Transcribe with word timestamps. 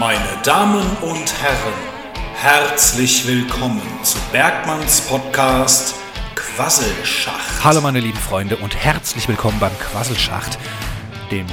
Meine 0.00 0.40
Damen 0.44 0.86
und 1.02 1.42
Herren, 1.42 1.74
herzlich 2.34 3.28
willkommen 3.28 3.82
zu 4.02 4.16
Bergmanns 4.32 5.02
Podcast 5.02 5.94
Quasselschacht. 6.34 7.62
Hallo 7.62 7.82
meine 7.82 8.00
lieben 8.00 8.16
Freunde 8.16 8.56
und 8.56 8.74
herzlich 8.74 9.28
willkommen 9.28 9.60
beim 9.60 9.78
Quasselschacht, 9.78 10.56
dem 11.30 11.44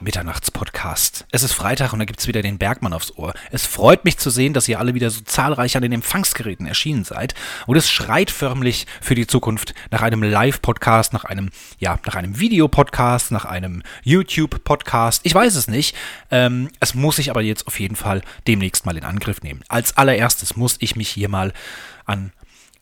Mitternachtspodcast. 0.00 1.26
Es 1.30 1.42
ist 1.42 1.52
Freitag 1.52 1.92
und 1.92 1.98
da 1.98 2.04
gibt 2.04 2.20
es 2.20 2.28
wieder 2.28 2.42
den 2.42 2.58
Bergmann 2.58 2.92
aufs 2.92 3.16
Ohr. 3.16 3.34
Es 3.50 3.66
freut 3.66 4.04
mich 4.04 4.18
zu 4.18 4.30
sehen, 4.30 4.52
dass 4.52 4.68
ihr 4.68 4.78
alle 4.78 4.94
wieder 4.94 5.10
so 5.10 5.20
zahlreich 5.22 5.76
an 5.76 5.82
den 5.82 5.92
Empfangsgeräten 5.92 6.66
erschienen 6.66 7.04
seid. 7.04 7.34
Und 7.66 7.76
es 7.76 7.90
schreit 7.90 8.30
förmlich 8.30 8.86
für 9.00 9.14
die 9.14 9.26
Zukunft 9.26 9.74
nach 9.90 10.02
einem 10.02 10.22
Live-Podcast, 10.22 11.12
nach 11.12 11.24
einem, 11.24 11.50
ja, 11.78 11.98
nach 12.06 12.14
einem 12.14 12.38
Videopodcast, 12.38 13.30
nach 13.30 13.44
einem 13.44 13.82
YouTube-Podcast. 14.04 15.22
Ich 15.24 15.34
weiß 15.34 15.54
es 15.54 15.68
nicht. 15.68 15.96
Ähm, 16.30 16.70
es 16.80 16.94
muss 16.94 17.16
sich 17.16 17.30
aber 17.30 17.42
jetzt 17.42 17.66
auf 17.66 17.80
jeden 17.80 17.96
Fall 17.96 18.22
demnächst 18.46 18.86
mal 18.86 18.96
in 18.96 19.04
Angriff 19.04 19.42
nehmen. 19.42 19.62
Als 19.68 19.96
allererstes 19.96 20.56
muss 20.56 20.76
ich 20.80 20.96
mich 20.96 21.08
hier 21.08 21.28
mal 21.28 21.52
an 22.06 22.32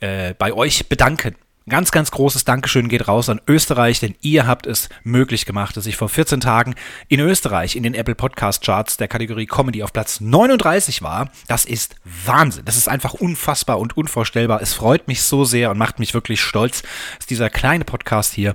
äh, 0.00 0.34
bei 0.34 0.52
euch 0.52 0.88
bedanken. 0.88 1.36
Ganz, 1.68 1.90
ganz 1.90 2.12
großes 2.12 2.44
Dankeschön 2.44 2.86
geht 2.88 3.08
raus 3.08 3.28
an 3.28 3.40
Österreich, 3.48 3.98
denn 3.98 4.14
ihr 4.20 4.46
habt 4.46 4.68
es 4.68 4.88
möglich 5.02 5.46
gemacht, 5.46 5.76
dass 5.76 5.86
ich 5.86 5.96
vor 5.96 6.08
14 6.08 6.38
Tagen 6.40 6.76
in 7.08 7.18
Österreich 7.18 7.74
in 7.74 7.82
den 7.82 7.94
Apple 7.94 8.14
Podcast 8.14 8.62
Charts 8.62 8.98
der 8.98 9.08
Kategorie 9.08 9.46
Comedy 9.46 9.82
auf 9.82 9.92
Platz 9.92 10.20
39 10.20 11.02
war. 11.02 11.28
Das 11.48 11.64
ist 11.64 11.96
Wahnsinn. 12.24 12.64
Das 12.66 12.76
ist 12.76 12.88
einfach 12.88 13.14
unfassbar 13.14 13.80
und 13.80 13.96
unvorstellbar. 13.96 14.62
Es 14.62 14.74
freut 14.74 15.08
mich 15.08 15.22
so 15.22 15.44
sehr 15.44 15.72
und 15.72 15.76
macht 15.76 15.98
mich 15.98 16.14
wirklich 16.14 16.40
stolz, 16.40 16.84
dass 17.18 17.26
dieser 17.26 17.50
kleine 17.50 17.84
Podcast 17.84 18.32
hier 18.32 18.54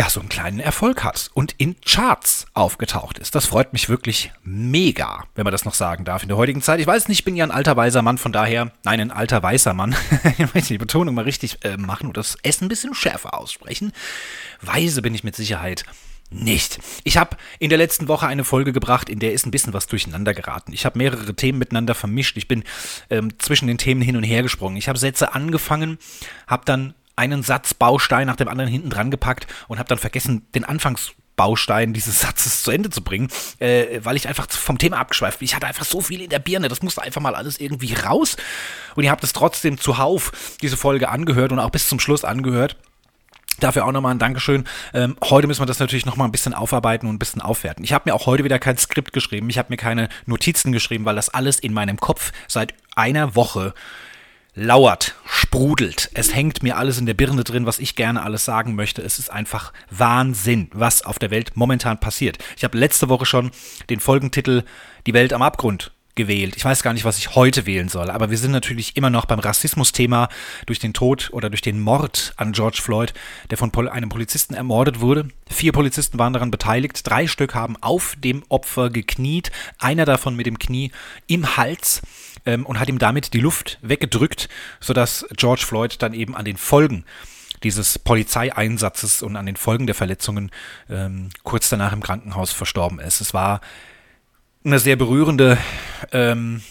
ja, 0.00 0.08
so 0.08 0.20
einen 0.20 0.30
kleinen 0.30 0.60
Erfolg 0.60 1.04
hat 1.04 1.30
und 1.34 1.54
in 1.58 1.78
Charts 1.82 2.46
aufgetaucht 2.54 3.18
ist. 3.18 3.34
Das 3.34 3.44
freut 3.44 3.74
mich 3.74 3.90
wirklich 3.90 4.32
mega, 4.42 5.24
wenn 5.34 5.44
man 5.44 5.52
das 5.52 5.66
noch 5.66 5.74
sagen 5.74 6.06
darf 6.06 6.22
in 6.22 6.28
der 6.28 6.38
heutigen 6.38 6.62
Zeit. 6.62 6.80
Ich 6.80 6.86
weiß 6.86 7.08
nicht, 7.08 7.18
ich 7.18 7.24
bin 7.26 7.36
ja 7.36 7.44
ein 7.44 7.50
alter 7.50 7.76
weißer 7.76 8.00
Mann, 8.00 8.16
von 8.16 8.32
daher, 8.32 8.72
nein, 8.82 8.98
ein 8.98 9.10
alter 9.10 9.42
weißer 9.42 9.74
Mann. 9.74 9.94
ich 10.38 10.54
möchte 10.54 10.72
die 10.72 10.78
Betonung 10.78 11.14
mal 11.14 11.24
richtig 11.24 11.62
äh, 11.66 11.76
machen 11.76 12.06
und 12.06 12.16
das 12.16 12.38
S 12.42 12.62
ein 12.62 12.68
bisschen 12.68 12.94
schärfer 12.94 13.34
aussprechen. 13.34 13.92
Weise 14.62 15.02
bin 15.02 15.14
ich 15.14 15.22
mit 15.22 15.36
Sicherheit 15.36 15.84
nicht. 16.30 16.78
Ich 17.04 17.18
habe 17.18 17.36
in 17.58 17.68
der 17.68 17.76
letzten 17.76 18.08
Woche 18.08 18.26
eine 18.26 18.44
Folge 18.44 18.72
gebracht, 18.72 19.10
in 19.10 19.18
der 19.18 19.34
ist 19.34 19.46
ein 19.46 19.50
bisschen 19.50 19.74
was 19.74 19.86
durcheinander 19.86 20.32
geraten. 20.32 20.72
Ich 20.72 20.86
habe 20.86 20.96
mehrere 20.96 21.34
Themen 21.34 21.58
miteinander 21.58 21.94
vermischt. 21.94 22.38
Ich 22.38 22.48
bin 22.48 22.64
ähm, 23.10 23.38
zwischen 23.38 23.66
den 23.66 23.76
Themen 23.76 24.00
hin 24.00 24.16
und 24.16 24.22
her 24.22 24.42
gesprungen. 24.42 24.78
Ich 24.78 24.88
habe 24.88 24.98
Sätze 24.98 25.34
angefangen, 25.34 25.98
habe 26.46 26.64
dann 26.64 26.94
einen 27.20 27.42
Satzbaustein 27.42 28.26
nach 28.26 28.36
dem 28.36 28.48
anderen 28.48 28.70
hinten 28.70 28.88
dran 28.88 29.10
gepackt 29.10 29.46
und 29.68 29.78
habe 29.78 29.88
dann 29.88 29.98
vergessen, 29.98 30.46
den 30.54 30.64
Anfangsbaustein 30.64 31.92
dieses 31.92 32.20
Satzes 32.22 32.62
zu 32.62 32.70
Ende 32.70 32.88
zu 32.88 33.02
bringen, 33.02 33.28
äh, 33.58 34.00
weil 34.02 34.16
ich 34.16 34.26
einfach 34.26 34.50
vom 34.50 34.78
Thema 34.78 34.98
abgeschweift 34.98 35.38
bin. 35.38 35.44
Ich 35.44 35.54
hatte 35.54 35.66
einfach 35.66 35.84
so 35.84 36.00
viel 36.00 36.22
in 36.22 36.30
der 36.30 36.38
Birne, 36.38 36.68
das 36.68 36.82
musste 36.82 37.02
einfach 37.02 37.20
mal 37.20 37.34
alles 37.34 37.60
irgendwie 37.60 37.92
raus. 37.92 38.36
Und 38.94 39.04
ihr 39.04 39.10
habt 39.10 39.22
es 39.22 39.34
trotzdem 39.34 39.78
zuhauf 39.78 40.32
diese 40.62 40.78
Folge 40.78 41.10
angehört 41.10 41.52
und 41.52 41.58
auch 41.58 41.70
bis 41.70 41.88
zum 41.88 42.00
Schluss 42.00 42.24
angehört. 42.24 42.76
Dafür 43.58 43.84
auch 43.84 43.92
nochmal 43.92 44.14
ein 44.14 44.18
Dankeschön. 44.18 44.64
Ähm, 44.94 45.16
heute 45.22 45.46
müssen 45.46 45.60
wir 45.60 45.66
das 45.66 45.78
natürlich 45.78 46.06
nochmal 46.06 46.26
ein 46.26 46.32
bisschen 46.32 46.54
aufarbeiten 46.54 47.06
und 47.06 47.16
ein 47.16 47.18
bisschen 47.18 47.42
aufwerten. 47.42 47.84
Ich 47.84 47.92
habe 47.92 48.08
mir 48.08 48.14
auch 48.14 48.24
heute 48.24 48.44
wieder 48.44 48.58
kein 48.58 48.78
Skript 48.78 49.12
geschrieben. 49.12 49.50
Ich 49.50 49.58
habe 49.58 49.68
mir 49.68 49.76
keine 49.76 50.08
Notizen 50.24 50.72
geschrieben, 50.72 51.04
weil 51.04 51.16
das 51.16 51.28
alles 51.28 51.58
in 51.58 51.74
meinem 51.74 51.98
Kopf 51.98 52.32
seit 52.48 52.72
einer 52.96 53.34
Woche 53.34 53.74
lauert, 54.54 55.14
sprudelt. 55.24 56.10
Es 56.14 56.34
hängt 56.34 56.62
mir 56.62 56.76
alles 56.76 56.98
in 56.98 57.06
der 57.06 57.14
Birne 57.14 57.44
drin, 57.44 57.66
was 57.66 57.78
ich 57.78 57.96
gerne 57.96 58.22
alles 58.22 58.44
sagen 58.44 58.74
möchte. 58.74 59.02
Es 59.02 59.18
ist 59.18 59.30
einfach 59.30 59.72
Wahnsinn, 59.90 60.70
was 60.72 61.02
auf 61.02 61.18
der 61.18 61.30
Welt 61.30 61.52
momentan 61.54 61.98
passiert. 61.98 62.38
Ich 62.56 62.64
habe 62.64 62.78
letzte 62.78 63.08
Woche 63.08 63.26
schon 63.26 63.50
den 63.88 64.00
Folgentitel 64.00 64.64
Die 65.06 65.14
Welt 65.14 65.32
am 65.32 65.42
Abgrund 65.42 65.92
gewählt. 66.20 66.54
Ich 66.56 66.64
weiß 66.64 66.82
gar 66.82 66.92
nicht, 66.92 67.06
was 67.06 67.16
ich 67.16 67.34
heute 67.34 67.64
wählen 67.64 67.88
soll, 67.88 68.10
aber 68.10 68.30
wir 68.30 68.36
sind 68.36 68.50
natürlich 68.50 68.94
immer 68.94 69.08
noch 69.08 69.24
beim 69.24 69.38
Rassismus-Thema 69.38 70.28
durch 70.66 70.78
den 70.78 70.92
Tod 70.92 71.30
oder 71.32 71.48
durch 71.48 71.62
den 71.62 71.80
Mord 71.80 72.34
an 72.36 72.52
George 72.52 72.80
Floyd, 72.82 73.14
der 73.48 73.56
von 73.56 73.72
einem 73.88 74.10
Polizisten 74.10 74.52
ermordet 74.52 75.00
wurde. 75.00 75.28
Vier 75.48 75.72
Polizisten 75.72 76.18
waren 76.18 76.34
daran 76.34 76.50
beteiligt, 76.50 77.00
drei 77.08 77.26
Stück 77.26 77.54
haben 77.54 77.76
auf 77.80 78.16
dem 78.18 78.42
Opfer 78.50 78.90
gekniet, 78.90 79.50
einer 79.78 80.04
davon 80.04 80.36
mit 80.36 80.44
dem 80.44 80.58
Knie 80.58 80.90
im 81.26 81.56
Hals 81.56 82.02
ähm, 82.44 82.66
und 82.66 82.78
hat 82.78 82.90
ihm 82.90 82.98
damit 82.98 83.32
die 83.32 83.40
Luft 83.40 83.78
weggedrückt, 83.80 84.50
sodass 84.78 85.26
George 85.36 85.64
Floyd 85.66 86.02
dann 86.02 86.12
eben 86.12 86.36
an 86.36 86.44
den 86.44 86.58
Folgen 86.58 87.04
dieses 87.62 87.98
Polizeieinsatzes 87.98 89.22
und 89.22 89.36
an 89.36 89.46
den 89.46 89.56
Folgen 89.56 89.86
der 89.86 89.94
Verletzungen 89.94 90.50
ähm, 90.88 91.30
kurz 91.44 91.68
danach 91.68 91.92
im 91.92 92.02
Krankenhaus 92.02 92.52
verstorben 92.52 93.00
ist. 93.00 93.20
Es 93.20 93.34
war 93.34 93.60
eine 94.64 94.78
sehr 94.78 94.96
berührende 94.96 95.58
ähm, 96.12 96.62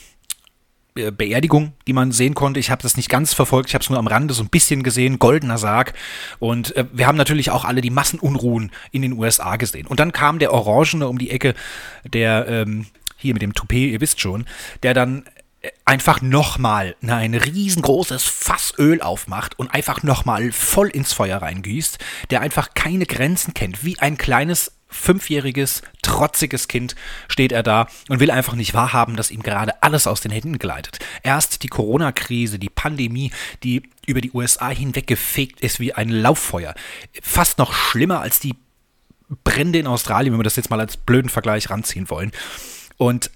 Beerdigung, 0.94 1.74
die 1.88 1.94
man 1.94 2.12
sehen 2.12 2.36
konnte. 2.36 2.60
Ich 2.60 2.72
habe 2.72 2.82
das 2.82 2.98
nicht 2.98 3.10
ganz 3.10 3.34
verfolgt, 3.34 3.70
ich 3.70 3.74
habe 3.74 3.84
es 3.84 3.90
nur 3.90 4.00
am 4.00 4.08
Rande 4.08 4.34
so 4.34 4.44
ein 4.44 4.50
bisschen 4.50 4.84
gesehen, 4.84 5.20
goldener 5.20 5.58
Sarg. 5.58 5.94
Und 6.40 6.76
äh, 6.76 6.86
wir 6.92 7.08
haben 7.08 7.18
natürlich 7.18 7.52
auch 7.52 7.66
alle 7.66 7.82
die 7.82 7.90
Massenunruhen 7.90 8.72
in 8.92 9.02
den 9.02 9.14
USA 9.14 9.56
gesehen. 9.56 9.88
Und 9.88 10.00
dann 10.00 10.12
kam 10.12 10.40
der 10.40 10.54
Orangene 10.54 11.08
um 11.08 11.18
die 11.18 11.32
Ecke, 11.32 11.56
der 12.06 12.48
ähm, 12.48 12.88
hier 13.18 13.34
mit 13.34 13.42
dem 13.42 13.54
Toupet, 13.54 13.92
ihr 13.92 14.02
wisst 14.02 14.20
schon, 14.20 14.46
der 14.84 14.94
dann 14.94 15.24
einfach 15.86 16.22
nochmal 16.22 16.96
ein 17.02 17.34
riesengroßes 17.34 18.24
Fass 18.24 18.74
Öl 18.78 19.02
aufmacht 19.02 19.60
und 19.60 19.74
einfach 19.74 20.04
nochmal 20.04 20.52
voll 20.52 20.88
ins 20.90 21.14
Feuer 21.14 21.42
reingießt, 21.42 21.98
der 22.30 22.42
einfach 22.42 22.74
keine 22.74 23.06
Grenzen 23.06 23.54
kennt, 23.54 23.84
wie 23.84 24.00
ein 24.00 24.18
kleines 24.18 24.72
fünfjähriges, 24.88 25.84
trotziges 26.02 26.68
Kind 26.68 26.96
steht 27.28 27.52
er 27.52 27.62
da 27.62 27.88
und 28.08 28.20
will 28.20 28.32
einfach 28.32 28.56
nicht 28.56 28.74
wahrhaben, 28.74 29.16
dass 29.16 29.32
ihm 29.32 29.44
gerade 29.44 29.84
alles 29.84 30.08
aus 30.08 30.22
den 30.22 30.32
Händen 30.32 30.58
gleitet. 30.58 31.00
Erst 31.22 31.62
die 31.64 31.68
Corona-Krise, 31.68 32.58
die 32.58 32.70
Pandemie, 32.70 33.32
die 33.64 33.84
über 34.08 34.22
die 34.22 34.32
USA 34.32 34.70
hinweggefegt 34.70 35.62
ist 35.62 35.80
wie 35.80 35.94
ein 35.94 36.10
Lauffeuer. 36.10 36.74
Fast 37.22 37.60
noch 37.60 37.74
schlimmer 37.74 38.22
als 38.22 38.40
die 38.40 38.56
Brände 39.44 39.78
in 39.78 39.88
Australien, 39.88 40.34
wenn 40.34 40.40
wir 40.40 40.44
das 40.44 40.56
jetzt 40.56 40.72
mal 40.72 40.80
als 40.80 40.98
blöden 40.98 41.30
Vergleich 41.30 41.70
ranziehen 41.70 42.10
wollen. 42.10 42.32
Und 42.98 43.30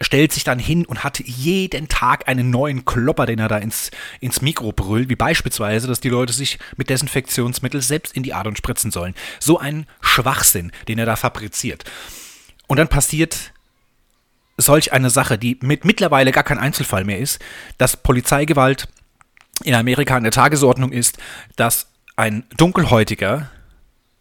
stellt 0.00 0.32
sich 0.32 0.44
dann 0.44 0.58
hin 0.58 0.86
und 0.86 1.04
hat 1.04 1.20
jeden 1.20 1.88
Tag 1.88 2.28
einen 2.28 2.50
neuen 2.50 2.84
Klopper, 2.84 3.26
den 3.26 3.38
er 3.38 3.48
da 3.48 3.58
ins, 3.58 3.90
ins 4.20 4.40
Mikro 4.40 4.72
brüllt, 4.72 5.08
wie 5.08 5.16
beispielsweise, 5.16 5.86
dass 5.86 6.00
die 6.00 6.08
Leute 6.08 6.32
sich 6.32 6.58
mit 6.76 6.90
Desinfektionsmittel 6.90 7.82
selbst 7.82 8.16
in 8.16 8.22
die 8.22 8.34
Adern 8.34 8.56
spritzen 8.56 8.90
sollen. 8.90 9.14
So 9.38 9.58
ein 9.58 9.86
Schwachsinn, 10.00 10.72
den 10.88 10.98
er 10.98 11.06
da 11.06 11.16
fabriziert. 11.16 11.84
Und 12.66 12.78
dann 12.78 12.88
passiert 12.88 13.52
solch 14.56 14.92
eine 14.92 15.10
Sache, 15.10 15.38
die 15.38 15.58
mit 15.62 15.84
mittlerweile 15.84 16.32
gar 16.32 16.44
kein 16.44 16.58
Einzelfall 16.58 17.04
mehr 17.04 17.18
ist, 17.18 17.40
dass 17.78 17.96
Polizeigewalt 17.96 18.88
in 19.64 19.74
Amerika 19.74 20.16
an 20.16 20.22
der 20.22 20.32
Tagesordnung 20.32 20.92
ist, 20.92 21.18
dass 21.56 21.88
ein 22.16 22.44
Dunkelhäutiger 22.56 23.50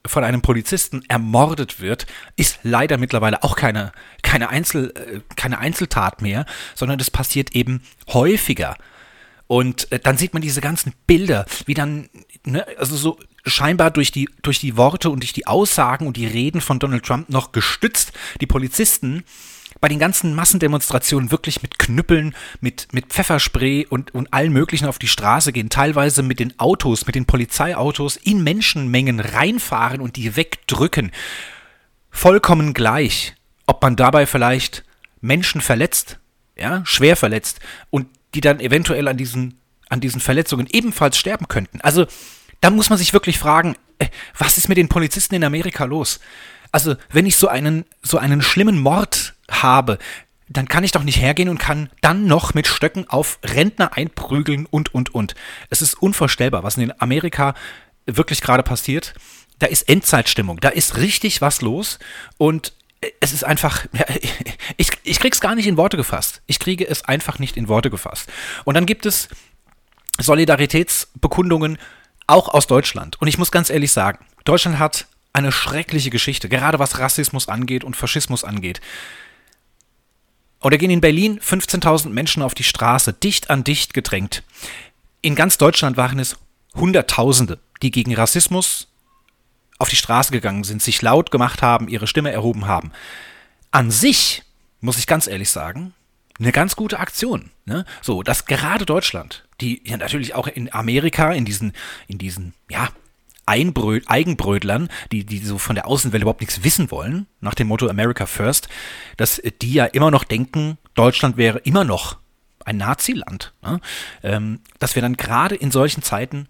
von 0.09 0.23
einem 0.23 0.41
Polizisten 0.41 1.03
ermordet 1.07 1.79
wird, 1.79 2.07
ist 2.35 2.59
leider 2.63 2.97
mittlerweile 2.97 3.43
auch 3.43 3.55
keine, 3.55 3.91
keine, 4.23 4.49
Einzel, 4.49 4.91
äh, 4.95 5.19
keine 5.35 5.59
Einzeltat 5.59 6.21
mehr, 6.21 6.45
sondern 6.75 6.97
das 6.97 7.11
passiert 7.11 7.55
eben 7.55 7.81
häufiger. 8.07 8.75
Und 9.47 9.91
äh, 9.91 9.99
dann 9.99 10.17
sieht 10.17 10.33
man 10.33 10.41
diese 10.41 10.61
ganzen 10.61 10.93
Bilder, 11.05 11.45
wie 11.65 11.75
dann, 11.75 12.09
ne, 12.43 12.65
also 12.77 12.95
so 12.95 13.19
scheinbar 13.45 13.91
durch 13.91 14.11
die, 14.11 14.29
durch 14.41 14.59
die 14.59 14.77
Worte 14.77 15.09
und 15.09 15.21
durch 15.21 15.33
die 15.33 15.47
Aussagen 15.47 16.07
und 16.07 16.17
die 16.17 16.27
Reden 16.27 16.61
von 16.61 16.79
Donald 16.79 17.05
Trump 17.05 17.29
noch 17.29 17.51
gestützt, 17.51 18.11
die 18.41 18.47
Polizisten 18.47 19.23
bei 19.81 19.87
den 19.87 19.99
ganzen 19.99 20.35
Massendemonstrationen 20.35 21.31
wirklich 21.31 21.61
mit 21.61 21.79
Knüppeln, 21.79 22.35
mit, 22.59 22.87
mit 22.91 23.07
Pfefferspray 23.07 23.85
und, 23.87 24.13
und 24.13 24.33
allen 24.33 24.51
möglichen 24.51 24.87
auf 24.87 24.99
die 24.99 25.07
Straße 25.07 25.53
gehen, 25.53 25.69
teilweise 25.69 26.21
mit 26.21 26.39
den 26.39 26.57
Autos, 26.59 27.05
mit 27.05 27.15
den 27.15 27.25
Polizeiautos 27.25 28.17
in 28.17 28.43
Menschenmengen 28.43 29.19
reinfahren 29.19 30.01
und 30.01 30.17
die 30.17 30.35
wegdrücken. 30.35 31.11
Vollkommen 32.11 32.73
gleich, 32.73 33.35
ob 33.67 33.81
man 33.81 33.95
dabei 33.95 34.25
vielleicht 34.25 34.83
Menschen 35.21 35.61
verletzt, 35.61 36.19
ja, 36.57 36.81
schwer 36.85 37.15
verletzt 37.15 37.59
und 37.89 38.07
die 38.33 38.41
dann 38.41 38.59
eventuell 38.59 39.07
an 39.07 39.17
diesen, 39.17 39.59
an 39.87 40.01
diesen 40.01 40.21
Verletzungen 40.21 40.67
ebenfalls 40.69 41.17
sterben 41.17 41.47
könnten. 41.47 41.79
Also, 41.81 42.05
da 42.61 42.69
muss 42.69 42.89
man 42.89 42.99
sich 42.99 43.13
wirklich 43.13 43.39
fragen, 43.39 43.75
äh, 43.99 44.07
was 44.37 44.57
ist 44.57 44.67
mit 44.67 44.77
den 44.77 44.89
Polizisten 44.89 45.35
in 45.35 45.43
Amerika 45.43 45.85
los? 45.85 46.19
Also, 46.71 46.95
wenn 47.11 47.25
ich 47.25 47.37
so 47.37 47.47
einen, 47.47 47.85
so 48.01 48.17
einen 48.17 48.41
schlimmen 48.41 48.79
Mord 48.79 49.35
habe, 49.49 49.97
dann 50.47 50.67
kann 50.67 50.83
ich 50.83 50.91
doch 50.91 51.03
nicht 51.03 51.21
hergehen 51.21 51.49
und 51.49 51.59
kann 51.59 51.89
dann 52.01 52.25
noch 52.25 52.53
mit 52.53 52.67
Stöcken 52.67 53.07
auf 53.07 53.39
Rentner 53.43 53.95
einprügeln 53.95 54.65
und, 54.65 54.93
und, 54.93 55.13
und. 55.13 55.35
Es 55.69 55.81
ist 55.81 55.93
unvorstellbar, 55.93 56.63
was 56.63 56.77
in 56.77 56.93
Amerika 56.99 57.53
wirklich 58.05 58.41
gerade 58.41 58.63
passiert. 58.63 59.13
Da 59.59 59.67
ist 59.67 59.87
Endzeitstimmung, 59.87 60.59
da 60.59 60.69
ist 60.69 60.97
richtig 60.97 61.41
was 61.41 61.61
los 61.61 61.99
und 62.37 62.73
es 63.19 63.31
ist 63.31 63.43
einfach, 63.43 63.85
ja, 63.93 64.05
ich, 64.77 64.91
ich 65.03 65.19
krieg's 65.19 65.39
gar 65.39 65.55
nicht 65.55 65.67
in 65.67 65.77
Worte 65.77 65.97
gefasst. 65.97 66.41
Ich 66.47 66.59
kriege 66.59 66.87
es 66.87 67.05
einfach 67.05 67.39
nicht 67.39 67.55
in 67.55 67.67
Worte 67.67 67.89
gefasst. 67.89 68.29
Und 68.65 68.75
dann 68.75 68.85
gibt 68.85 69.05
es 69.05 69.29
Solidaritätsbekundungen 70.19 71.77
auch 72.27 72.49
aus 72.49 72.67
Deutschland. 72.67 73.21
Und 73.21 73.27
ich 73.27 73.37
muss 73.37 73.51
ganz 73.51 73.69
ehrlich 73.69 73.91
sagen, 73.91 74.25
Deutschland 74.43 74.79
hat 74.79 75.07
eine 75.31 75.51
schreckliche 75.51 76.09
Geschichte, 76.09 76.49
gerade 76.49 76.79
was 76.79 76.99
Rassismus 76.99 77.47
angeht 77.47 77.83
und 77.83 77.95
Faschismus 77.95 78.43
angeht. 78.43 78.81
Oder 80.61 80.77
gehen 80.77 80.91
in 80.91 81.01
Berlin 81.01 81.39
15.000 81.39 82.09
Menschen 82.09 82.43
auf 82.43 82.53
die 82.53 82.63
Straße, 82.63 83.13
dicht 83.13 83.49
an 83.49 83.63
dicht 83.63 83.93
gedrängt. 83.93 84.43
In 85.21 85.35
ganz 85.35 85.57
Deutschland 85.57 85.97
waren 85.97 86.19
es 86.19 86.37
Hunderttausende, 86.75 87.59
die 87.81 87.91
gegen 87.91 88.13
Rassismus 88.13 88.87
auf 89.77 89.89
die 89.89 89.95
Straße 89.95 90.31
gegangen 90.31 90.63
sind, 90.63 90.81
sich 90.81 91.01
laut 91.01 91.31
gemacht 91.31 91.61
haben, 91.61 91.87
ihre 91.87 92.07
Stimme 92.07 92.31
erhoben 92.31 92.67
haben. 92.67 92.91
An 93.71 93.91
sich, 93.91 94.43
muss 94.81 94.97
ich 94.97 95.07
ganz 95.07 95.27
ehrlich 95.27 95.49
sagen, 95.49 95.93
eine 96.37 96.51
ganz 96.51 96.75
gute 96.75 96.99
Aktion. 96.99 97.51
Ne? 97.65 97.85
So, 98.01 98.23
dass 98.23 98.45
gerade 98.45 98.85
Deutschland, 98.85 99.45
die 99.61 99.81
ja 99.85 99.97
natürlich 99.97 100.35
auch 100.35 100.47
in 100.47 100.73
Amerika, 100.73 101.31
in 101.31 101.45
diesen, 101.45 101.73
in 102.07 102.17
diesen, 102.17 102.53
ja, 102.69 102.89
Einbrö 103.49 103.99
Eigenbrötlern, 104.05 104.89
die, 105.11 105.25
die 105.25 105.39
so 105.39 105.57
von 105.57 105.75
der 105.75 105.87
Außenwelt 105.87 106.21
überhaupt 106.21 106.41
nichts 106.41 106.63
wissen 106.63 106.91
wollen, 106.91 107.25
nach 107.41 107.55
dem 107.55 107.67
Motto 107.67 107.89
America 107.89 108.27
First, 108.27 108.69
dass 109.17 109.41
die 109.61 109.73
ja 109.73 109.85
immer 109.85 110.11
noch 110.11 110.23
denken, 110.23 110.77
Deutschland 110.93 111.35
wäre 111.35 111.57
immer 111.59 111.83
noch 111.83 112.17
ein 112.63 112.77
Naziland. 112.77 113.53
Ne? 113.63 113.81
Ähm, 114.21 114.59
dass 114.77 114.95
wir 114.95 115.01
dann 115.01 115.17
gerade 115.17 115.55
in 115.55 115.71
solchen 115.71 116.03
Zeiten 116.03 116.47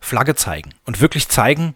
Flagge 0.00 0.34
zeigen 0.34 0.74
und 0.84 1.00
wirklich 1.00 1.28
zeigen, 1.28 1.74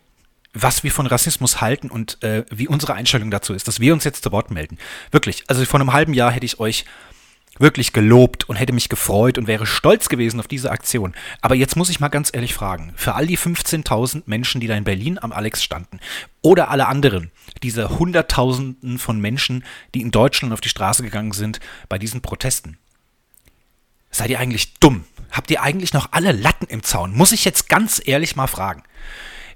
was 0.52 0.84
wir 0.84 0.92
von 0.92 1.06
Rassismus 1.06 1.62
halten 1.62 1.90
und 1.90 2.22
äh, 2.22 2.44
wie 2.50 2.68
unsere 2.68 2.92
Einstellung 2.92 3.30
dazu 3.30 3.54
ist, 3.54 3.68
dass 3.68 3.80
wir 3.80 3.94
uns 3.94 4.04
jetzt 4.04 4.22
zu 4.22 4.32
Wort 4.32 4.50
melden. 4.50 4.76
Wirklich, 5.10 5.44
also 5.48 5.64
vor 5.64 5.80
einem 5.80 5.94
halben 5.94 6.12
Jahr 6.12 6.30
hätte 6.30 6.44
ich 6.44 6.60
euch 6.60 6.84
wirklich 7.62 7.92
gelobt 7.92 8.48
und 8.48 8.56
hätte 8.56 8.72
mich 8.72 8.88
gefreut 8.88 9.38
und 9.38 9.46
wäre 9.46 9.64
stolz 9.64 10.08
gewesen 10.08 10.40
auf 10.40 10.48
diese 10.48 10.70
Aktion. 10.70 11.14
Aber 11.40 11.54
jetzt 11.54 11.76
muss 11.76 11.88
ich 11.88 12.00
mal 12.00 12.08
ganz 12.08 12.30
ehrlich 12.32 12.52
fragen, 12.52 12.92
für 12.96 13.14
all 13.14 13.26
die 13.26 13.38
15.000 13.38 14.24
Menschen, 14.26 14.60
die 14.60 14.66
da 14.66 14.76
in 14.76 14.84
Berlin 14.84 15.18
am 15.20 15.32
Alex 15.32 15.62
standen, 15.62 16.00
oder 16.42 16.70
alle 16.70 16.88
anderen, 16.88 17.30
diese 17.62 17.98
Hunderttausenden 17.98 18.98
von 18.98 19.20
Menschen, 19.20 19.64
die 19.94 20.02
in 20.02 20.10
Deutschland 20.10 20.52
auf 20.52 20.60
die 20.60 20.68
Straße 20.68 21.02
gegangen 21.02 21.32
sind 21.32 21.60
bei 21.88 21.98
diesen 21.98 22.20
Protesten, 22.20 22.78
seid 24.10 24.30
ihr 24.30 24.40
eigentlich 24.40 24.74
dumm? 24.74 25.04
Habt 25.30 25.50
ihr 25.50 25.62
eigentlich 25.62 25.94
noch 25.94 26.12
alle 26.12 26.32
Latten 26.32 26.66
im 26.68 26.82
Zaun? 26.82 27.16
Muss 27.16 27.32
ich 27.32 27.44
jetzt 27.44 27.68
ganz 27.70 28.02
ehrlich 28.04 28.36
mal 28.36 28.48
fragen. 28.48 28.82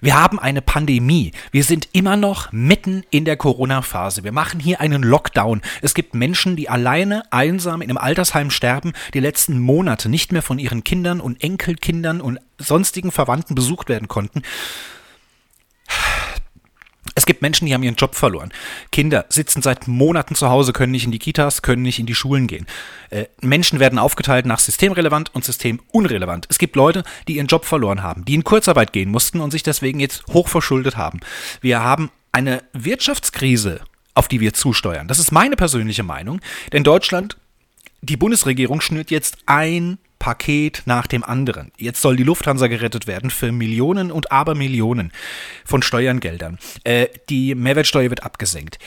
Wir 0.00 0.20
haben 0.20 0.38
eine 0.38 0.62
Pandemie. 0.62 1.32
Wir 1.50 1.64
sind 1.64 1.88
immer 1.92 2.16
noch 2.16 2.52
mitten 2.52 3.02
in 3.10 3.24
der 3.24 3.36
Corona-Phase. 3.36 4.24
Wir 4.24 4.32
machen 4.32 4.60
hier 4.60 4.80
einen 4.80 5.02
Lockdown. 5.02 5.62
Es 5.82 5.94
gibt 5.94 6.14
Menschen, 6.14 6.56
die 6.56 6.68
alleine, 6.68 7.22
einsam 7.30 7.82
in 7.82 7.90
einem 7.90 7.98
Altersheim 7.98 8.50
sterben, 8.50 8.92
die 9.14 9.20
letzten 9.20 9.58
Monate 9.58 10.08
nicht 10.08 10.32
mehr 10.32 10.42
von 10.42 10.58
ihren 10.58 10.84
Kindern 10.84 11.20
und 11.20 11.42
Enkelkindern 11.42 12.20
und 12.20 12.38
sonstigen 12.58 13.12
Verwandten 13.12 13.54
besucht 13.54 13.88
werden 13.88 14.08
konnten. 14.08 14.42
Es 17.16 17.24
gibt 17.24 17.40
Menschen, 17.40 17.66
die 17.66 17.72
haben 17.72 17.82
ihren 17.82 17.96
Job 17.96 18.14
verloren. 18.14 18.52
Kinder 18.92 19.24
sitzen 19.30 19.62
seit 19.62 19.88
Monaten 19.88 20.34
zu 20.34 20.50
Hause, 20.50 20.74
können 20.74 20.92
nicht 20.92 21.06
in 21.06 21.12
die 21.12 21.18
Kitas, 21.18 21.62
können 21.62 21.80
nicht 21.80 21.98
in 21.98 22.04
die 22.04 22.14
Schulen 22.14 22.46
gehen. 22.46 22.66
Äh, 23.08 23.24
Menschen 23.40 23.80
werden 23.80 23.98
aufgeteilt 23.98 24.44
nach 24.44 24.58
systemrelevant 24.58 25.34
und 25.34 25.42
systemunrelevant. 25.42 26.46
Es 26.50 26.58
gibt 26.58 26.76
Leute, 26.76 27.04
die 27.26 27.36
ihren 27.36 27.46
Job 27.46 27.64
verloren 27.64 28.02
haben, 28.02 28.26
die 28.26 28.34
in 28.34 28.44
Kurzarbeit 28.44 28.92
gehen 28.92 29.10
mussten 29.10 29.40
und 29.40 29.50
sich 29.50 29.62
deswegen 29.62 29.98
jetzt 29.98 30.26
hochverschuldet 30.28 30.98
haben. 30.98 31.20
Wir 31.62 31.82
haben 31.82 32.10
eine 32.32 32.62
Wirtschaftskrise, 32.74 33.80
auf 34.12 34.28
die 34.28 34.40
wir 34.40 34.52
zusteuern. 34.52 35.08
Das 35.08 35.18
ist 35.18 35.32
meine 35.32 35.56
persönliche 35.56 36.02
Meinung, 36.02 36.40
denn 36.72 36.84
Deutschland 36.84 37.38
die 38.02 38.18
Bundesregierung 38.18 38.82
schnürt 38.82 39.10
jetzt 39.10 39.38
ein 39.46 39.96
Paket 40.26 40.82
nach 40.86 41.06
dem 41.06 41.22
anderen. 41.22 41.70
Jetzt 41.78 42.00
soll 42.00 42.16
die 42.16 42.24
Lufthansa 42.24 42.66
gerettet 42.66 43.06
werden 43.06 43.30
für 43.30 43.52
Millionen 43.52 44.10
und 44.10 44.32
Abermillionen 44.32 45.12
von 45.64 45.82
Steuergeldern. 45.82 46.58
Äh, 46.82 47.06
die 47.28 47.54
Mehrwertsteuer 47.54 48.10
wird 48.10 48.24
abgesenkt. 48.24 48.80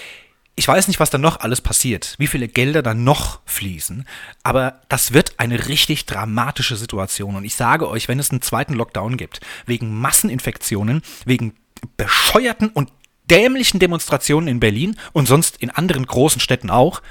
Ich 0.58 0.68
weiß 0.68 0.90
nicht, 0.90 1.00
was 1.00 1.12
da 1.12 1.18
noch 1.18 1.40
alles 1.40 1.62
passiert, 1.62 2.16
wie 2.18 2.28
viele 2.28 2.50
Gelder 2.50 2.82
da 2.82 2.94
noch 2.94 3.40
fließen, 3.46 4.06
aber 4.44 4.82
das 4.90 5.14
wird 5.14 5.36
eine 5.38 5.70
richtig 5.70 6.06
dramatische 6.06 6.76
Situation. 6.76 7.38
Und 7.38 7.46
ich 7.46 7.56
sage 7.56 7.88
euch, 7.88 8.10
wenn 8.10 8.20
es 8.20 8.32
einen 8.32 8.42
zweiten 8.42 8.74
Lockdown 8.74 9.16
gibt, 9.16 9.40
wegen 9.66 9.98
Masseninfektionen, 9.98 11.04
wegen 11.24 11.54
bescheuerten 11.96 12.68
und 12.68 12.92
dämlichen 13.32 13.80
Demonstrationen 13.80 14.50
in 14.50 14.60
Berlin 14.60 14.98
und 15.14 15.26
sonst 15.26 15.56
in 15.62 15.70
anderen 15.70 16.06
großen 16.06 16.42
Städten 16.42 16.70
auch, 16.70 17.02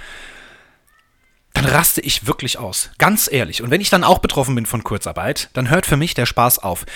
dann 1.59 1.73
raste 1.73 2.01
ich 2.01 2.27
wirklich 2.27 2.59
aus. 2.59 2.91
Ganz 2.99 3.29
ehrlich. 3.31 3.63
Und 3.63 3.71
wenn 3.71 3.81
ich 3.81 3.91
dann 3.91 4.05
auch 4.05 4.21
betroffen 4.21 4.55
bin 4.55 4.65
von 4.65 4.85
Kurzarbeit, 4.85 5.51
dann 5.55 5.71
hört 5.71 5.87
für 5.87 5.97
mich 5.97 6.15
der 6.15 6.27
Spaß 6.27 6.61
auf. 6.61 6.87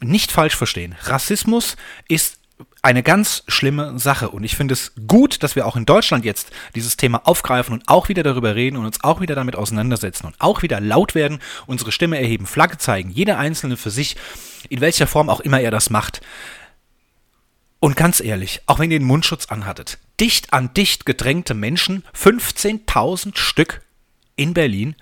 Nicht 0.00 0.32
falsch 0.32 0.56
verstehen. 0.56 0.94
Rassismus 1.02 1.76
ist 2.08 2.38
eine 2.80 3.02
ganz 3.02 3.42
schlimme 3.48 3.98
Sache. 3.98 4.30
Und 4.30 4.44
ich 4.44 4.56
finde 4.56 4.72
es 4.72 4.92
gut, 5.06 5.42
dass 5.42 5.56
wir 5.56 5.66
auch 5.66 5.76
in 5.76 5.84
Deutschland 5.84 6.24
jetzt 6.24 6.52
dieses 6.74 6.96
Thema 6.96 7.26
aufgreifen 7.26 7.74
und 7.74 7.82
auch 7.86 8.08
wieder 8.08 8.22
darüber 8.22 8.54
reden 8.54 8.78
und 8.78 8.86
uns 8.86 9.04
auch 9.04 9.20
wieder 9.20 9.34
damit 9.34 9.56
auseinandersetzen 9.56 10.26
und 10.26 10.36
auch 10.38 10.62
wieder 10.62 10.80
laut 10.80 11.14
werden, 11.14 11.40
unsere 11.66 11.92
Stimme 11.92 12.18
erheben, 12.18 12.46
Flagge 12.46 12.78
zeigen, 12.78 13.10
jeder 13.10 13.38
Einzelne 13.38 13.76
für 13.76 13.90
sich, 13.90 14.16
in 14.70 14.80
welcher 14.80 15.06
Form 15.06 15.28
auch 15.28 15.40
immer 15.40 15.60
er 15.60 15.70
das 15.70 15.90
macht. 15.90 16.22
Und 17.78 17.96
ganz 17.96 18.20
ehrlich, 18.20 18.62
auch 18.66 18.78
wenn 18.78 18.90
ihr 18.90 19.00
den 19.00 19.06
Mundschutz 19.06 19.46
anhattet, 19.46 19.98
dicht 20.22 20.52
an 20.52 20.72
dicht 20.72 21.04
gedrängte 21.04 21.52
Menschen, 21.52 22.04
15.000 22.16 23.36
Stück 23.36 23.82
in 24.36 24.54
Berlin, 24.54 24.94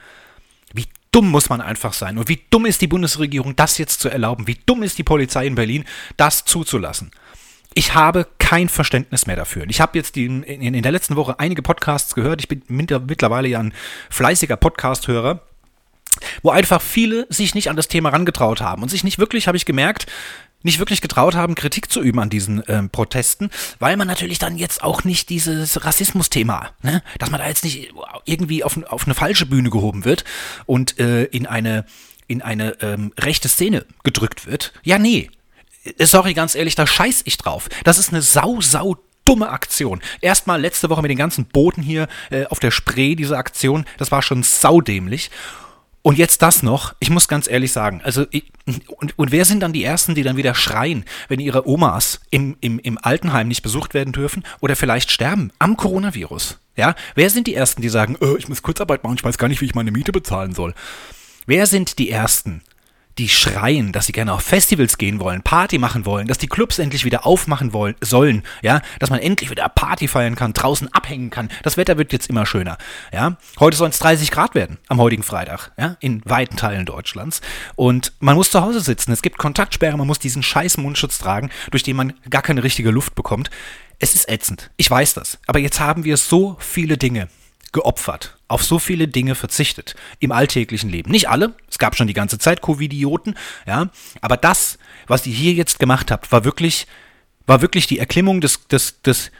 wie 0.73 0.87
dumm 1.13 1.29
muss 1.29 1.51
man 1.51 1.61
einfach 1.61 1.93
sein 1.93 2.17
und 2.17 2.31
wie 2.31 2.41
dumm 2.49 2.65
ist 2.65 2.81
die 2.81 2.87
Bundesregierung, 2.87 3.55
das 3.55 3.77
jetzt 3.77 4.01
zu 4.01 4.09
erlauben, 4.09 4.47
wie 4.47 4.59
dumm 4.65 4.83
ist 4.83 4.97
die 4.97 5.03
Polizei 5.03 5.47
in 5.47 5.57
Berlin, 5.57 5.85
das 6.17 6.47
zuzulassen. 6.47 7.11
Ich 7.75 7.93
habe 7.93 8.29
kein 8.39 8.71
Verständnis 8.71 9.27
mehr 9.27 9.37
dafür. 9.37 9.67
Ich 9.69 9.83
habe 9.83 9.99
jetzt 9.99 10.17
in, 10.17 10.43
der 10.83 10.91
letzten 10.91 11.17
Woche 11.17 11.39
einige 11.39 11.61
Podcasts 11.61 12.15
gehört. 12.15 12.41
Ich 12.41 12.49
bin 12.49 12.63
mittlerweile 12.69 13.47
ja 13.47 13.61
ein 13.61 13.75
fleißiger 14.09 14.57
Podcast-Hörer 14.57 15.43
wo 16.43 16.51
einfach 16.51 16.83
viele 16.83 17.27
sich 17.29 17.55
nicht 17.55 17.71
an 17.71 17.77
das 17.77 17.89
Thema 17.89 18.11
rangetraut 18.11 18.61
haben 18.61 18.83
und 18.83 18.89
sich 18.89 19.05
nicht 19.05 19.19
wirklich, 19.19 19.47
habe 19.47 19.57
ich 19.57 19.65
gemerkt, 19.65 20.07
nicht 20.63 20.79
wirklich 20.79 21.01
getraut 21.01 21.35
haben, 21.35 21.55
Kritik 21.55 21.91
zu 21.91 22.03
üben 22.03 22.21
an 22.21 22.29
diesen 22.31 22.63
ähm, 22.69 22.91
Protesten, 22.91 23.51
weil 23.79 23.97
man 23.97 24.07
natürlich 24.07 24.39
dann 24.39 24.59
jetzt 24.59 24.83
auch 24.83 25.05
nicht 25.05 25.31
dieses 25.31 25.85
Rassismus-Thema, 25.85 26.71
ne, 26.83 27.03
dass 27.19 27.31
man 27.31 27.41
da 27.41 27.49
jetzt 27.49 27.65
nicht 27.65 27.93
irgendwie 28.27 28.63
auf, 28.63 28.79
auf 28.89 29.05
eine 29.05 29.15
falsche 29.15 29.47
Bühne 29.47 29.71
gehoben 29.71 30.05
wird 30.05 30.25
und 30.67 30.99
äh, 30.99 31.25
in 31.25 31.47
eine 31.47 31.87
in 32.27 32.43
eine 32.43 32.81
ähm, 32.81 33.13
rechte 33.19 33.49
Szene 33.49 33.85
gedrückt 34.05 34.47
wird. 34.47 34.73
Ja, 34.85 34.99
nee. 34.99 35.31
Äh, 35.83 36.07
sorry, 36.07 36.33
ganz 36.33 36.55
ehrlich, 36.55 36.77
da 36.77 36.87
scheiß 36.87 37.23
ich 37.25 37.37
drauf. 37.39 37.69
Das 37.83 37.99
ist 37.99 38.11
eine 38.11 38.23
sau, 38.23 38.61
sau 38.61 38.99
dumme 39.25 39.49
Aktion. 39.49 40.01
Erstmal 40.21 40.61
letzte 40.61 40.91
Woche 40.91 41.03
mit 41.03 41.11
den 41.11 41.19
ganzen 41.19 41.47
Booten 41.47 41.83
hier 41.83 42.07
äh, 42.31 42.45
auf 42.47 42.61
der 42.61 42.71
Spree, 42.71 43.17
diese 43.17 43.37
Aktion, 43.37 43.85
das 43.99 44.13
war 44.13 44.23
schon 44.23 44.45
saudämlich. 44.45 45.31
Und 46.03 46.17
jetzt 46.17 46.41
das 46.41 46.63
noch, 46.63 46.95
ich 46.99 47.11
muss 47.11 47.29
ganz 47.29 47.49
ehrlich 47.49 47.73
sagen, 47.73 48.01
also 48.03 48.25
ich, 48.31 48.51
und, 48.89 49.19
und 49.19 49.33
wer 49.33 49.45
sind 49.45 49.61
dann 49.61 49.75
die 49.75 49.85
Ersten, 49.85 50.15
die 50.15 50.23
dann 50.23 50.39
wieder 50.39 50.55
schreien, 50.55 51.05
wenn 51.29 51.41
ihre 51.41 51.69
Omas 51.69 52.21
im, 52.31 52.57
im, 52.61 52.79
im 52.79 52.99
Altenheim 53.03 53.49
nicht 53.49 53.63
besucht 53.63 53.93
werden 53.93 54.13
dürfen 54.13 54.45
oder 54.61 54.77
vielleicht 54.77 55.11
sterben 55.11 55.53
am 55.59 55.77
Coronavirus? 55.77 56.59
Ja, 56.77 56.95
wer 57.15 57.29
sind 57.29 57.47
die 57.47 57.55
Ersten, 57.55 57.83
die 57.83 57.91
sagen, 57.91 58.17
oh, 58.21 58.37
ich 58.39 58.49
muss 58.49 58.63
Kurzarbeit 58.63 59.05
machen, 59.05 59.17
ich 59.17 59.25
weiß 59.25 59.37
gar 59.37 59.49
nicht, 59.49 59.61
wie 59.61 59.67
ich 59.67 59.75
meine 59.75 59.91
Miete 59.91 60.13
bezahlen 60.13 60.55
soll? 60.55 60.75
Wer 61.45 61.67
sind 61.67 61.99
die 61.99 62.11
Ersten, 62.11 62.63
die 63.21 63.29
schreien, 63.29 63.93
dass 63.93 64.07
sie 64.07 64.13
gerne 64.13 64.33
auf 64.33 64.41
Festivals 64.41 64.97
gehen 64.97 65.21
wollen, 65.21 65.43
Party 65.43 65.77
machen 65.77 66.07
wollen, 66.07 66.27
dass 66.27 66.39
die 66.39 66.47
Clubs 66.47 66.79
endlich 66.79 67.05
wieder 67.05 67.27
aufmachen 67.27 67.75
wollen, 67.75 67.95
sollen, 68.01 68.43
ja, 68.63 68.81
dass 68.99 69.11
man 69.11 69.19
endlich 69.19 69.51
wieder 69.51 69.69
Party 69.69 70.09
feiern 70.09 70.37
kann, 70.37 70.55
draußen 70.55 70.91
abhängen 70.95 71.29
kann. 71.29 71.51
Das 71.63 71.77
Wetter 71.77 71.99
wird 71.99 72.15
jetzt 72.15 72.31
immer 72.31 72.47
schöner, 72.47 72.79
ja. 73.13 73.37
Heute 73.59 73.77
sollen 73.77 73.91
es 73.91 73.99
30 73.99 74.31
Grad 74.31 74.55
werden 74.55 74.79
am 74.89 74.99
heutigen 74.99 75.23
Freitag, 75.23 75.71
ja, 75.79 75.99
in 76.01 76.23
weiten 76.25 76.57
Teilen 76.57 76.87
Deutschlands. 76.87 77.43
Und 77.77 78.15
man 78.21 78.37
muss 78.37 78.51
zu 78.51 78.63
Hause 78.63 78.81
sitzen, 78.81 79.13
es 79.13 79.21
gibt 79.21 79.37
Kontaktsperre, 79.37 79.99
man 79.99 80.07
muss 80.07 80.19
diesen 80.19 80.43
scheiß 80.43 80.79
Mundschutz 80.79 81.19
tragen, 81.19 81.51
durch 81.71 81.83
den 81.83 81.97
man 81.97 82.15
gar 82.31 82.41
keine 82.41 82.65
richtige 82.65 82.91
Luft 82.91 83.15
bekommt. 83.15 83.51
Es 83.99 84.15
ist 84.15 84.31
ätzend, 84.31 84.71
ich 84.79 84.91
weiß 84.91 85.13
das. 85.13 85.39
Aber 85.47 85.59
jetzt 85.59 85.79
haben 85.79 86.05
wir 86.05 86.17
so 86.17 86.57
viele 86.59 86.97
Dinge, 86.97 87.29
geopfert, 87.73 88.37
auf 88.49 88.63
so 88.65 88.79
viele 88.79 89.09
Dinge 89.09 89.35
verzichtet 89.35 89.95
im 90.19 90.33
alltäglichen 90.33 90.91
Leben. 90.91 91.11
Nicht 91.11 91.29
alle, 91.29 91.55
es 91.71 91.79
gab 91.79 91.97
schon 91.97 92.07
die 92.07 92.15
ganze 92.15 92.39
Zeit 92.39 92.61
Covidioten, 92.61 93.37
ja, 93.67 93.89
aber 94.21 94.37
das, 94.37 94.79
was 95.07 95.27
ihr 95.27 95.35
hier 95.35 95.53
jetzt 95.53 95.79
gemacht 95.79 96.11
habt, 96.11 96.33
war 96.33 96.45
wirklich, 96.45 96.87
war 97.47 97.63
wirklich 97.63 97.87
die 97.87 97.99
Erklimmung 97.99 98.41
des, 98.41 98.67
des, 98.69 99.03
des 99.03 99.31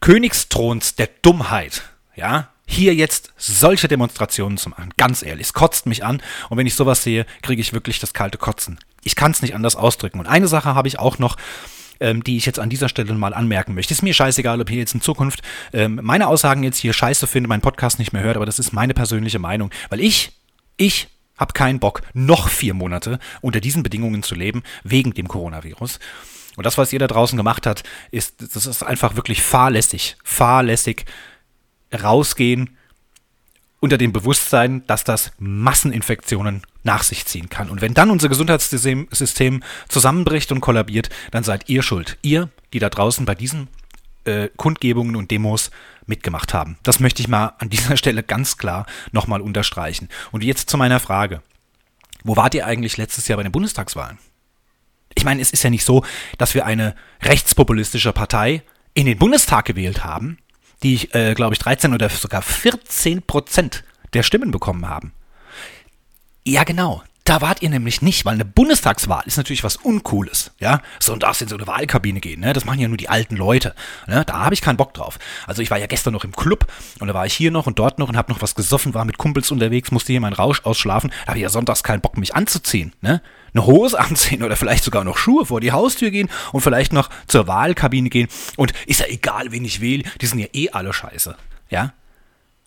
Königsthrons 0.00 0.94
der 0.94 1.08
Dummheit, 1.22 1.82
ja. 2.14 2.50
Hier 2.68 2.96
jetzt 2.96 3.32
solche 3.36 3.86
Demonstrationen 3.86 4.58
zu 4.58 4.70
machen, 4.70 4.90
ganz 4.96 5.22
ehrlich, 5.22 5.46
es 5.46 5.52
kotzt 5.52 5.86
mich 5.86 6.04
an 6.04 6.20
und 6.48 6.58
wenn 6.58 6.66
ich 6.66 6.74
sowas 6.74 7.04
sehe, 7.04 7.24
kriege 7.42 7.60
ich 7.60 7.72
wirklich 7.72 8.00
das 8.00 8.12
kalte 8.12 8.38
Kotzen. 8.38 8.80
Ich 9.04 9.14
kann 9.14 9.30
es 9.30 9.40
nicht 9.40 9.54
anders 9.54 9.76
ausdrücken. 9.76 10.18
Und 10.18 10.26
eine 10.26 10.48
Sache 10.48 10.74
habe 10.74 10.88
ich 10.88 10.98
auch 10.98 11.20
noch, 11.20 11.36
ähm, 12.00 12.22
die 12.22 12.36
ich 12.36 12.46
jetzt 12.46 12.58
an 12.58 12.70
dieser 12.70 12.88
Stelle 12.88 13.14
mal 13.14 13.34
anmerken 13.34 13.74
möchte. 13.74 13.94
Ist 13.94 14.02
mir 14.02 14.14
scheißegal, 14.14 14.60
ob 14.60 14.70
ihr 14.70 14.78
jetzt 14.78 14.94
in 14.94 15.00
Zukunft 15.00 15.42
ähm, 15.72 16.00
meine 16.02 16.28
Aussagen 16.28 16.62
jetzt 16.62 16.78
hier 16.78 16.92
scheiße 16.92 17.26
findet, 17.26 17.48
meinen 17.48 17.60
Podcast 17.60 17.98
nicht 17.98 18.12
mehr 18.12 18.22
hört, 18.22 18.36
aber 18.36 18.46
das 18.46 18.58
ist 18.58 18.72
meine 18.72 18.94
persönliche 18.94 19.38
Meinung, 19.38 19.70
weil 19.88 20.00
ich, 20.00 20.32
ich 20.76 21.08
habe 21.36 21.52
keinen 21.52 21.80
Bock, 21.80 22.02
noch 22.14 22.48
vier 22.48 22.74
Monate 22.74 23.18
unter 23.40 23.60
diesen 23.60 23.82
Bedingungen 23.82 24.22
zu 24.22 24.34
leben, 24.34 24.62
wegen 24.84 25.12
dem 25.12 25.28
Coronavirus. 25.28 25.98
Und 26.56 26.64
das, 26.64 26.78
was 26.78 26.92
ihr 26.92 26.98
da 26.98 27.06
draußen 27.06 27.36
gemacht 27.36 27.66
habt, 27.66 27.84
ist, 28.10 28.54
das 28.54 28.66
ist 28.66 28.82
einfach 28.82 29.14
wirklich 29.16 29.42
fahrlässig, 29.42 30.16
fahrlässig 30.24 31.04
rausgehen, 31.92 32.76
unter 33.86 33.98
dem 33.98 34.12
Bewusstsein, 34.12 34.84
dass 34.88 35.04
das 35.04 35.30
Masseninfektionen 35.38 36.62
nach 36.82 37.04
sich 37.04 37.24
ziehen 37.24 37.48
kann. 37.48 37.70
Und 37.70 37.80
wenn 37.80 37.94
dann 37.94 38.10
unser 38.10 38.28
Gesundheitssystem 38.28 39.06
System 39.12 39.62
zusammenbricht 39.88 40.50
und 40.50 40.60
kollabiert, 40.60 41.08
dann 41.30 41.44
seid 41.44 41.68
ihr 41.68 41.84
schuld. 41.84 42.18
Ihr, 42.22 42.50
die 42.72 42.80
da 42.80 42.90
draußen 42.90 43.24
bei 43.24 43.36
diesen 43.36 43.68
äh, 44.24 44.48
Kundgebungen 44.56 45.14
und 45.14 45.30
Demos 45.30 45.70
mitgemacht 46.04 46.52
haben. 46.52 46.78
Das 46.82 46.98
möchte 46.98 47.22
ich 47.22 47.28
mal 47.28 47.54
an 47.58 47.68
dieser 47.70 47.96
Stelle 47.96 48.24
ganz 48.24 48.58
klar 48.58 48.86
nochmal 49.12 49.40
unterstreichen. 49.40 50.08
Und 50.32 50.42
jetzt 50.42 50.68
zu 50.68 50.76
meiner 50.76 50.98
Frage. 50.98 51.42
Wo 52.24 52.34
wart 52.34 52.56
ihr 52.56 52.66
eigentlich 52.66 52.96
letztes 52.96 53.28
Jahr 53.28 53.36
bei 53.36 53.44
den 53.44 53.52
Bundestagswahlen? 53.52 54.18
Ich 55.14 55.24
meine, 55.24 55.40
es 55.40 55.52
ist 55.52 55.62
ja 55.62 55.70
nicht 55.70 55.84
so, 55.84 56.04
dass 56.38 56.54
wir 56.54 56.66
eine 56.66 56.96
rechtspopulistische 57.22 58.12
Partei 58.12 58.64
in 58.94 59.06
den 59.06 59.16
Bundestag 59.16 59.64
gewählt 59.64 60.02
haben, 60.02 60.38
die, 60.82 61.10
äh, 61.12 61.34
glaube 61.34 61.54
ich, 61.54 61.58
13 61.58 61.94
oder 61.94 62.08
sogar 62.08 62.42
14 62.42 63.22
Prozent 63.22 63.84
der 64.14 64.22
Stimmen 64.22 64.50
bekommen 64.50 64.88
haben. 64.88 65.12
Ja, 66.44 66.64
genau. 66.64 67.02
Da 67.26 67.40
wart 67.40 67.60
ihr 67.60 67.70
nämlich 67.70 68.02
nicht, 68.02 68.24
weil 68.24 68.34
eine 68.34 68.44
Bundestagswahl 68.44 69.24
ist 69.26 69.36
natürlich 69.36 69.64
was 69.64 69.74
Uncooles, 69.74 70.52
ja. 70.60 70.80
So 71.00 71.12
und 71.12 71.24
darfst 71.24 71.42
in 71.42 71.48
so 71.48 71.56
eine 71.56 71.66
Wahlkabine 71.66 72.20
gehen, 72.20 72.38
ne? 72.38 72.52
Das 72.52 72.64
machen 72.64 72.78
ja 72.78 72.86
nur 72.86 72.96
die 72.96 73.08
alten 73.08 73.34
Leute. 73.34 73.74
Ne? 74.06 74.24
Da 74.24 74.44
habe 74.44 74.54
ich 74.54 74.60
keinen 74.60 74.76
Bock 74.76 74.94
drauf. 74.94 75.18
Also 75.44 75.60
ich 75.60 75.72
war 75.72 75.78
ja 75.78 75.88
gestern 75.88 76.12
noch 76.12 76.22
im 76.22 76.30
Club 76.30 76.72
und 77.00 77.08
da 77.08 77.14
war 77.14 77.26
ich 77.26 77.34
hier 77.34 77.50
noch 77.50 77.66
und 77.66 77.80
dort 77.80 77.98
noch 77.98 78.08
und 78.08 78.16
habe 78.16 78.30
noch 78.30 78.42
was 78.42 78.54
gesoffen, 78.54 78.94
war 78.94 79.04
mit 79.04 79.18
Kumpels 79.18 79.50
unterwegs, 79.50 79.90
musste 79.90 80.12
hier 80.12 80.20
meinen 80.20 80.34
Rausch 80.34 80.60
ausschlafen. 80.62 81.10
Da 81.24 81.30
habe 81.30 81.38
ich 81.38 81.42
ja 81.42 81.48
sonntags 81.48 81.82
keinen 81.82 82.00
Bock, 82.00 82.16
mich 82.16 82.36
anzuziehen, 82.36 82.94
ne? 83.00 83.20
Eine 83.56 83.66
Hose 83.66 83.98
anziehen 83.98 84.42
oder 84.42 84.54
vielleicht 84.54 84.84
sogar 84.84 85.02
noch 85.02 85.16
Schuhe 85.16 85.46
vor 85.46 85.62
die 85.62 85.72
Haustür 85.72 86.10
gehen 86.10 86.28
und 86.52 86.60
vielleicht 86.60 86.92
noch 86.92 87.08
zur 87.26 87.46
Wahlkabine 87.46 88.10
gehen. 88.10 88.28
Und 88.56 88.74
ist 88.86 89.00
ja 89.00 89.06
egal, 89.06 89.50
wen 89.50 89.64
ich 89.64 89.80
wähle, 89.80 90.04
die 90.20 90.26
sind 90.26 90.40
ja 90.40 90.46
eh 90.52 90.68
alle 90.70 90.92
scheiße, 90.92 91.36
ja. 91.70 91.94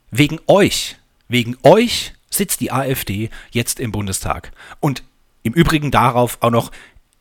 Wegen 0.10 0.39
euch, 0.48 0.98
wegen 1.27 1.58
euch 1.62 2.13
sitzt 2.31 2.60
die 2.62 2.72
AfD 2.72 3.29
jetzt 3.51 3.79
im 3.79 3.91
Bundestag. 3.91 4.51
Und 4.79 5.03
im 5.43 5.53
Übrigen 5.53 5.91
darauf 5.91 6.39
auch 6.41 6.50
noch 6.50 6.72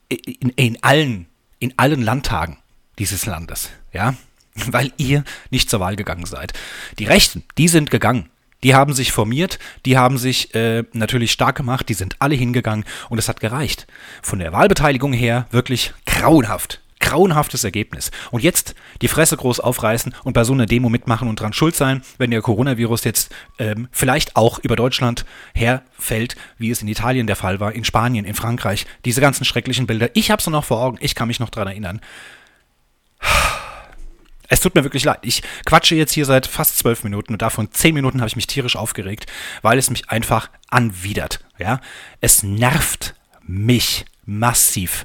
in, 0.08 0.48
in, 0.56 0.82
allen, 0.82 1.26
in 1.58 1.74
allen 1.76 2.00
Landtagen 2.00 2.56
dieses 2.98 3.26
Landes, 3.26 3.68
ja, 3.92 4.14
weil 4.54 4.92
ihr 4.96 5.24
nicht 5.50 5.68
zur 5.68 5.80
Wahl 5.80 5.96
gegangen 5.96 6.24
seid. 6.24 6.54
Die 6.98 7.04
Rechten, 7.04 7.44
die 7.58 7.68
sind 7.68 7.90
gegangen. 7.90 8.30
Die 8.62 8.74
haben 8.74 8.92
sich 8.92 9.12
formiert, 9.12 9.58
die 9.86 9.96
haben 9.96 10.18
sich 10.18 10.54
äh, 10.54 10.84
natürlich 10.92 11.32
stark 11.32 11.56
gemacht, 11.56 11.88
die 11.88 11.94
sind 11.94 12.16
alle 12.18 12.34
hingegangen 12.34 12.84
und 13.08 13.18
es 13.18 13.28
hat 13.28 13.40
gereicht. 13.40 13.86
Von 14.22 14.40
der 14.40 14.52
Wahlbeteiligung 14.52 15.12
her 15.12 15.46
wirklich 15.50 15.94
grauenhaft 16.06 16.80
grauenhaftes 17.00 17.64
Ergebnis. 17.64 18.10
Und 18.30 18.42
jetzt 18.42 18.74
die 19.02 19.08
Fresse 19.08 19.36
groß 19.36 19.60
aufreißen 19.60 20.14
und 20.24 20.32
bei 20.32 20.44
so 20.44 20.52
einer 20.52 20.66
Demo 20.66 20.88
mitmachen 20.88 21.28
und 21.28 21.40
dran 21.40 21.52
schuld 21.52 21.74
sein, 21.74 22.02
wenn 22.18 22.30
der 22.30 22.42
Coronavirus 22.42 23.04
jetzt 23.04 23.34
ähm, 23.58 23.88
vielleicht 23.92 24.36
auch 24.36 24.58
über 24.58 24.76
Deutschland 24.76 25.24
herfällt, 25.54 26.36
wie 26.58 26.70
es 26.70 26.82
in 26.82 26.88
Italien 26.88 27.26
der 27.26 27.36
Fall 27.36 27.60
war, 27.60 27.72
in 27.72 27.84
Spanien, 27.84 28.24
in 28.24 28.34
Frankreich. 28.34 28.86
Diese 29.04 29.20
ganzen 29.20 29.44
schrecklichen 29.44 29.86
Bilder. 29.86 30.10
Ich 30.14 30.30
habe 30.30 30.42
sie 30.42 30.50
noch 30.50 30.64
vor 30.64 30.82
Augen. 30.82 30.98
Ich 31.00 31.14
kann 31.14 31.28
mich 31.28 31.40
noch 31.40 31.50
dran 31.50 31.68
erinnern. 31.68 32.00
Es 34.48 34.60
tut 34.60 34.74
mir 34.74 34.82
wirklich 34.82 35.04
leid. 35.04 35.18
Ich 35.22 35.42
quatsche 35.66 35.94
jetzt 35.94 36.12
hier 36.12 36.24
seit 36.24 36.46
fast 36.46 36.78
zwölf 36.78 37.04
Minuten 37.04 37.34
und 37.34 37.42
davon 37.42 37.70
zehn 37.70 37.94
Minuten 37.94 38.20
habe 38.20 38.28
ich 38.28 38.36
mich 38.36 38.46
tierisch 38.46 38.76
aufgeregt, 38.76 39.26
weil 39.62 39.78
es 39.78 39.90
mich 39.90 40.08
einfach 40.10 40.50
anwidert. 40.68 41.40
Ja, 41.58 41.80
es 42.20 42.42
nervt 42.42 43.14
mich 43.46 44.06
massiv. 44.24 45.04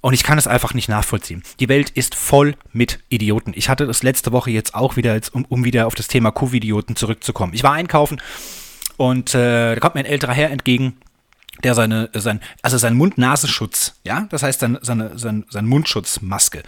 Und 0.00 0.12
ich 0.12 0.22
kann 0.22 0.36
es 0.36 0.46
einfach 0.46 0.74
nicht 0.74 0.90
nachvollziehen. 0.90 1.42
Die 1.60 1.68
Welt 1.70 1.88
ist 1.88 2.14
voll 2.14 2.56
mit 2.72 2.98
Idioten. 3.08 3.52
Ich 3.56 3.70
hatte 3.70 3.86
das 3.86 4.02
letzte 4.02 4.32
Woche 4.32 4.50
jetzt 4.50 4.74
auch 4.74 4.96
wieder, 4.96 5.14
jetzt, 5.14 5.34
um, 5.34 5.46
um 5.46 5.64
wieder 5.64 5.86
auf 5.86 5.94
das 5.94 6.08
Thema 6.08 6.30
Covid-Idioten 6.30 6.94
zurückzukommen. 6.94 7.54
Ich 7.54 7.62
war 7.62 7.72
einkaufen 7.72 8.20
und 8.98 9.34
äh, 9.34 9.74
da 9.74 9.80
kommt 9.80 9.94
mir 9.94 10.02
ein 10.02 10.06
älterer 10.06 10.34
Herr 10.34 10.50
entgegen, 10.50 10.98
der 11.64 11.74
seine, 11.74 12.10
sein, 12.14 12.40
also 12.62 12.78
sein 12.78 12.94
Mund-Nasenschutz, 12.94 13.94
ja, 14.04 14.26
das 14.30 14.42
heißt 14.42 14.60
seine, 14.60 14.78
seine, 14.82 15.18
sein, 15.18 15.44
sein 15.48 15.66
Mundschutzmaske, 15.66 16.62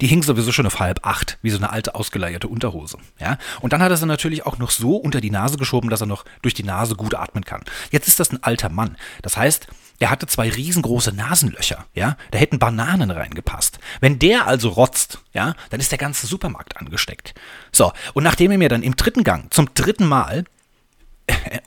die 0.00 0.06
hing 0.06 0.22
sowieso 0.22 0.52
schon 0.52 0.66
auf 0.66 0.78
halb 0.78 1.06
acht, 1.06 1.38
wie 1.42 1.50
so 1.50 1.56
eine 1.56 1.70
alte 1.70 1.94
ausgeleierte 1.94 2.48
Unterhose, 2.48 2.98
ja. 3.18 3.38
Und 3.60 3.72
dann 3.72 3.82
hat 3.82 3.90
er 3.90 3.96
sie 3.96 4.06
natürlich 4.06 4.46
auch 4.46 4.58
noch 4.58 4.70
so 4.70 4.96
unter 4.96 5.20
die 5.20 5.30
Nase 5.30 5.56
geschoben, 5.56 5.90
dass 5.90 6.00
er 6.00 6.06
noch 6.06 6.24
durch 6.42 6.54
die 6.54 6.62
Nase 6.62 6.94
gut 6.94 7.14
atmen 7.14 7.44
kann. 7.44 7.62
Jetzt 7.90 8.08
ist 8.08 8.20
das 8.20 8.30
ein 8.30 8.42
alter 8.42 8.68
Mann. 8.68 8.96
Das 9.22 9.36
heißt, 9.36 9.66
der 10.00 10.10
hatte 10.10 10.26
zwei 10.26 10.50
riesengroße 10.50 11.12
Nasenlöcher, 11.12 11.86
ja, 11.94 12.16
da 12.30 12.38
hätten 12.38 12.58
Bananen 12.58 13.10
reingepasst. 13.10 13.78
Wenn 14.00 14.18
der 14.18 14.46
also 14.46 14.70
rotzt, 14.70 15.20
ja, 15.32 15.54
dann 15.70 15.80
ist 15.80 15.92
der 15.92 15.98
ganze 15.98 16.26
Supermarkt 16.26 16.76
angesteckt. 16.76 17.34
So, 17.70 17.92
und 18.12 18.24
nachdem 18.24 18.50
er 18.50 18.58
mir 18.58 18.68
dann 18.68 18.82
im 18.82 18.96
dritten 18.96 19.24
Gang 19.24 19.52
zum 19.52 19.72
dritten 19.74 20.06
Mal 20.06 20.44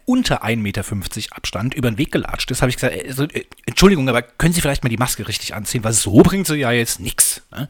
unter 0.05 0.43
1,50 0.43 0.55
Meter 0.57 0.83
Abstand 1.31 1.73
über 1.73 1.89
den 1.89 1.97
Weg 1.97 2.11
gelatscht 2.11 2.51
ist, 2.51 2.61
habe 2.61 2.69
ich 2.69 2.75
gesagt, 2.77 2.95
also, 3.05 3.23
äh, 3.23 3.45
Entschuldigung, 3.65 4.07
aber 4.09 4.21
können 4.21 4.53
Sie 4.53 4.61
vielleicht 4.61 4.83
mal 4.83 4.89
die 4.89 4.97
Maske 4.97 5.27
richtig 5.27 5.53
anziehen, 5.53 5.83
weil 5.83 5.93
so 5.93 6.21
bringt 6.21 6.47
sie 6.47 6.55
ja 6.55 6.71
jetzt 6.71 6.99
nichts. 6.99 7.41
Ne? 7.51 7.67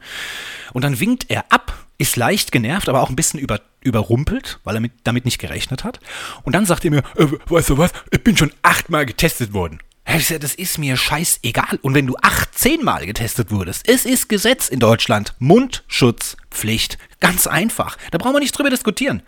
Und 0.72 0.82
dann 0.82 1.00
winkt 1.00 1.26
er 1.28 1.44
ab, 1.50 1.86
ist 1.98 2.16
leicht 2.16 2.52
genervt, 2.52 2.88
aber 2.88 3.02
auch 3.02 3.08
ein 3.08 3.16
bisschen 3.16 3.40
über, 3.40 3.60
überrumpelt, 3.80 4.60
weil 4.64 4.76
er 4.76 4.80
mit, 4.80 4.92
damit 5.04 5.24
nicht 5.24 5.38
gerechnet 5.38 5.84
hat. 5.84 6.00
Und 6.42 6.54
dann 6.54 6.66
sagt 6.66 6.84
er 6.84 6.90
mir, 6.90 7.02
äh, 7.16 7.26
weißt 7.46 7.70
du 7.70 7.78
was, 7.78 7.92
ich 8.10 8.22
bin 8.22 8.36
schon 8.36 8.52
achtmal 8.62 9.06
getestet 9.06 9.52
worden. 9.52 9.80
Das 10.06 10.54
ist 10.54 10.78
mir 10.78 10.96
scheißegal. 10.96 11.80
Und 11.82 11.94
wenn 11.94 12.06
du 12.06 12.16
18 12.22 12.84
Mal 12.84 13.06
getestet 13.06 13.50
wurdest, 13.50 13.88
es 13.88 14.06
ist 14.06 14.28
Gesetz 14.28 14.68
in 14.68 14.78
Deutschland. 14.78 15.34
Mundschutzpflicht. 15.40 16.96
Ganz 17.18 17.48
einfach. 17.48 17.98
Da 18.12 18.18
brauchen 18.18 18.34
wir 18.34 18.40
nicht 18.40 18.56
drüber 18.56 18.70
diskutieren. 18.70 19.22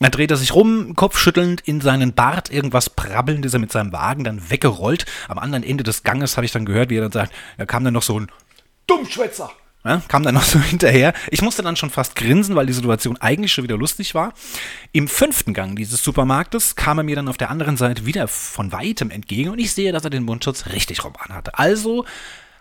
Dann 0.00 0.10
dreht 0.10 0.30
er 0.30 0.38
sich 0.38 0.54
rum, 0.54 0.94
kopfschüttelnd 0.96 1.60
in 1.60 1.82
seinen 1.82 2.14
Bart, 2.14 2.50
irgendwas 2.50 2.88
prabbelnd 2.88 3.44
ist 3.44 3.52
er 3.52 3.58
mit 3.58 3.70
seinem 3.70 3.92
Wagen 3.92 4.24
dann 4.24 4.50
weggerollt. 4.50 5.04
Am 5.28 5.38
anderen 5.38 5.62
Ende 5.62 5.84
des 5.84 6.02
Ganges 6.02 6.36
habe 6.36 6.46
ich 6.46 6.52
dann 6.52 6.64
gehört, 6.64 6.88
wie 6.88 6.96
er 6.96 7.02
dann 7.02 7.12
sagt, 7.12 7.32
da 7.58 7.66
kam 7.66 7.84
dann 7.84 7.92
noch 7.92 8.02
so 8.02 8.18
ein 8.18 8.28
Dummschwätzer. 8.86 9.50
Ja, 9.84 10.02
kam 10.08 10.22
dann 10.22 10.34
noch 10.34 10.42
so 10.42 10.58
hinterher. 10.60 11.12
Ich 11.30 11.42
musste 11.42 11.62
dann 11.62 11.76
schon 11.76 11.90
fast 11.90 12.16
grinsen, 12.16 12.56
weil 12.56 12.66
die 12.66 12.72
Situation 12.72 13.18
eigentlich 13.18 13.52
schon 13.52 13.64
wieder 13.64 13.76
lustig 13.76 14.14
war. 14.14 14.32
Im 14.92 15.06
fünften 15.06 15.54
Gang 15.54 15.76
dieses 15.76 16.02
Supermarktes 16.02 16.76
kam 16.76 16.98
er 16.98 17.04
mir 17.04 17.16
dann 17.16 17.28
auf 17.28 17.38
der 17.38 17.50
anderen 17.50 17.76
Seite 17.76 18.06
wieder 18.06 18.26
von 18.26 18.72
weitem 18.72 19.10
entgegen 19.10 19.50
und 19.50 19.58
ich 19.58 19.72
sehe, 19.72 19.92
dass 19.92 20.04
er 20.04 20.10
den 20.10 20.24
Mundschutz 20.24 20.66
richtig 20.66 21.04
rum 21.04 21.14
anhatte. 21.18 21.58
Also 21.58 22.04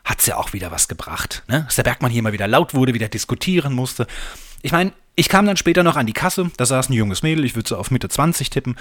hat 0.05 0.19
es 0.19 0.25
ja 0.25 0.37
auch 0.37 0.53
wieder 0.53 0.71
was 0.71 0.87
gebracht. 0.87 1.43
Ne? 1.47 1.63
Dass 1.65 1.75
der 1.75 1.83
Bergmann 1.83 2.11
hier 2.11 2.23
mal 2.23 2.33
wieder 2.33 2.47
laut 2.47 2.73
wurde, 2.73 2.93
wieder 2.93 3.09
diskutieren 3.09 3.73
musste. 3.73 4.07
Ich 4.61 4.71
meine, 4.71 4.93
ich 5.19 5.27
kam 5.27 5.45
dann 5.45 5.57
später 5.57 5.83
noch 5.83 5.97
an 5.97 6.05
die 6.05 6.13
Kasse, 6.13 6.49
da 6.55 6.65
saß 6.65 6.87
ein 6.87 6.93
junges 6.93 7.23
Mädel, 7.23 7.43
ich 7.43 7.53
würde 7.53 7.67
so 7.67 7.75
auf 7.75 7.91
Mitte 7.91 8.07
20 8.07 8.49
tippen, 8.49 8.77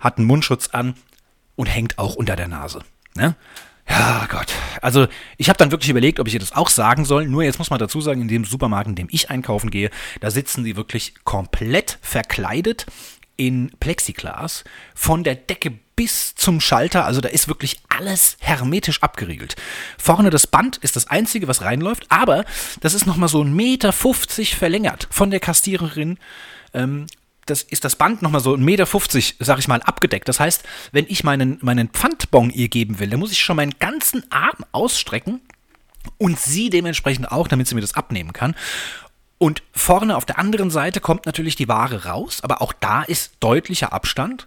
hat 0.00 0.16
einen 0.16 0.26
Mundschutz 0.26 0.68
an 0.68 0.94
und 1.54 1.66
hängt 1.66 1.98
auch 1.98 2.14
unter 2.14 2.34
der 2.34 2.48
Nase. 2.48 2.80
Ne? 3.14 3.36
Ja, 3.86 4.26
Gott. 4.30 4.54
Also, 4.80 5.06
ich 5.36 5.50
habe 5.50 5.58
dann 5.58 5.70
wirklich 5.70 5.90
überlegt, 5.90 6.18
ob 6.18 6.28
ich 6.28 6.34
ihr 6.34 6.40
das 6.40 6.52
auch 6.52 6.70
sagen 6.70 7.04
soll. 7.04 7.28
Nur 7.28 7.42
jetzt 7.42 7.58
muss 7.58 7.68
man 7.68 7.78
dazu 7.78 8.00
sagen, 8.00 8.22
in 8.22 8.28
dem 8.28 8.44
Supermarkt, 8.46 8.88
in 8.88 8.94
dem 8.94 9.08
ich 9.10 9.28
einkaufen 9.28 9.70
gehe, 9.70 9.90
da 10.20 10.30
sitzen 10.30 10.64
sie 10.64 10.76
wirklich 10.76 11.14
komplett 11.24 11.98
verkleidet 12.00 12.86
in 13.36 13.70
Plexiglas 13.80 14.64
von 14.94 15.24
der 15.24 15.34
Decke 15.34 15.72
bis 15.96 16.34
zum 16.34 16.60
Schalter. 16.60 17.04
Also 17.04 17.20
da 17.20 17.28
ist 17.28 17.48
wirklich 17.48 17.80
alles 17.88 18.36
hermetisch 18.40 19.02
abgeriegelt. 19.02 19.56
Vorne 19.98 20.30
das 20.30 20.46
Band 20.46 20.78
ist 20.78 20.96
das 20.96 21.08
einzige, 21.08 21.48
was 21.48 21.62
reinläuft, 21.62 22.06
aber 22.08 22.44
das 22.80 22.94
ist 22.94 23.06
nochmal 23.06 23.28
so 23.28 23.42
ein 23.42 23.54
Meter 23.54 23.92
50 23.92 24.56
verlängert 24.56 25.08
von 25.10 25.30
der 25.30 25.40
Kassiererin 25.40 26.18
ähm, 26.74 27.06
das 27.46 27.62
ist 27.62 27.84
das 27.84 27.96
Band 27.96 28.22
nochmal 28.22 28.40
so 28.40 28.54
1,50 28.54 28.58
Meter, 28.58 28.86
sag 29.40 29.58
ich 29.58 29.68
mal, 29.68 29.82
abgedeckt. 29.82 30.28
Das 30.28 30.38
heißt, 30.38 30.62
wenn 30.92 31.06
ich 31.08 31.24
meinen, 31.24 31.58
meinen 31.60 31.88
Pfandbon 31.88 32.50
ihr 32.50 32.68
geben 32.68 32.98
will, 33.00 33.10
dann 33.10 33.20
muss 33.20 33.32
ich 33.32 33.40
schon 33.40 33.56
meinen 33.56 33.74
ganzen 33.78 34.30
Arm 34.30 34.64
ausstrecken 34.70 35.40
und 36.18 36.38
sie 36.38 36.70
dementsprechend 36.70 37.30
auch, 37.30 37.48
damit 37.48 37.66
sie 37.68 37.74
mir 37.74 37.80
das 37.80 37.94
abnehmen 37.94 38.32
kann. 38.32 38.54
Und 39.42 39.64
vorne 39.72 40.16
auf 40.16 40.24
der 40.24 40.38
anderen 40.38 40.70
Seite 40.70 41.00
kommt 41.00 41.26
natürlich 41.26 41.56
die 41.56 41.66
Ware 41.66 42.04
raus, 42.04 42.42
aber 42.44 42.62
auch 42.62 42.72
da 42.72 43.02
ist 43.02 43.32
deutlicher 43.40 43.92
Abstand. 43.92 44.46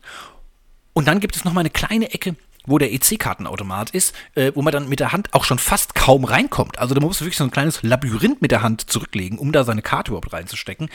Und 0.93 1.05
dann 1.09 1.19
gibt 1.19 1.35
es 1.35 1.43
nochmal 1.43 1.63
eine 1.63 1.69
kleine 1.69 2.13
Ecke, 2.13 2.37
wo 2.65 2.77
der 2.77 2.93
EC-Kartenautomat 2.93 3.89
ist, 3.89 4.15
äh, 4.35 4.53
wo 4.55 4.61
man 4.61 4.71
dann 4.71 4.87
mit 4.87 5.01
der 5.01 5.11
Hand 5.11 5.33
auch 5.33 5.43
schon 5.43 5.59
fast 5.59 5.95
kaum 5.95 6.23
reinkommt. 6.23 6.79
Also 6.79 6.95
da 6.95 7.01
muss 7.01 7.19
man 7.19 7.25
wirklich 7.25 7.35
so 7.37 7.43
ein 7.43 7.51
kleines 7.51 7.83
Labyrinth 7.83 8.41
mit 8.41 8.51
der 8.51 8.61
Hand 8.61 8.89
zurücklegen, 8.89 9.37
um 9.37 9.51
da 9.51 9.65
seine 9.65 9.81
Karte 9.81 10.11
überhaupt 10.11 10.31
reinzustecken. 10.31 10.89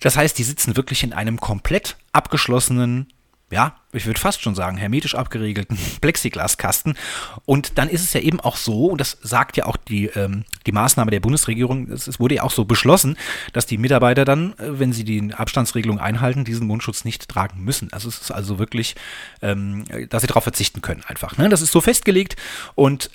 Das 0.00 0.18
heißt, 0.18 0.36
die 0.36 0.44
sitzen 0.44 0.76
wirklich 0.76 1.02
in 1.02 1.14
einem 1.14 1.40
komplett 1.40 1.96
abgeschlossenen 2.12 3.06
ja, 3.50 3.74
ich 3.92 4.06
würde 4.06 4.20
fast 4.20 4.42
schon 4.42 4.54
sagen, 4.54 4.76
hermetisch 4.76 5.16
abgeriegelten 5.16 5.76
Plexiglaskasten. 6.00 6.96
Und 7.44 7.78
dann 7.78 7.88
ist 7.88 8.02
es 8.02 8.12
ja 8.12 8.20
eben 8.20 8.40
auch 8.40 8.56
so, 8.56 8.86
und 8.86 9.00
das 9.00 9.18
sagt 9.22 9.56
ja 9.56 9.66
auch 9.66 9.76
die, 9.76 10.06
ähm, 10.06 10.44
die 10.66 10.72
Maßnahme 10.72 11.10
der 11.10 11.20
Bundesregierung, 11.20 11.90
es, 11.90 12.06
es, 12.06 12.20
wurde 12.20 12.36
ja 12.36 12.42
auch 12.42 12.52
so 12.52 12.64
beschlossen, 12.64 13.16
dass 13.52 13.66
die 13.66 13.78
Mitarbeiter 13.78 14.24
dann, 14.24 14.52
äh, 14.58 14.78
wenn 14.78 14.92
sie 14.92 15.04
die 15.04 15.34
Abstandsregelung 15.34 15.98
einhalten, 15.98 16.44
diesen 16.44 16.66
Mundschutz 16.66 17.04
nicht 17.04 17.28
tragen 17.28 17.64
müssen. 17.64 17.92
Also 17.92 18.08
es 18.08 18.20
ist 18.20 18.30
also 18.30 18.58
wirklich, 18.60 18.94
ähm, 19.42 19.84
dass 20.08 20.22
sie 20.22 20.28
darauf 20.28 20.44
verzichten 20.44 20.80
können 20.80 21.02
einfach. 21.06 21.36
Ne? 21.36 21.48
Das 21.48 21.60
ist 21.60 21.72
so 21.72 21.80
festgelegt 21.80 22.36
und 22.76 23.10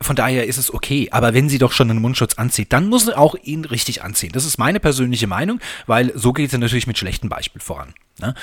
von 0.00 0.16
daher 0.16 0.46
ist 0.46 0.58
es 0.58 0.72
okay. 0.72 1.08
Aber 1.10 1.34
wenn 1.34 1.48
sie 1.48 1.58
doch 1.58 1.72
schon 1.72 1.90
einen 1.90 2.00
Mundschutz 2.00 2.34
anzieht, 2.34 2.72
dann 2.72 2.88
muss 2.88 3.06
sie 3.06 3.16
auch 3.16 3.34
ihn 3.42 3.64
richtig 3.64 4.02
anziehen. 4.02 4.32
Das 4.32 4.44
ist 4.44 4.58
meine 4.58 4.80
persönliche 4.80 5.26
Meinung, 5.26 5.60
weil 5.86 6.12
so 6.16 6.32
geht 6.32 6.50
sie 6.50 6.58
natürlich 6.58 6.86
mit 6.86 6.98
schlechtem 6.98 7.28
Beispiel 7.28 7.60
voran. 7.60 7.94
Ne? 8.20 8.34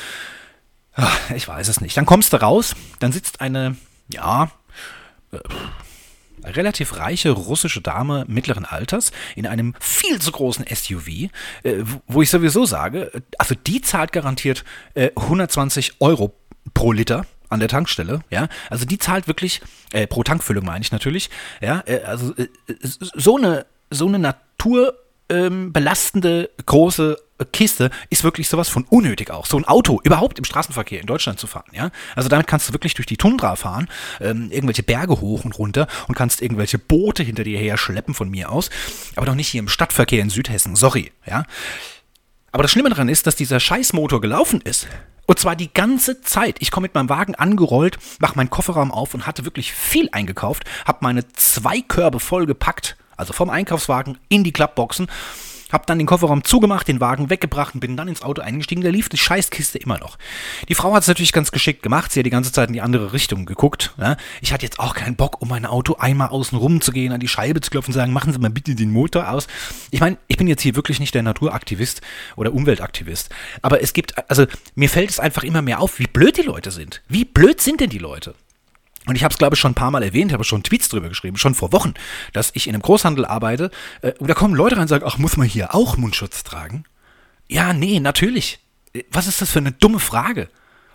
Ach, 0.95 1.29
ich 1.31 1.47
weiß 1.47 1.67
es 1.67 1.81
nicht. 1.81 1.97
Dann 1.97 2.05
kommst 2.05 2.33
du 2.33 2.37
raus, 2.37 2.75
dann 2.99 3.11
sitzt 3.11 3.41
eine, 3.41 3.75
ja, 4.09 4.49
äh, 5.31 5.39
relativ 6.43 6.97
reiche 6.97 7.31
russische 7.31 7.81
Dame 7.81 8.25
mittleren 8.27 8.65
Alters 8.65 9.11
in 9.35 9.47
einem 9.47 9.73
viel 9.79 10.21
zu 10.21 10.31
großen 10.31 10.65
SUV, 10.73 11.07
äh, 11.63 11.83
wo 12.07 12.21
ich 12.21 12.29
sowieso 12.29 12.65
sage, 12.65 13.11
also 13.37 13.55
die 13.55 13.81
zahlt 13.81 14.11
garantiert 14.11 14.63
äh, 14.93 15.11
120 15.15 15.99
Euro 15.99 16.33
pro 16.73 16.91
Liter 16.91 17.25
an 17.49 17.59
der 17.59 17.69
Tankstelle, 17.69 18.21
ja, 18.29 18.47
also 18.69 18.85
die 18.85 18.97
zahlt 18.97 19.27
wirklich, 19.27 19.61
äh, 19.91 20.07
pro 20.07 20.23
Tankfüllung 20.23 20.65
meine 20.65 20.81
ich 20.81 20.91
natürlich, 20.91 21.29
ja, 21.61 21.83
äh, 21.85 22.01
also 22.01 22.33
äh, 22.35 22.47
so 22.81 23.37
eine, 23.37 23.65
so 23.89 24.07
eine 24.07 24.19
naturbelastende 24.19 25.04
ähm, 25.29 25.73
große 26.65 27.17
Kiste 27.51 27.89
ist 28.09 28.23
wirklich 28.23 28.47
sowas 28.47 28.69
von 28.69 28.85
unnötig 28.85 29.29
auch. 29.29 29.45
So 29.45 29.57
ein 29.57 29.65
Auto 29.65 29.99
überhaupt 30.03 30.37
im 30.39 30.45
Straßenverkehr 30.45 31.01
in 31.01 31.05
Deutschland 31.05 31.37
zu 31.37 31.47
fahren, 31.47 31.69
ja. 31.73 31.91
Also 32.15 32.29
damit 32.29 32.47
kannst 32.47 32.69
du 32.69 32.73
wirklich 32.73 32.93
durch 32.93 33.07
die 33.07 33.17
Tundra 33.17 33.57
fahren, 33.57 33.89
ähm, 34.21 34.49
irgendwelche 34.51 34.83
Berge 34.83 35.19
hoch 35.19 35.43
und 35.43 35.57
runter 35.57 35.87
und 36.07 36.15
kannst 36.15 36.41
irgendwelche 36.41 36.79
Boote 36.79 37.23
hinter 37.23 37.43
dir 37.43 37.59
her 37.59 37.77
schleppen 37.77 38.13
von 38.13 38.29
mir 38.29 38.51
aus, 38.51 38.69
aber 39.15 39.25
doch 39.25 39.35
nicht 39.35 39.49
hier 39.49 39.59
im 39.59 39.67
Stadtverkehr 39.67 40.21
in 40.21 40.29
Südhessen, 40.29 40.75
sorry, 40.75 41.11
ja. 41.25 41.43
Aber 42.53 42.63
das 42.63 42.71
Schlimme 42.71 42.89
daran 42.89 43.09
ist, 43.09 43.27
dass 43.27 43.35
dieser 43.35 43.59
Scheißmotor 43.59 44.21
gelaufen 44.21 44.61
ist. 44.61 44.87
Und 45.25 45.39
zwar 45.39 45.57
die 45.57 45.73
ganze 45.73 46.21
Zeit. 46.21 46.57
Ich 46.59 46.71
komme 46.71 46.85
mit 46.85 46.93
meinem 46.93 47.09
Wagen 47.09 47.35
angerollt, 47.35 47.97
mache 48.19 48.37
meinen 48.37 48.49
Kofferraum 48.49 48.91
auf 48.91 49.13
und 49.13 49.27
hatte 49.27 49.43
wirklich 49.43 49.73
viel 49.73 50.07
eingekauft, 50.13 50.63
habe 50.85 50.99
meine 51.01 51.27
zwei 51.33 51.81
Körbe 51.81 52.21
voll 52.21 52.45
gepackt, 52.45 52.95
also 53.17 53.33
vom 53.33 53.49
Einkaufswagen 53.49 54.17
in 54.29 54.43
die 54.43 54.51
Klappboxen 54.51 55.07
hab 55.71 55.87
dann 55.87 55.97
den 55.97 56.07
Kofferraum 56.07 56.43
zugemacht, 56.43 56.87
den 56.87 56.99
Wagen 57.01 57.29
weggebracht 57.29 57.73
und 57.73 57.79
bin 57.79 57.97
dann 57.97 58.07
ins 58.07 58.21
Auto 58.21 58.41
eingestiegen. 58.41 58.81
Da 58.81 58.89
lief 58.89 59.09
die 59.09 59.17
Scheißkiste 59.17 59.77
immer 59.77 59.97
noch. 59.97 60.17
Die 60.69 60.75
Frau 60.75 60.93
hat 60.93 61.01
es 61.01 61.07
natürlich 61.07 61.31
ganz 61.31 61.51
geschickt 61.51 61.83
gemacht. 61.83 62.11
Sie 62.11 62.19
hat 62.19 62.25
die 62.25 62.31
ganze 62.31 62.51
Zeit 62.51 62.69
in 62.69 62.73
die 62.73 62.81
andere 62.81 63.13
Richtung 63.13 63.45
geguckt. 63.45 63.93
Ja. 63.97 64.17
Ich 64.41 64.53
hatte 64.53 64.65
jetzt 64.65 64.79
auch 64.79 64.95
keinen 64.95 65.15
Bock, 65.15 65.41
um 65.41 65.49
mein 65.49 65.65
Auto 65.65 65.95
einmal 65.99 66.29
außen 66.29 66.57
rum 66.57 66.81
zu 66.81 66.91
gehen, 66.91 67.11
an 67.11 67.19
die 67.19 67.27
Scheibe 67.27 67.61
zu 67.61 67.71
klopfen 67.71 67.91
und 67.91 67.95
sagen, 67.95 68.13
machen 68.13 68.31
Sie 68.31 68.39
mal 68.39 68.49
bitte 68.49 68.75
den 68.75 68.91
Motor 68.91 69.29
aus. 69.29 69.47
Ich 69.91 69.99
meine, 69.99 70.17
ich 70.27 70.37
bin 70.37 70.47
jetzt 70.47 70.61
hier 70.61 70.75
wirklich 70.75 70.99
nicht 70.99 71.15
der 71.15 71.23
Naturaktivist 71.23 72.01
oder 72.35 72.53
Umweltaktivist. 72.53 73.29
Aber 73.61 73.81
es 73.81 73.93
gibt, 73.93 74.29
also 74.29 74.45
mir 74.75 74.89
fällt 74.89 75.09
es 75.09 75.19
einfach 75.19 75.43
immer 75.43 75.61
mehr 75.61 75.81
auf, 75.81 75.99
wie 75.99 76.07
blöd 76.07 76.37
die 76.37 76.43
Leute 76.43 76.71
sind. 76.71 77.01
Wie 77.07 77.25
blöd 77.25 77.59
sind 77.59 77.81
denn 77.81 77.89
die 77.89 77.97
Leute? 77.97 78.35
Und 79.07 79.15
ich 79.15 79.23
habe 79.23 79.31
es, 79.31 79.37
glaube 79.37 79.55
ich, 79.55 79.59
schon 79.59 79.71
ein 79.71 79.75
paar 79.75 79.91
Mal 79.91 80.03
erwähnt, 80.03 80.33
habe 80.33 80.43
schon 80.43 80.63
Tweets 80.63 80.89
drüber 80.89 81.09
geschrieben, 81.09 81.37
schon 81.37 81.55
vor 81.55 81.71
Wochen, 81.71 81.93
dass 82.33 82.51
ich 82.53 82.67
in 82.67 82.73
einem 82.73 82.81
Großhandel 82.81 83.25
arbeite. 83.25 83.71
Äh, 84.01 84.13
und 84.19 84.27
da 84.27 84.33
kommen 84.33 84.55
Leute 84.55 84.75
rein 84.75 84.83
und 84.83 84.87
sagen, 84.87 85.05
ach, 85.07 85.17
muss 85.17 85.37
man 85.37 85.47
hier 85.47 85.75
auch 85.75 85.97
Mundschutz 85.97 86.43
tragen? 86.43 86.85
Ja, 87.47 87.73
nee, 87.73 87.99
natürlich. 87.99 88.59
Äh, 88.93 89.03
was 89.11 89.27
ist 89.27 89.41
das 89.41 89.51
für 89.51 89.59
eine 89.59 89.71
dumme 89.71 89.99
Frage? 89.99 90.49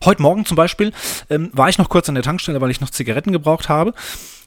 Heute 0.04 0.22
Morgen 0.22 0.46
zum 0.46 0.56
Beispiel 0.56 0.92
ähm, 1.28 1.50
war 1.52 1.68
ich 1.68 1.78
noch 1.78 1.90
kurz 1.90 2.08
an 2.08 2.14
der 2.14 2.24
Tankstelle, 2.24 2.60
weil 2.60 2.70
ich 2.70 2.80
noch 2.80 2.90
Zigaretten 2.90 3.32
gebraucht 3.32 3.68
habe. 3.68 3.92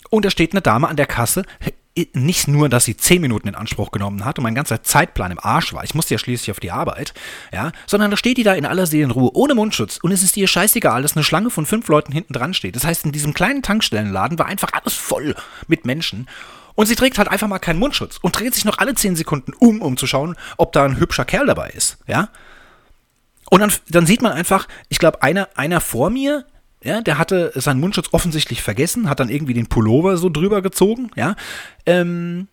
Und 0.10 0.26
da 0.26 0.30
steht 0.30 0.52
eine 0.52 0.62
Dame 0.62 0.88
an 0.88 0.96
der 0.96 1.06
Kasse, 1.06 1.44
nicht 2.14 2.48
nur, 2.48 2.70
dass 2.70 2.86
sie 2.86 2.98
zehn 2.98 3.22
Minuten 3.22 3.48
in 3.48 3.56
Anspruch 3.56 3.92
genommen 3.92 4.26
hat 4.26 4.40
und 4.40 4.44
mein 4.44 4.56
ganzer 4.56 4.82
Zeitplan 4.82 5.32
im 5.32 5.40
Arsch 5.40 5.74
war, 5.74 5.84
ich 5.84 5.94
musste 5.94 6.16
ja 6.16 6.18
schließlich 6.18 6.50
auf 6.50 6.60
die 6.60 6.72
Arbeit, 6.72 7.14
ja, 7.52 7.72
sondern 7.86 8.10
da 8.10 8.18
steht 8.18 8.38
die 8.38 8.44
da 8.44 8.54
in 8.54 8.66
aller 8.66 8.88
Seelenruhe, 8.88 9.30
ohne 9.34 9.54
Mundschutz 9.54 9.98
und 10.02 10.12
es 10.12 10.24
ist 10.24 10.36
ihr 10.36 10.48
scheißegal, 10.48 11.04
dass 11.04 11.16
eine 11.16 11.24
Schlange 11.24 11.52
von 11.52 11.68
fünf 11.68 11.88
Leuten 11.88 12.12
hinten 12.12 12.34
dran 12.34 12.56
steht. 12.56 12.76
Das 12.76 12.84
heißt, 12.84 13.06
in 13.06 13.12
diesem 13.12 13.36
kleinen 13.36 13.62
Tankstellenladen 13.62 14.40
war 14.40 14.48
einfach 14.48 14.70
alles 14.74 14.96
voll 14.96 15.36
mit 15.68 15.86
Menschen 15.86 16.28
und 16.74 16.88
sie 16.88 16.96
trägt 16.96 17.20
halt 17.20 17.28
einfach 17.28 17.48
mal 17.48 17.60
keinen 17.60 17.80
Mundschutz 17.80 18.18
und 18.18 18.40
dreht 18.40 18.56
sich 18.56 18.66
noch 18.66 18.80
alle 18.80 18.96
zehn 18.96 19.16
Sekunden 19.16 19.54
um, 19.54 19.82
um 19.82 19.96
zu 19.96 20.08
schauen, 20.08 20.36
ob 20.58 20.74
da 20.74 20.86
ein 20.86 20.98
hübscher 20.98 21.26
Kerl 21.26 21.46
dabei 21.46 21.70
ist, 21.70 21.98
ja. 22.08 22.30
Und 23.52 23.60
dann, 23.60 23.72
dann 23.90 24.08
sieht 24.08 24.24
man 24.24 24.32
einfach, 24.32 24.68
ich 24.90 24.98
glaube, 24.98 25.22
einer, 25.22 25.48
einer 25.54 25.80
vor 25.80 26.10
mir, 26.10 26.46
ja, 26.84 27.02
der 27.02 27.18
hatte 27.18 27.52
seinen 27.56 27.80
Mundschutz 27.80 28.10
offensichtlich 28.12 28.62
vergessen, 28.62 29.10
hat 29.10 29.20
dann 29.20 29.30
irgendwie 29.30 29.54
den 29.54 29.68
Pullover 29.68 30.18
so 30.18 30.30
drüber 30.30 30.62
gezogen, 30.62 31.12
ja. 31.16 31.36
Ähm, 31.86 32.48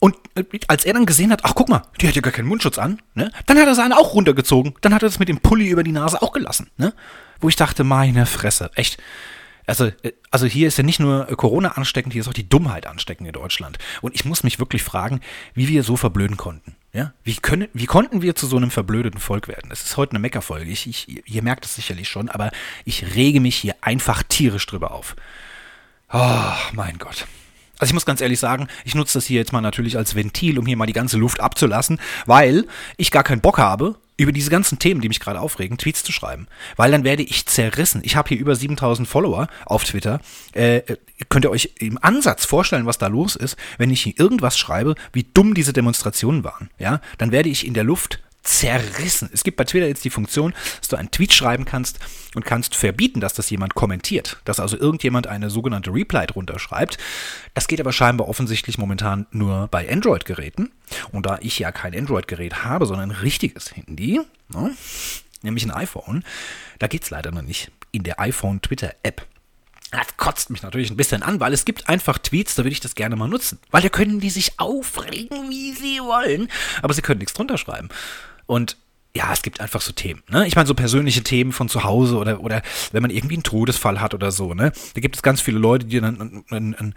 und 0.00 0.16
äh, 0.36 0.44
als 0.68 0.84
er 0.84 0.94
dann 0.94 1.06
gesehen 1.06 1.32
hat, 1.32 1.44
ach 1.44 1.54
guck 1.54 1.68
mal, 1.68 1.82
die 2.00 2.08
hat 2.08 2.14
ja 2.14 2.22
gar 2.22 2.32
keinen 2.32 2.48
Mundschutz 2.48 2.78
an, 2.78 3.00
ne? 3.14 3.30
Dann 3.46 3.58
hat 3.58 3.66
er 3.66 3.74
seinen 3.74 3.92
auch 3.92 4.14
runtergezogen. 4.14 4.74
Dann 4.80 4.94
hat 4.94 5.02
er 5.02 5.08
das 5.08 5.18
mit 5.18 5.28
dem 5.28 5.40
Pulli 5.40 5.68
über 5.68 5.82
die 5.82 5.92
Nase 5.92 6.22
auch 6.22 6.32
gelassen, 6.32 6.70
ne? 6.76 6.94
Wo 7.40 7.48
ich 7.48 7.56
dachte, 7.56 7.84
meine 7.84 8.26
Fresse, 8.26 8.70
echt. 8.74 8.98
Also, 9.66 9.86
äh, 10.02 10.12
also 10.30 10.46
hier 10.46 10.68
ist 10.68 10.78
ja 10.78 10.84
nicht 10.84 11.00
nur 11.00 11.26
Corona 11.36 11.72
ansteckend, 11.72 12.12
hier 12.12 12.22
ist 12.22 12.28
auch 12.28 12.32
die 12.32 12.48
Dummheit 12.48 12.86
ansteckend 12.86 13.26
in 13.26 13.32
Deutschland. 13.32 13.78
Und 14.00 14.14
ich 14.14 14.24
muss 14.24 14.44
mich 14.44 14.58
wirklich 14.58 14.82
fragen, 14.82 15.20
wie 15.54 15.68
wir 15.68 15.82
so 15.82 15.96
verblöden 15.96 16.36
konnten. 16.36 16.76
Ja, 16.92 17.12
wie, 17.22 17.34
können, 17.34 17.68
wie 17.74 17.86
konnten 17.86 18.22
wir 18.22 18.34
zu 18.34 18.46
so 18.46 18.56
einem 18.56 18.70
verblödeten 18.70 19.20
Volk 19.20 19.46
werden? 19.46 19.68
Das 19.68 19.82
ist 19.82 19.96
heute 19.96 20.12
eine 20.12 20.20
Meckerfolge. 20.20 20.70
Ich, 20.70 20.86
ich, 20.86 21.28
ihr 21.28 21.42
merkt 21.42 21.66
es 21.66 21.74
sicherlich 21.74 22.08
schon, 22.08 22.28
aber 22.30 22.50
ich 22.84 23.14
rege 23.14 23.40
mich 23.40 23.56
hier 23.56 23.76
einfach 23.82 24.22
tierisch 24.22 24.66
drüber 24.66 24.92
auf. 24.92 25.14
Oh, 26.10 26.52
mein 26.72 26.96
Gott. 26.98 27.26
Also 27.78 27.90
ich 27.90 27.94
muss 27.94 28.06
ganz 28.06 28.20
ehrlich 28.20 28.40
sagen, 28.40 28.68
ich 28.84 28.94
nutze 28.94 29.18
das 29.18 29.26
hier 29.26 29.38
jetzt 29.38 29.52
mal 29.52 29.60
natürlich 29.60 29.96
als 29.96 30.14
Ventil, 30.14 30.58
um 30.58 30.66
hier 30.66 30.76
mal 30.76 30.86
die 30.86 30.92
ganze 30.92 31.18
Luft 31.18 31.40
abzulassen, 31.40 32.00
weil 32.26 32.66
ich 32.96 33.10
gar 33.10 33.22
keinen 33.22 33.42
Bock 33.42 33.58
habe, 33.58 33.96
über 34.18 34.32
diese 34.32 34.50
ganzen 34.50 34.78
Themen, 34.78 35.00
die 35.00 35.08
mich 35.08 35.20
gerade 35.20 35.40
aufregen, 35.40 35.78
Tweets 35.78 36.02
zu 36.02 36.12
schreiben. 36.12 36.48
Weil 36.76 36.90
dann 36.90 37.04
werde 37.04 37.22
ich 37.22 37.46
zerrissen. 37.46 38.02
Ich 38.04 38.16
habe 38.16 38.28
hier 38.28 38.38
über 38.38 38.54
7000 38.54 39.08
Follower 39.08 39.48
auf 39.64 39.84
Twitter. 39.84 40.20
Äh, 40.52 40.82
könnt 41.28 41.46
ihr 41.46 41.50
euch 41.50 41.70
im 41.78 41.98
Ansatz 42.02 42.44
vorstellen, 42.44 42.84
was 42.84 42.98
da 42.98 43.06
los 43.06 43.36
ist, 43.36 43.56
wenn 43.78 43.90
ich 43.90 44.02
hier 44.02 44.18
irgendwas 44.18 44.58
schreibe, 44.58 44.96
wie 45.12 45.22
dumm 45.22 45.54
diese 45.54 45.72
Demonstrationen 45.72 46.44
waren. 46.44 46.68
Ja, 46.78 47.00
dann 47.16 47.32
werde 47.32 47.48
ich 47.48 47.66
in 47.66 47.74
der 47.74 47.84
Luft 47.84 48.20
zerrissen. 48.48 49.30
Es 49.32 49.44
gibt 49.44 49.56
bei 49.56 49.64
Twitter 49.64 49.86
jetzt 49.86 50.04
die 50.04 50.10
Funktion, 50.10 50.54
dass 50.80 50.88
du 50.88 50.96
einen 50.96 51.10
Tweet 51.10 51.32
schreiben 51.32 51.64
kannst 51.64 51.98
und 52.34 52.44
kannst 52.44 52.74
verbieten, 52.74 53.20
dass 53.20 53.34
das 53.34 53.50
jemand 53.50 53.74
kommentiert. 53.74 54.38
Dass 54.44 54.58
also 54.58 54.76
irgendjemand 54.78 55.26
eine 55.26 55.50
sogenannte 55.50 55.92
Reply 55.92 56.26
drunter 56.26 56.58
schreibt. 56.58 56.98
Das 57.54 57.68
geht 57.68 57.80
aber 57.80 57.92
scheinbar 57.92 58.28
offensichtlich 58.28 58.78
momentan 58.78 59.26
nur 59.30 59.68
bei 59.68 59.90
Android-Geräten. 59.90 60.72
Und 61.12 61.26
da 61.26 61.38
ich 61.40 61.58
ja 61.58 61.72
kein 61.72 61.94
Android-Gerät 61.94 62.64
habe, 62.64 62.86
sondern 62.86 63.10
ein 63.10 63.16
richtiges 63.16 63.76
Handy, 63.76 64.20
ne, 64.48 64.74
nämlich 65.42 65.64
ein 65.64 65.70
iPhone, 65.70 66.24
da 66.78 66.86
geht 66.86 67.02
es 67.02 67.10
leider 67.10 67.30
noch 67.30 67.42
nicht 67.42 67.70
in 67.92 68.02
der 68.02 68.20
iPhone-Twitter-App. 68.20 69.26
Das 69.90 70.16
kotzt 70.18 70.50
mich 70.50 70.62
natürlich 70.62 70.90
ein 70.90 70.98
bisschen 70.98 71.22
an, 71.22 71.40
weil 71.40 71.54
es 71.54 71.64
gibt 71.64 71.88
einfach 71.88 72.18
Tweets, 72.18 72.54
da 72.54 72.62
würde 72.62 72.72
ich 72.72 72.80
das 72.80 72.94
gerne 72.94 73.16
mal 73.16 73.28
nutzen. 73.28 73.58
Weil 73.70 73.80
da 73.80 73.88
können 73.88 74.20
die 74.20 74.28
sich 74.28 74.60
aufregen, 74.60 75.48
wie 75.48 75.72
sie 75.72 76.00
wollen. 76.00 76.50
Aber 76.82 76.92
sie 76.92 77.00
können 77.00 77.20
nichts 77.20 77.32
drunter 77.32 77.56
schreiben. 77.56 77.88
Und 78.48 78.76
ja, 79.14 79.32
es 79.32 79.42
gibt 79.42 79.60
einfach 79.60 79.80
so 79.80 79.92
Themen. 79.92 80.22
Ne? 80.28 80.46
Ich 80.46 80.56
meine, 80.56 80.66
so 80.66 80.74
persönliche 80.74 81.22
Themen 81.22 81.52
von 81.52 81.68
zu 81.68 81.84
Hause 81.84 82.16
oder, 82.16 82.40
oder 82.40 82.62
wenn 82.92 83.02
man 83.02 83.10
irgendwie 83.10 83.36
einen 83.36 83.42
Todesfall 83.42 84.00
hat 84.00 84.14
oder 84.14 84.32
so. 84.32 84.54
Ne? 84.54 84.72
Da 84.94 85.00
gibt 85.00 85.16
es 85.16 85.22
ganz 85.22 85.40
viele 85.40 85.58
Leute, 85.58 85.86
die 85.86 86.00
dann 86.00 86.20
einen, 86.20 86.44
einen, 86.50 86.74
einen 86.74 86.94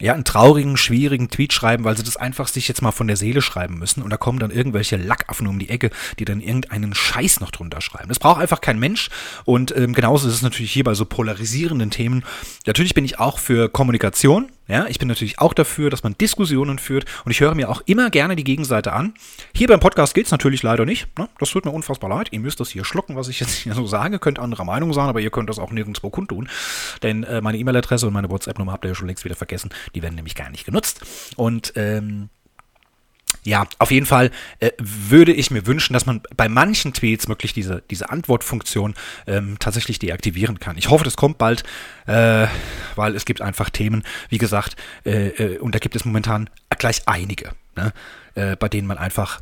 ja, 0.00 0.12
einen 0.12 0.24
traurigen, 0.24 0.76
schwierigen 0.76 1.30
Tweet 1.30 1.52
schreiben, 1.52 1.84
weil 1.84 1.96
sie 1.96 2.02
das 2.02 2.16
einfach 2.16 2.48
sich 2.48 2.66
jetzt 2.66 2.82
mal 2.82 2.90
von 2.90 3.06
der 3.06 3.16
Seele 3.16 3.40
schreiben 3.40 3.78
müssen. 3.78 4.02
Und 4.02 4.10
da 4.10 4.16
kommen 4.16 4.40
dann 4.40 4.50
irgendwelche 4.50 4.96
Lackaffen 4.96 5.46
um 5.46 5.58
die 5.58 5.68
Ecke, 5.68 5.90
die 6.18 6.24
dann 6.24 6.40
irgendeinen 6.40 6.94
Scheiß 6.94 7.40
noch 7.40 7.52
drunter 7.52 7.80
schreiben. 7.80 8.08
Das 8.08 8.18
braucht 8.18 8.40
einfach 8.40 8.60
kein 8.60 8.78
Mensch. 8.78 9.08
Und 9.44 9.74
ähm, 9.76 9.92
genauso 9.92 10.26
ist 10.28 10.34
es 10.34 10.42
natürlich 10.42 10.72
hier 10.72 10.84
bei 10.84 10.94
so 10.94 11.04
polarisierenden 11.04 11.90
Themen. 11.90 12.24
Natürlich 12.66 12.94
bin 12.94 13.04
ich 13.04 13.20
auch 13.20 13.38
für 13.38 13.68
Kommunikation. 13.68 14.50
Ja, 14.66 14.86
ich 14.86 14.98
bin 14.98 15.08
natürlich 15.08 15.38
auch 15.38 15.52
dafür, 15.52 15.90
dass 15.90 16.02
man 16.02 16.16
Diskussionen 16.16 16.78
führt 16.78 17.04
und 17.24 17.30
ich 17.30 17.40
höre 17.40 17.54
mir 17.54 17.68
auch 17.68 17.82
immer 17.84 18.08
gerne 18.08 18.34
die 18.34 18.44
Gegenseite 18.44 18.94
an. 18.94 19.12
Hier 19.54 19.68
beim 19.68 19.80
Podcast 19.80 20.14
geht 20.14 20.24
es 20.24 20.32
natürlich 20.32 20.62
leider 20.62 20.86
nicht. 20.86 21.06
Ne? 21.18 21.28
Das 21.38 21.50
tut 21.50 21.66
mir 21.66 21.70
unfassbar 21.70 22.08
leid. 22.08 22.28
Ihr 22.30 22.40
müsst 22.40 22.60
das 22.60 22.70
hier 22.70 22.84
schlucken, 22.84 23.14
was 23.14 23.28
ich 23.28 23.40
jetzt 23.40 23.54
hier 23.54 23.74
so 23.74 23.86
sage. 23.86 24.18
Könnt 24.18 24.38
anderer 24.38 24.64
Meinung 24.64 24.94
sein, 24.94 25.08
aber 25.08 25.20
ihr 25.20 25.30
könnt 25.30 25.50
das 25.50 25.58
auch 25.58 25.70
nirgendwo 25.70 26.08
kundtun. 26.08 26.48
Denn 27.02 27.24
äh, 27.24 27.42
meine 27.42 27.58
E-Mail-Adresse 27.58 28.06
und 28.06 28.14
meine 28.14 28.30
WhatsApp-Nummer 28.30 28.72
habt 28.72 28.86
ihr 28.86 28.88
ja 28.88 28.94
schon 28.94 29.06
längst 29.06 29.24
wieder 29.24 29.36
vergessen. 29.36 29.70
Die 29.94 30.02
werden 30.02 30.14
nämlich 30.14 30.34
gar 30.34 30.48
nicht 30.48 30.64
genutzt. 30.64 31.02
Und 31.36 31.74
ähm, 31.76 32.30
ja, 33.42 33.66
auf 33.78 33.90
jeden 33.90 34.06
Fall 34.06 34.30
äh, 34.60 34.70
würde 34.78 35.32
ich 35.32 35.50
mir 35.50 35.66
wünschen, 35.66 35.92
dass 35.92 36.06
man 36.06 36.22
bei 36.36 36.48
manchen 36.48 36.92
Tweets 36.92 37.28
wirklich 37.28 37.52
diese, 37.52 37.82
diese 37.90 38.10
Antwortfunktion 38.10 38.94
ähm, 39.26 39.56
tatsächlich 39.58 39.98
deaktivieren 39.98 40.60
kann. 40.60 40.78
Ich 40.78 40.88
hoffe, 40.88 41.04
das 41.04 41.16
kommt 41.16 41.38
bald, 41.38 41.64
äh, 42.06 42.46
weil 42.94 43.14
es 43.14 43.24
gibt 43.24 43.40
einfach 43.40 43.70
Themen, 43.70 44.02
wie 44.28 44.38
gesagt, 44.38 44.76
äh, 45.04 45.28
äh 45.28 45.58
und 45.58 45.74
da 45.74 45.78
gibt 45.78 45.96
es 45.96 46.04
momentan 46.04 46.48
gleich 46.78 47.02
einige, 47.06 47.50
ne, 47.76 47.92
äh, 48.34 48.56
bei 48.56 48.68
denen 48.68 48.86
man 48.86 48.98
einfach 48.98 49.40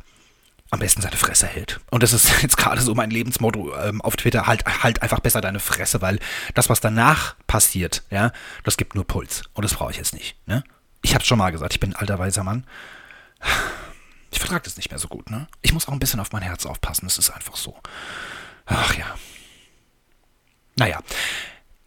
am 0.73 0.79
besten 0.79 1.03
seine 1.03 1.17
Fresse 1.17 1.45
hält. 1.45 1.79
Und 1.91 2.01
das 2.01 2.13
ist 2.13 2.31
jetzt 2.41 2.57
gerade 2.57 2.81
so 2.81 2.95
mein 2.95 3.11
Lebensmotto 3.11 3.75
ähm, 3.77 4.01
auf 4.01 4.15
Twitter, 4.15 4.47
halt, 4.47 4.65
halt 4.65 5.03
einfach 5.03 5.19
besser 5.19 5.39
deine 5.39 5.59
Fresse, 5.59 6.01
weil 6.01 6.19
das, 6.55 6.67
was 6.67 6.81
danach 6.81 7.35
passiert, 7.45 8.03
ja, 8.09 8.31
das 8.63 8.75
gibt 8.75 8.95
nur 8.95 9.05
Puls. 9.05 9.43
Und 9.53 9.63
das 9.63 9.75
brauche 9.75 9.91
ich 9.91 9.97
jetzt 9.97 10.15
nicht. 10.15 10.35
Ne? 10.47 10.63
Ich 11.03 11.13
habe 11.13 11.21
es 11.21 11.27
schon 11.27 11.37
mal 11.37 11.51
gesagt, 11.51 11.73
ich 11.73 11.79
bin 11.79 11.93
ein 11.93 11.95
alter 11.95 12.17
weiser 12.17 12.43
Mann. 12.43 12.65
Ich 14.33 14.39
vertrage 14.39 14.63
das 14.63 14.77
nicht 14.77 14.89
mehr 14.89 14.99
so 14.99 15.07
gut, 15.07 15.29
ne? 15.29 15.47
Ich 15.61 15.73
muss 15.73 15.87
auch 15.87 15.93
ein 15.93 15.99
bisschen 15.99 16.19
auf 16.19 16.31
mein 16.31 16.41
Herz 16.41 16.65
aufpassen, 16.65 17.05
das 17.05 17.19
ist 17.19 17.29
einfach 17.29 17.55
so. 17.55 17.75
Ach 18.65 18.97
ja. 18.97 19.05
Naja. 20.75 20.99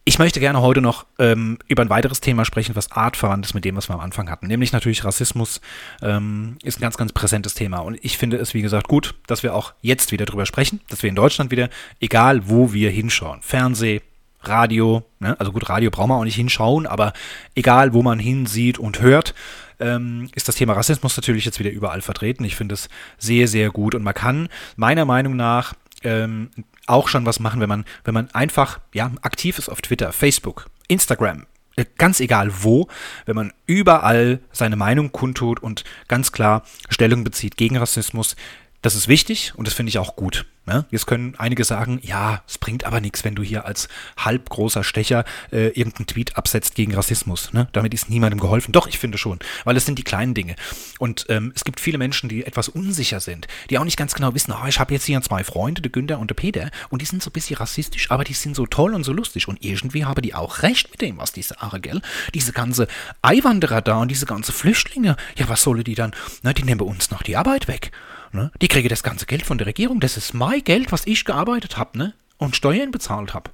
Ich 0.05 0.19
möchte 0.19 0.39
gerne 0.39 0.61
heute 0.61 0.79
noch 0.79 1.05
ähm, 1.19 1.57
über 1.67 1.81
ein 1.81 1.89
weiteres 1.89 2.21
Thema 2.21 2.45
sprechen, 2.45 2.77
was 2.77 2.93
artverwandt 2.93 3.45
ist 3.45 3.53
mit 3.53 3.65
dem, 3.65 3.75
was 3.75 3.89
wir 3.89 3.95
am 3.95 3.99
Anfang 3.99 4.29
hatten. 4.29 4.47
Nämlich 4.47 4.71
natürlich 4.71 5.03
Rassismus 5.03 5.59
ähm, 6.01 6.57
ist 6.63 6.79
ein 6.79 6.81
ganz, 6.81 6.95
ganz 6.95 7.11
präsentes 7.11 7.55
Thema. 7.55 7.79
Und 7.79 7.99
ich 8.01 8.17
finde 8.17 8.37
es, 8.37 8.53
wie 8.53 8.61
gesagt, 8.61 8.87
gut, 8.87 9.15
dass 9.27 9.43
wir 9.43 9.53
auch 9.53 9.73
jetzt 9.81 10.13
wieder 10.13 10.25
drüber 10.25 10.45
sprechen, 10.45 10.79
dass 10.87 11.03
wir 11.03 11.09
in 11.09 11.15
Deutschland 11.17 11.51
wieder, 11.51 11.69
egal 11.99 12.47
wo 12.47 12.71
wir 12.71 12.89
hinschauen, 12.89 13.41
Fernseh, 13.41 14.01
Radio, 14.43 15.03
ne? 15.19 15.37
also 15.39 15.51
gut, 15.51 15.67
Radio 15.67 15.91
brauchen 15.91 16.11
wir 16.11 16.15
auch 16.15 16.23
nicht 16.23 16.35
hinschauen, 16.35 16.87
aber 16.87 17.11
egal 17.55 17.91
wo 17.91 18.01
man 18.01 18.17
hinsieht 18.17 18.79
und 18.79 19.01
hört, 19.01 19.35
ähm, 19.79 20.29
ist 20.35 20.47
das 20.47 20.55
Thema 20.55 20.73
Rassismus 20.73 21.15
natürlich 21.17 21.45
jetzt 21.45 21.59
wieder 21.59 21.71
überall 21.71 22.01
vertreten. 22.01 22.43
Ich 22.43 22.55
finde 22.55 22.73
es 22.73 22.89
sehr, 23.17 23.47
sehr 23.47 23.69
gut 23.69 23.95
und 23.95 24.03
man 24.03 24.13
kann 24.13 24.49
meiner 24.75 25.05
Meinung 25.05 25.35
nach 25.35 25.73
ähm, 26.03 26.49
auch 26.85 27.07
schon 27.07 27.25
was 27.25 27.39
machen, 27.39 27.59
wenn 27.59 27.69
man, 27.69 27.85
wenn 28.03 28.13
man 28.13 28.29
einfach 28.31 28.79
ja, 28.93 29.11
aktiv 29.21 29.59
ist 29.59 29.69
auf 29.69 29.81
Twitter, 29.81 30.11
Facebook, 30.13 30.67
Instagram, 30.87 31.45
äh, 31.75 31.85
ganz 31.97 32.19
egal 32.19 32.51
wo, 32.63 32.87
wenn 33.25 33.35
man 33.35 33.53
überall 33.65 34.39
seine 34.51 34.75
Meinung 34.75 35.11
kundtut 35.11 35.61
und 35.61 35.83
ganz 36.07 36.31
klar 36.31 36.63
Stellung 36.89 37.23
bezieht 37.23 37.57
gegen 37.57 37.77
Rassismus, 37.77 38.35
das 38.81 38.95
ist 38.95 39.07
wichtig 39.07 39.53
und 39.55 39.67
das 39.67 39.73
finde 39.73 39.89
ich 39.89 39.99
auch 39.99 40.15
gut. 40.15 40.45
Ne? 40.67 40.85
Jetzt 40.91 41.07
können 41.07 41.33
einige 41.37 41.63
sagen, 41.63 41.99
ja, 42.03 42.43
es 42.45 42.57
bringt 42.57 42.83
aber 42.83 42.99
nichts, 42.99 43.23
wenn 43.23 43.35
du 43.35 43.41
hier 43.41 43.65
als 43.65 43.87
halbgroßer 44.17 44.83
Stecher 44.83 45.23
äh, 45.51 45.67
irgendeinen 45.69 46.07
Tweet 46.07 46.35
absetzt 46.35 46.75
gegen 46.75 46.93
Rassismus. 46.93 47.53
Ne? 47.53 47.69
Damit 47.71 47.93
ist 47.93 48.09
niemandem 48.09 48.39
geholfen. 48.39 48.73
Doch, 48.73 48.87
ich 48.87 48.99
finde 48.99 49.17
schon, 49.17 49.39
weil 49.63 49.77
es 49.77 49.85
sind 49.85 49.97
die 49.97 50.03
kleinen 50.03 50.33
Dinge. 50.33 50.55
Und 50.99 51.25
ähm, 51.29 51.53
es 51.55 51.63
gibt 51.63 51.79
viele 51.79 51.97
Menschen, 51.97 52.27
die 52.27 52.45
etwas 52.45 52.67
unsicher 52.67 53.21
sind, 53.21 53.47
die 53.69 53.79
auch 53.79 53.85
nicht 53.85 53.97
ganz 53.97 54.13
genau 54.13 54.35
wissen, 54.35 54.51
oh, 54.53 54.67
ich 54.67 54.79
habe 54.79 54.93
jetzt 54.93 55.05
hier 55.05 55.21
zwei 55.21 55.45
Freunde, 55.45 55.81
der 55.81 55.91
Günther 55.91 56.19
und 56.19 56.29
der 56.29 56.35
Peter, 56.35 56.69
und 56.89 57.01
die 57.01 57.05
sind 57.05 57.23
so 57.23 57.29
ein 57.29 57.33
bisschen 57.33 57.55
rassistisch, 57.55 58.11
aber 58.11 58.25
die 58.25 58.33
sind 58.33 58.55
so 58.55 58.65
toll 58.65 58.93
und 58.93 59.05
so 59.05 59.13
lustig. 59.13 59.47
Und 59.47 59.63
irgendwie 59.63 60.03
haben 60.03 60.21
die 60.21 60.35
auch 60.35 60.63
recht 60.63 60.91
mit 60.91 61.01
dem, 61.01 61.17
was 61.17 61.31
die 61.31 61.43
sagen? 61.43 62.01
Diese 62.33 62.51
ganze 62.51 62.87
Einwanderer 63.21 63.81
da 63.81 63.97
und 63.97 64.09
diese 64.09 64.25
ganze 64.25 64.51
Flüchtlinge, 64.51 65.15
ja, 65.37 65.47
was 65.47 65.63
sollen 65.63 65.83
die 65.83 65.95
dann? 65.95 66.13
Ne, 66.43 66.53
die 66.53 66.63
nehmen 66.63 66.79
bei 66.79 66.85
uns 66.85 67.09
noch 67.09 67.23
die 67.23 67.37
Arbeit 67.37 67.67
weg. 67.67 67.91
Ne? 68.31 68.51
Die 68.61 68.67
kriege 68.67 68.89
das 68.89 69.03
ganze 69.03 69.25
Geld 69.25 69.45
von 69.45 69.57
der 69.57 69.67
Regierung. 69.67 69.99
Das 69.99 70.17
ist 70.17 70.33
mein 70.33 70.63
Geld, 70.63 70.91
was 70.91 71.05
ich 71.05 71.25
gearbeitet 71.25 71.77
habe 71.77 71.97
ne? 71.97 72.13
und 72.37 72.55
Steuern 72.55 72.91
bezahlt 72.91 73.33
habe. 73.33 73.51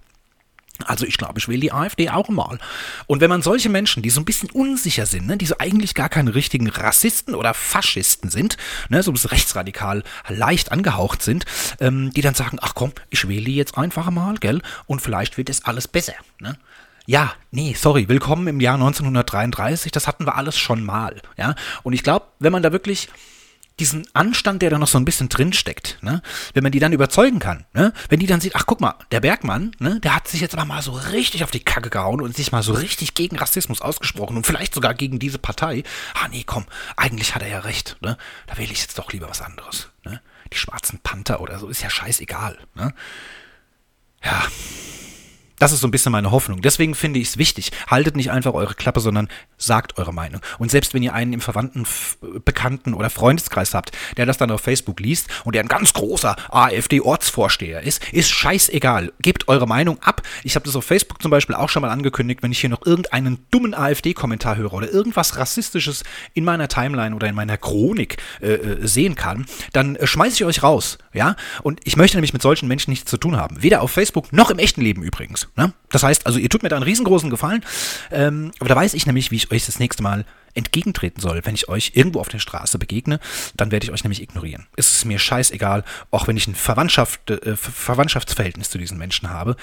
Also 0.85 1.05
ich 1.05 1.17
glaube, 1.17 1.39
ich 1.39 1.47
will 1.47 1.59
die 1.59 1.71
AfD 1.71 2.09
auch 2.09 2.29
mal. 2.29 2.57
Und 3.05 3.21
wenn 3.21 3.29
man 3.29 3.41
solche 3.41 3.69
Menschen, 3.69 4.01
die 4.03 4.09
so 4.09 4.19
ein 4.19 4.25
bisschen 4.25 4.49
unsicher 4.49 5.05
sind, 5.05 5.27
ne, 5.27 5.37
die 5.37 5.45
so 5.45 5.55
eigentlich 5.59 5.93
gar 5.93 6.09
keine 6.09 6.35
richtigen 6.35 6.67
Rassisten 6.69 7.35
oder 7.35 7.53
Faschisten 7.53 8.29
sind, 8.29 8.57
ne, 8.89 9.03
so 9.03 9.11
ein 9.11 9.13
bisschen 9.13 9.29
rechtsradikal 9.29 10.03
leicht 10.27 10.71
angehaucht 10.71 11.21
sind, 11.21 11.45
ähm, 11.79 12.11
die 12.11 12.21
dann 12.21 12.33
sagen, 12.33 12.57
ach 12.59 12.73
komm, 12.73 12.91
ich 13.11 13.27
wähle 13.27 13.45
die 13.45 13.55
jetzt 13.55 13.77
einfach 13.77 14.09
mal, 14.09 14.35
gell, 14.39 14.61
und 14.87 15.01
vielleicht 15.01 15.37
wird 15.37 15.49
das 15.49 15.63
alles 15.65 15.87
besser. 15.87 16.15
Ne? 16.39 16.57
Ja, 17.05 17.33
nee, 17.51 17.75
sorry, 17.77 18.09
willkommen 18.09 18.47
im 18.47 18.59
Jahr 18.59 18.75
1933, 18.75 19.91
das 19.91 20.07
hatten 20.07 20.25
wir 20.25 20.35
alles 20.35 20.57
schon 20.57 20.83
mal. 20.83 21.21
Ja? 21.37 21.55
Und 21.83 21.93
ich 21.93 22.03
glaube, 22.03 22.25
wenn 22.39 22.51
man 22.51 22.63
da 22.63 22.71
wirklich 22.71 23.09
diesen 23.79 24.07
Anstand, 24.13 24.61
der 24.61 24.69
da 24.69 24.77
noch 24.77 24.87
so 24.87 24.97
ein 24.97 25.05
bisschen 25.05 25.29
drinsteckt, 25.29 25.97
ne? 26.01 26.21
wenn 26.53 26.63
man 26.63 26.71
die 26.71 26.79
dann 26.79 26.93
überzeugen 26.93 27.39
kann, 27.39 27.65
ne? 27.73 27.91
wenn 28.09 28.19
die 28.19 28.27
dann 28.27 28.39
sieht, 28.39 28.55
ach 28.55 28.65
guck 28.65 28.81
mal, 28.81 28.95
der 29.11 29.19
Bergmann, 29.19 29.71
ne? 29.79 29.99
der 29.99 30.15
hat 30.15 30.27
sich 30.27 30.41
jetzt 30.41 30.53
aber 30.53 30.65
mal 30.65 30.81
so 30.81 30.91
richtig 30.91 31.43
auf 31.43 31.51
die 31.51 31.63
Kacke 31.63 31.89
gehauen 31.89 32.21
und 32.21 32.35
sich 32.35 32.51
mal 32.51 32.63
so 32.63 32.73
richtig 32.73 33.15
gegen 33.15 33.37
Rassismus 33.37 33.81
ausgesprochen 33.81 34.37
und 34.37 34.45
vielleicht 34.45 34.73
sogar 34.73 34.93
gegen 34.93 35.17
diese 35.17 35.39
Partei. 35.39 35.83
Ah 36.13 36.27
nee, 36.29 36.43
komm, 36.45 36.65
eigentlich 36.95 37.33
hat 37.33 37.41
er 37.41 37.49
ja 37.49 37.59
recht, 37.59 37.97
ne? 38.01 38.17
da 38.47 38.57
wähle 38.57 38.71
ich 38.71 38.81
jetzt 38.81 38.97
doch 38.99 39.11
lieber 39.11 39.29
was 39.29 39.41
anderes. 39.41 39.89
Ne? 40.05 40.21
Die 40.51 40.57
schwarzen 40.57 40.99
Panther 40.99 41.41
oder 41.41 41.57
so, 41.57 41.67
ist 41.67 41.81
ja 41.81 41.89
scheißegal. 41.89 42.57
Ne? 42.75 42.93
Ja, 44.23 44.43
das 45.63 45.71
ist 45.71 45.79
so 45.79 45.87
ein 45.87 45.91
bisschen 45.91 46.11
meine 46.11 46.31
Hoffnung. 46.31 46.61
Deswegen 46.61 46.93
finde 46.93 47.21
ich 47.21 47.29
es 47.29 47.37
wichtig. 47.37 47.71
Haltet 47.87 48.17
nicht 48.17 48.31
einfach 48.31 48.53
eure 48.53 48.73
Klappe, 48.73 48.99
sondern 48.99 49.29
sagt 49.57 49.97
eure 49.97 50.13
Meinung. 50.13 50.41
Und 50.59 50.69
selbst 50.71 50.93
wenn 50.93 51.01
ihr 51.01 51.13
einen 51.13 51.31
im 51.31 51.39
Verwandten, 51.39 51.87
Bekannten 52.43 52.93
oder 52.93 53.09
Freundeskreis 53.09 53.73
habt, 53.73 53.93
der 54.17 54.25
das 54.25 54.37
dann 54.37 54.51
auf 54.51 54.59
Facebook 54.59 54.99
liest 54.99 55.29
und 55.45 55.55
der 55.55 55.63
ein 55.63 55.69
ganz 55.69 55.93
großer 55.93 56.35
AfD-Ortsvorsteher 56.49 57.81
ist, 57.81 58.03
ist 58.11 58.29
scheißegal. 58.29 59.13
Gebt 59.21 59.47
eure 59.47 59.65
Meinung 59.65 60.03
ab. 60.03 60.21
Ich 60.43 60.55
habe 60.55 60.65
das 60.65 60.75
auf 60.75 60.83
Facebook 60.83 61.21
zum 61.21 61.31
Beispiel 61.31 61.55
auch 61.55 61.69
schon 61.69 61.81
mal 61.81 61.91
angekündigt, 61.91 62.43
wenn 62.43 62.51
ich 62.51 62.59
hier 62.59 62.69
noch 62.69 62.85
irgendeinen 62.85 63.45
dummen 63.49 63.73
AfD-Kommentar 63.73 64.57
höre 64.57 64.73
oder 64.73 64.91
irgendwas 64.91 65.37
Rassistisches 65.37 66.03
in 66.33 66.43
meiner 66.43 66.67
Timeline 66.67 67.15
oder 67.15 67.29
in 67.29 67.35
meiner 67.35 67.57
Chronik 67.57 68.17
äh, 68.41 68.55
äh 68.55 68.85
sehen 68.85 69.15
kann, 69.15 69.45
dann 69.71 69.95
äh, 69.95 70.05
schmeiße 70.05 70.35
ich 70.35 70.43
euch 70.43 70.61
raus. 70.61 70.97
Ja? 71.13 71.37
Und 71.61 71.79
ich 71.85 71.95
möchte 71.95 72.17
nämlich 72.17 72.33
mit 72.33 72.41
solchen 72.41 72.67
Menschen 72.67 72.89
nichts 72.89 73.09
zu 73.09 73.15
tun 73.15 73.37
haben. 73.37 73.63
Weder 73.63 73.81
auf 73.81 73.91
Facebook 73.91 74.33
noch 74.33 74.49
im 74.49 74.59
echten 74.59 74.81
Leben 74.81 75.03
übrigens. 75.03 75.47
Ne? 75.55 75.73
Das 75.89 76.03
heißt, 76.03 76.25
also 76.25 76.39
ihr 76.39 76.49
tut 76.49 76.63
mir 76.63 76.69
da 76.69 76.75
einen 76.75 76.83
riesengroßen 76.83 77.29
Gefallen, 77.29 77.63
ähm, 78.11 78.51
aber 78.59 78.69
da 78.69 78.75
weiß 78.75 78.93
ich 78.95 79.05
nämlich, 79.05 79.31
wie 79.31 79.35
ich 79.35 79.51
euch 79.51 79.65
das 79.65 79.79
nächste 79.79 80.01
Mal 80.01 80.25
entgegentreten 80.55 81.21
soll. 81.21 81.41
Wenn 81.43 81.55
ich 81.55 81.69
euch 81.69 81.91
irgendwo 81.95 82.19
auf 82.19 82.29
der 82.29 82.39
Straße 82.39 82.77
begegne, 82.77 83.19
dann 83.55 83.71
werde 83.71 83.85
ich 83.85 83.91
euch 83.91 84.03
nämlich 84.03 84.21
ignorieren. 84.21 84.67
Es 84.75 84.93
ist 84.95 85.05
mir 85.05 85.19
scheißegal, 85.19 85.83
auch 86.11 86.27
wenn 86.27 86.37
ich 86.37 86.47
ein 86.47 86.55
Verwandtschaft, 86.55 87.29
äh, 87.29 87.55
Verwandtschaftsverhältnis 87.55 88.69
zu 88.69 88.77
diesen 88.77 88.97
Menschen 88.97 89.29
habe. 89.29 89.55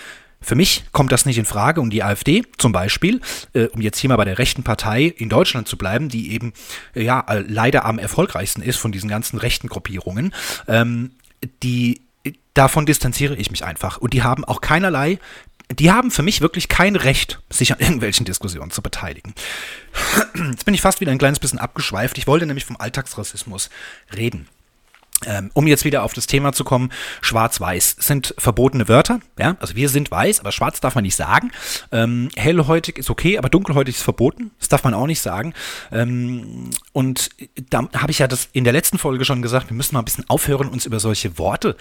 Für 0.43 0.55
mich 0.55 0.85
kommt 0.93 1.13
das 1.13 1.27
nicht 1.27 1.39
in 1.39 1.45
Frage 1.45 1.81
und 1.81 1.91
die 1.91 2.03
AfD 2.03 2.43
zum 2.57 2.73
Beispiel, 2.73 3.21
äh, 3.53 3.67
um 3.67 3.81
jetzt 3.81 3.99
hier 3.99 4.09
mal 4.09 4.17
bei 4.17 4.25
der 4.25 4.39
rechten 4.39 4.63
Partei 4.63 5.05
in 5.05 5.29
Deutschland 5.29 5.69
zu 5.69 5.77
bleiben, 5.77 6.09
die 6.09 6.33
eben 6.33 6.53
äh, 6.95 7.03
ja 7.03 7.25
äh, 7.29 7.45
leider 7.47 7.85
am 7.85 7.99
erfolgreichsten 7.99 8.63
ist 8.63 8.79
von 8.79 8.91
diesen 8.91 9.11
ganzen 9.11 9.39
rechten 9.39 9.69
Gruppierungen, 9.69 10.33
ähm, 10.67 11.13
die 11.63 12.03
davon 12.55 12.87
distanziere 12.87 13.37
ich 13.37 13.51
mich 13.51 13.65
einfach. 13.65 13.99
Und 13.99 14.13
die 14.13 14.23
haben 14.23 14.45
auch 14.45 14.61
keinerlei 14.61 15.19
die 15.71 15.91
haben 15.91 16.11
für 16.11 16.23
mich 16.23 16.41
wirklich 16.41 16.69
kein 16.69 16.97
Recht, 16.97 17.41
sich 17.49 17.73
an 17.73 17.79
irgendwelchen 17.81 18.27
Diskussionen 18.27 18.71
zu 18.71 18.83
beteiligen. 18.83 19.35
Jetzt 20.51 20.65
bin 20.65 20.75
ich 20.75 20.81
fast 20.81 21.01
wieder 21.01 21.13
ein 21.13 21.19
kleines 21.19 21.39
bisschen 21.39 21.59
abgeschweift. 21.59 22.19
Ich 22.19 22.27
wollte 22.27 22.47
nämlich 22.47 22.65
vom 22.65 22.77
Alltagsrassismus 22.77 23.71
reden. 24.15 24.49
Ähm, 25.27 25.51
um 25.55 25.67
jetzt 25.67 25.85
wieder 25.85 26.03
auf 26.03 26.13
das 26.15 26.27
Thema 26.27 26.53
zu 26.53 26.65
kommen, 26.65 26.91
schwarz-weiß 27.21 27.97
sind 27.99 28.35
verbotene 28.39 28.89
Wörter. 28.89 29.21
Ja? 29.39 29.57
Also 29.61 29.77
wir 29.77 29.89
sind 29.89 30.11
weiß, 30.11 30.41
aber 30.41 30.53
schwarz 30.53 30.81
darf 30.81 30.95
man 30.95 31.05
nicht 31.05 31.17
sagen. 31.17 31.53
Ähm, 31.93 32.31
hellhäutig 32.37 32.99
ist 32.99 33.11
okay, 33.11 33.37
aber 33.37 33.49
dunkelhäutig 33.49 33.97
ist 33.97 34.03
verboten. 34.03 34.51
Das 34.59 34.69
darf 34.69 34.85
man 34.85 34.95
auch 34.95 35.07
nicht 35.07 35.21
sagen. 35.21 35.53
Ähm, 35.93 36.71
und 36.93 37.31
da 37.69 37.89
habe 37.95 38.13
ich 38.13 38.21
ja 38.21 38.29
das 38.29 38.49
in 38.53 38.65
der 38.65 38.73
letzten 38.73 38.99
Folge 38.99 39.25
schon 39.25 39.43
gesagt, 39.43 39.69
wir 39.69 39.77
müssen 39.77 39.95
mal 39.95 40.01
ein 40.01 40.07
bisschen 40.07 40.29
aufhören, 40.29 40.69
uns 40.69 40.87
über 40.87 41.01
solche 41.01 41.39
Worte 41.39 41.77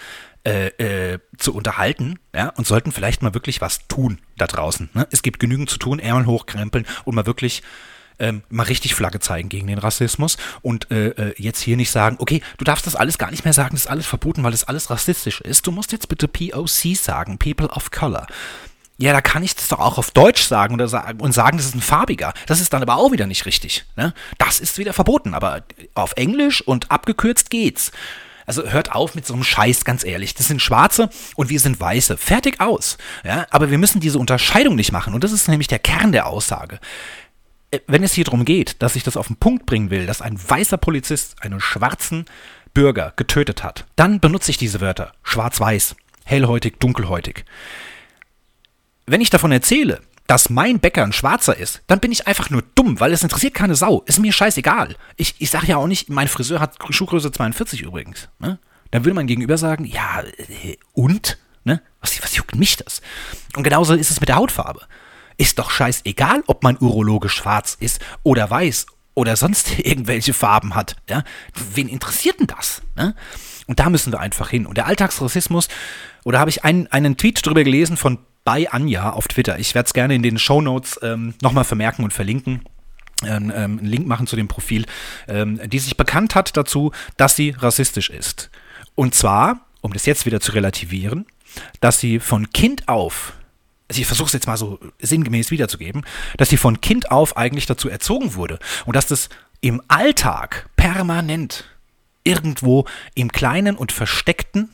äh, 0.45 0.67
äh, 1.13 1.19
zu 1.37 1.53
unterhalten 1.53 2.19
ja? 2.33 2.49
und 2.49 2.67
sollten 2.67 2.91
vielleicht 2.91 3.21
mal 3.21 3.33
wirklich 3.33 3.61
was 3.61 3.87
tun 3.87 4.19
da 4.37 4.47
draußen. 4.47 4.89
Ne? 4.93 5.07
Es 5.11 5.21
gibt 5.21 5.39
genügend 5.39 5.69
zu 5.69 5.77
tun, 5.77 5.99
Ärmel 5.99 6.25
hochkrempeln 6.25 6.85
und 7.05 7.15
mal 7.15 7.25
wirklich 7.25 7.61
ähm, 8.19 8.43
mal 8.49 8.63
richtig 8.63 8.95
Flagge 8.95 9.19
zeigen 9.19 9.49
gegen 9.49 9.67
den 9.67 9.79
Rassismus 9.79 10.37
und 10.61 10.91
äh, 10.91 11.09
äh, 11.09 11.33
jetzt 11.37 11.61
hier 11.61 11.77
nicht 11.77 11.91
sagen, 11.91 12.17
okay, 12.19 12.41
du 12.57 12.65
darfst 12.65 12.85
das 12.85 12.95
alles 12.95 13.17
gar 13.17 13.31
nicht 13.31 13.45
mehr 13.45 13.53
sagen, 13.53 13.71
das 13.71 13.85
ist 13.85 13.89
alles 13.89 14.05
verboten, 14.05 14.43
weil 14.43 14.51
das 14.51 14.65
alles 14.65 14.89
rassistisch 14.89 15.41
ist. 15.41 15.65
Du 15.65 15.71
musst 15.71 15.91
jetzt 15.91 16.09
bitte 16.09 16.27
POC 16.27 16.95
sagen, 16.95 17.37
People 17.37 17.69
of 17.69 17.91
Color. 17.91 18.27
Ja, 18.97 19.13
da 19.13 19.21
kann 19.21 19.43
ich 19.43 19.55
das 19.55 19.69
doch 19.69 19.79
auch 19.79 19.97
auf 19.97 20.11
Deutsch 20.11 20.43
sagen 20.43 20.73
oder 20.73 20.89
sagen 20.89 21.21
und 21.21 21.31
sagen, 21.31 21.57
das 21.57 21.67
ist 21.67 21.75
ein 21.75 21.81
farbiger. 21.81 22.33
Das 22.47 22.59
ist 22.59 22.73
dann 22.73 22.81
aber 22.81 22.97
auch 22.97 23.13
wieder 23.13 23.27
nicht 23.27 23.45
richtig. 23.45 23.85
Ne? 23.95 24.13
Das 24.37 24.59
ist 24.59 24.77
wieder 24.77 24.91
verboten, 24.91 25.33
aber 25.33 25.63
auf 25.95 26.13
Englisch 26.17 26.61
und 26.61 26.91
abgekürzt 26.91 27.49
geht's. 27.49 27.93
Also 28.45 28.63
hört 28.67 28.91
auf 28.91 29.15
mit 29.15 29.25
so 29.25 29.35
einem 29.35 29.43
Scheiß, 29.43 29.85
ganz 29.85 30.03
ehrlich. 30.03 30.33
Das 30.33 30.47
sind 30.47 30.61
Schwarze 30.61 31.09
und 31.35 31.49
wir 31.49 31.59
sind 31.59 31.79
Weiße. 31.79 32.17
Fertig 32.17 32.59
aus. 32.59 32.97
Ja, 33.23 33.45
aber 33.51 33.71
wir 33.71 33.77
müssen 33.77 34.01
diese 34.01 34.19
Unterscheidung 34.19 34.75
nicht 34.75 34.91
machen. 34.91 35.13
Und 35.13 35.23
das 35.23 35.31
ist 35.31 35.47
nämlich 35.47 35.67
der 35.67 35.79
Kern 35.79 36.11
der 36.11 36.25
Aussage. 36.25 36.79
Wenn 37.87 38.03
es 38.03 38.13
hier 38.13 38.23
darum 38.23 38.45
geht, 38.45 38.81
dass 38.81 38.95
ich 38.95 39.03
das 39.03 39.17
auf 39.17 39.27
den 39.27 39.35
Punkt 39.35 39.65
bringen 39.65 39.91
will, 39.91 40.05
dass 40.05 40.21
ein 40.21 40.39
weißer 40.41 40.77
Polizist 40.77 41.43
einen 41.43 41.59
schwarzen 41.59 42.25
Bürger 42.73 43.13
getötet 43.15 43.63
hat, 43.63 43.85
dann 43.95 44.19
benutze 44.19 44.51
ich 44.51 44.57
diese 44.57 44.81
Wörter. 44.81 45.13
Schwarz-weiß, 45.23 45.95
hellhäutig, 46.25 46.79
dunkelhäutig. 46.79 47.45
Wenn 49.05 49.21
ich 49.21 49.29
davon 49.29 49.51
erzähle, 49.51 50.01
dass 50.29 50.51
mein 50.51 50.79
Bäcker 50.79 51.03
ein 51.03 51.13
Schwarzer 51.13 51.57
ist, 51.57 51.81
dann 51.87 51.99
bin 51.99 52.11
ich 52.11 52.27
einfach 52.27 52.51
nur 52.51 52.61
dumm, 52.75 52.99
weil 52.99 53.13
es 53.13 53.23
interessiert 53.23 53.55
keine 53.55 53.73
Sau. 53.73 54.03
Ist 54.05 54.19
mir 54.19 54.31
scheißegal. 54.31 54.95
Ich, 55.17 55.33
ich 55.39 55.49
sage 55.49 55.65
ja 55.65 55.77
auch 55.77 55.87
nicht, 55.87 56.09
mein 56.09 56.27
Friseur 56.27 56.59
hat 56.59 56.77
Schuhgröße 56.91 57.31
42 57.31 57.81
übrigens. 57.81 58.29
Ne? 58.37 58.59
Dann 58.91 59.05
würde 59.05 59.15
mein 59.15 59.25
Gegenüber 59.25 59.57
sagen, 59.57 59.85
ja, 59.85 60.21
äh, 60.37 60.77
und? 60.93 61.39
Ne? 61.63 61.81
Was, 61.99 62.21
was 62.21 62.35
juckt 62.35 62.55
mich 62.55 62.77
das? 62.77 63.01
Und 63.55 63.63
genauso 63.63 63.95
ist 63.95 64.11
es 64.11 64.19
mit 64.19 64.29
der 64.29 64.35
Hautfarbe. 64.35 64.81
Ist 65.39 65.57
doch 65.57 65.71
scheißegal, 65.71 66.43
ob 66.47 66.63
mein 66.63 66.77
Urologe 66.79 67.29
schwarz 67.29 67.77
ist 67.79 68.01
oder 68.23 68.49
weiß 68.49 68.85
oder 69.15 69.37
sonst 69.37 69.79
irgendwelche 69.83 70.33
Farben 70.33 70.75
hat. 70.75 70.97
Ja? 71.09 71.23
Wen 71.73 71.87
interessiert 71.87 72.41
denn 72.41 72.47
das? 72.47 72.81
Ne? 72.97 73.15
Und 73.65 73.79
da 73.79 73.89
müssen 73.89 74.11
wir 74.11 74.19
einfach 74.19 74.49
hin. 74.49 74.65
Und 74.65 74.77
der 74.77 74.85
Alltagsrassismus, 74.85 75.69
oder 76.25 76.39
habe 76.39 76.49
ich 76.49 76.65
einen, 76.65 76.87
einen 76.87 77.15
Tweet 77.15 77.45
drüber 77.45 77.63
gelesen 77.63 77.95
von 77.95 78.19
bei 78.43 78.69
Anja 78.69 79.11
auf 79.11 79.29
Twitter. 79.29 79.59
Ich 79.59 79.75
werde 79.75 79.87
es 79.87 79.93
gerne 79.93 80.13
in 80.13 80.23
den 80.23 80.37
Show 80.37 80.59
Notes 80.59 80.99
ähm, 81.03 81.35
nochmal 81.41 81.63
vermerken 81.63 82.03
und 82.03 82.11
verlinken. 82.11 82.61
Ähm, 83.23 83.51
einen 83.51 83.85
Link 83.85 84.07
machen 84.07 84.27
zu 84.27 84.35
dem 84.35 84.49
Profil, 84.49 84.85
ähm, 85.27 85.59
die 85.69 85.79
sich 85.79 85.95
bekannt 85.95 86.35
hat 86.35 86.57
dazu, 86.57 86.91
dass 87.15 87.37
sie 87.37 87.51
rassistisch 87.51 88.09
ist. 88.09 88.49
Und 88.95 89.15
zwar, 89.15 89.67
um 89.79 89.93
das 89.93 90.05
jetzt 90.05 90.25
wieder 90.25 90.41
zu 90.41 90.51
relativieren, 90.51 91.27
dass 91.79 91.99
sie 91.99 92.19
von 92.19 92.51
Kind 92.51 92.89
auf 92.89 93.33
also 93.89 94.01
ich 94.01 94.07
versuche 94.07 94.27
es 94.27 94.33
jetzt 94.33 94.47
mal 94.47 94.57
so 94.57 94.79
sinngemäß 94.99 95.51
wiederzugeben, 95.51 96.05
dass 96.37 96.49
sie 96.49 96.57
von 96.57 96.79
Kind 96.79 97.11
auf 97.11 97.35
eigentlich 97.37 97.65
dazu 97.65 97.89
erzogen 97.89 98.35
wurde 98.35 98.59
und 98.85 98.95
dass 98.95 99.07
das 99.07 99.29
im 99.61 99.81
Alltag 99.87 100.69
permanent 100.75 101.65
irgendwo 102.23 102.85
im 103.15 103.31
Kleinen 103.31 103.75
und 103.75 103.91
Versteckten 103.91 104.69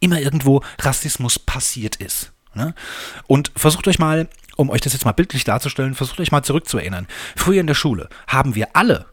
immer 0.00 0.20
irgendwo 0.20 0.62
Rassismus 0.80 1.38
passiert 1.38 1.96
ist. 1.96 2.32
Ne? 2.54 2.74
Und 3.28 3.52
versucht 3.56 3.86
euch 3.86 3.98
mal, 3.98 4.28
um 4.56 4.68
euch 4.68 4.80
das 4.80 4.92
jetzt 4.92 5.04
mal 5.04 5.12
bildlich 5.12 5.44
darzustellen, 5.44 5.94
versucht 5.94 6.20
euch 6.20 6.32
mal 6.32 6.42
zurückzuerinnern. 6.42 7.06
Früher 7.36 7.60
in 7.60 7.66
der 7.66 7.74
Schule 7.74 8.08
haben 8.26 8.54
wir 8.54 8.76
alle 8.76 9.06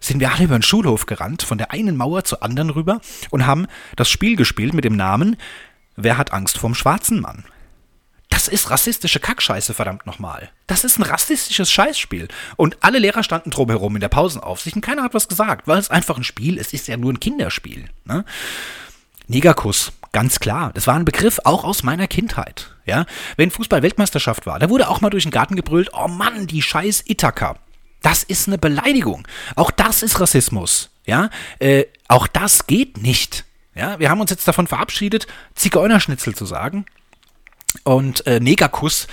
sind 0.00 0.20
wir 0.20 0.32
alle 0.32 0.44
über 0.44 0.56
den 0.56 0.62
Schulhof 0.62 1.06
gerannt, 1.06 1.42
von 1.42 1.58
der 1.58 1.72
einen 1.72 1.96
Mauer 1.96 2.22
zur 2.22 2.44
anderen 2.44 2.70
rüber 2.70 3.00
und 3.30 3.46
haben 3.46 3.66
das 3.96 4.08
Spiel 4.08 4.36
gespielt 4.36 4.72
mit 4.72 4.84
dem 4.84 4.94
Namen 4.94 5.36
Wer 6.00 6.16
hat 6.16 6.32
Angst 6.32 6.58
vorm 6.58 6.76
schwarzen 6.76 7.20
Mann? 7.20 7.42
Das 8.28 8.46
ist 8.46 8.70
rassistische 8.70 9.20
Kackscheiße, 9.20 9.74
verdammt 9.74 10.06
nochmal. 10.06 10.50
Das 10.66 10.84
ist 10.84 10.98
ein 10.98 11.02
rassistisches 11.02 11.70
Scheißspiel. 11.70 12.28
Und 12.56 12.76
alle 12.82 12.98
Lehrer 12.98 13.22
standen 13.22 13.50
drumherum 13.50 13.96
in 13.96 14.00
der 14.00 14.08
Pausenaufsicht 14.08 14.76
und 14.76 14.82
keiner 14.82 15.02
hat 15.02 15.14
was 15.14 15.28
gesagt, 15.28 15.66
weil 15.66 15.78
es 15.78 15.90
einfach 15.90 16.16
ein 16.16 16.24
Spiel 16.24 16.58
ist. 16.58 16.68
Es 16.68 16.82
ist 16.82 16.88
ja 16.88 16.96
nur 16.96 17.12
ein 17.12 17.20
Kinderspiel. 17.20 17.88
Ne? 18.04 18.24
Negerkuss, 19.28 19.92
ganz 20.12 20.40
klar. 20.40 20.72
Das 20.74 20.86
war 20.86 20.94
ein 20.94 21.04
Begriff 21.04 21.40
auch 21.44 21.64
aus 21.64 21.82
meiner 21.82 22.06
Kindheit. 22.06 22.74
Ja? 22.84 23.06
Wenn 23.36 23.50
Fußball-Weltmeisterschaft 23.50 24.46
war, 24.46 24.58
da 24.58 24.68
wurde 24.68 24.88
auch 24.88 25.00
mal 25.00 25.10
durch 25.10 25.24
den 25.24 25.32
Garten 25.32 25.56
gebrüllt, 25.56 25.90
oh 25.92 26.08
Mann, 26.08 26.46
die 26.46 26.62
scheiß 26.62 27.04
Ithaka. 27.08 27.56
Das 28.02 28.22
ist 28.22 28.46
eine 28.46 28.58
Beleidigung. 28.58 29.26
Auch 29.56 29.70
das 29.70 30.02
ist 30.02 30.20
Rassismus. 30.20 30.90
Ja? 31.06 31.30
Äh, 31.58 31.84
auch 32.08 32.26
das 32.26 32.66
geht 32.66 32.98
nicht. 32.98 33.44
Ja? 33.74 33.98
Wir 33.98 34.10
haben 34.10 34.20
uns 34.20 34.30
jetzt 34.30 34.46
davon 34.46 34.66
verabschiedet, 34.66 35.26
Zigeunerschnitzel 35.54 36.34
zu 36.34 36.44
sagen. 36.44 36.84
Und 37.84 38.26
äh, 38.26 38.40
Negerkuss 38.40 39.06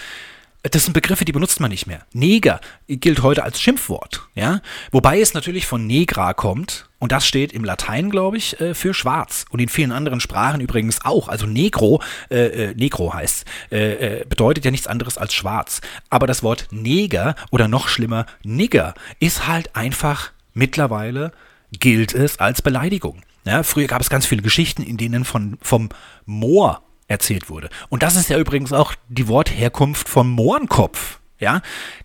das 0.71 0.85
sind 0.85 0.93
Begriffe, 0.93 1.25
die 1.25 1.31
benutzt 1.31 1.59
man 1.59 1.69
nicht 1.69 1.85
mehr. 1.85 2.05
Neger 2.13 2.59
gilt 2.87 3.21
heute 3.21 3.43
als 3.43 3.61
Schimpfwort, 3.61 4.27
ja. 4.33 4.61
Wobei 4.91 5.19
es 5.19 5.33
natürlich 5.33 5.67
von 5.67 5.85
negra 5.85 6.33
kommt 6.33 6.89
und 6.97 7.11
das 7.11 7.27
steht 7.27 7.53
im 7.53 7.63
Latein, 7.63 8.09
glaube 8.09 8.37
ich, 8.37 8.59
äh, 8.59 8.73
für 8.73 8.93
schwarz 8.93 9.45
und 9.51 9.59
in 9.59 9.69
vielen 9.69 9.91
anderen 9.91 10.19
Sprachen 10.19 10.61
übrigens 10.61 11.05
auch. 11.05 11.27
Also 11.27 11.45
negro, 11.45 12.01
äh, 12.31 12.69
äh, 12.69 12.73
negro 12.75 13.13
heißt, 13.13 13.45
äh, 13.71 14.21
äh, 14.21 14.25
bedeutet 14.25 14.65
ja 14.65 14.71
nichts 14.71 14.87
anderes 14.87 15.17
als 15.17 15.33
schwarz. 15.33 15.81
Aber 16.09 16.25
das 16.25 16.41
Wort 16.41 16.67
Neger 16.71 17.35
oder 17.51 17.67
noch 17.67 17.87
schlimmer 17.87 18.25
Nigger 18.43 18.95
ist 19.19 19.47
halt 19.47 19.75
einfach 19.75 20.31
mittlerweile 20.53 21.31
gilt 21.71 22.15
es 22.15 22.39
als 22.39 22.61
Beleidigung. 22.61 23.21
Ja, 23.43 23.61
früher 23.61 23.87
gab 23.87 24.01
es 24.01 24.09
ganz 24.09 24.25
viele 24.25 24.41
Geschichten, 24.41 24.81
in 24.81 24.97
denen 24.97 25.25
von, 25.25 25.59
vom 25.61 25.89
Moor 26.25 26.81
erzählt 27.07 27.49
wurde. 27.49 27.69
Und 27.89 28.03
das 28.03 28.15
ist 28.15 28.29
ja 28.29 28.37
übrigens 28.37 28.73
auch 28.73 28.93
die 29.09 29.27
Wortherkunft 29.27 30.09
vom 30.09 30.29
Mohrenkopf. 30.29 31.19
Ja, 31.39 31.61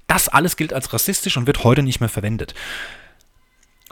das 0.06 0.28
alles 0.28 0.56
gilt 0.56 0.72
als 0.72 0.92
rassistisch 0.92 1.36
und 1.36 1.46
wird 1.46 1.62
heute 1.62 1.82
nicht 1.82 2.00
mehr 2.00 2.08
verwendet. 2.08 2.54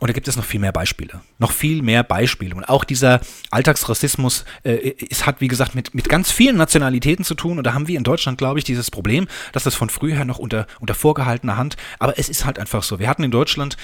Und 0.00 0.08
da 0.08 0.12
gibt 0.12 0.28
es 0.28 0.36
noch 0.36 0.44
viel 0.44 0.60
mehr 0.60 0.70
Beispiele. 0.70 1.20
Noch 1.38 1.50
viel 1.50 1.82
mehr 1.82 2.04
Beispiele. 2.04 2.54
Und 2.54 2.64
auch 2.64 2.84
dieser 2.84 3.20
Alltagsrassismus, 3.50 4.44
äh, 4.62 4.94
es 5.10 5.26
hat, 5.26 5.40
wie 5.40 5.48
gesagt, 5.48 5.74
mit, 5.74 5.92
mit 5.92 6.08
ganz 6.08 6.30
vielen 6.30 6.56
Nationalitäten 6.56 7.24
zu 7.24 7.34
tun. 7.34 7.58
Und 7.58 7.64
da 7.64 7.74
haben 7.74 7.88
wir 7.88 7.98
in 7.98 8.04
Deutschland, 8.04 8.38
glaube 8.38 8.60
ich, 8.60 8.64
dieses 8.64 8.92
Problem, 8.92 9.26
dass 9.52 9.64
das 9.64 9.74
von 9.74 9.90
früher 9.90 10.24
noch 10.24 10.38
unter, 10.38 10.68
unter 10.78 10.94
vorgehaltener 10.94 11.56
Hand, 11.56 11.76
aber 11.98 12.16
es 12.16 12.28
ist 12.28 12.44
halt 12.44 12.60
einfach 12.60 12.84
so. 12.84 13.00
Wir 13.00 13.08
hatten 13.08 13.24
in 13.24 13.32
Deutschland 13.32 13.76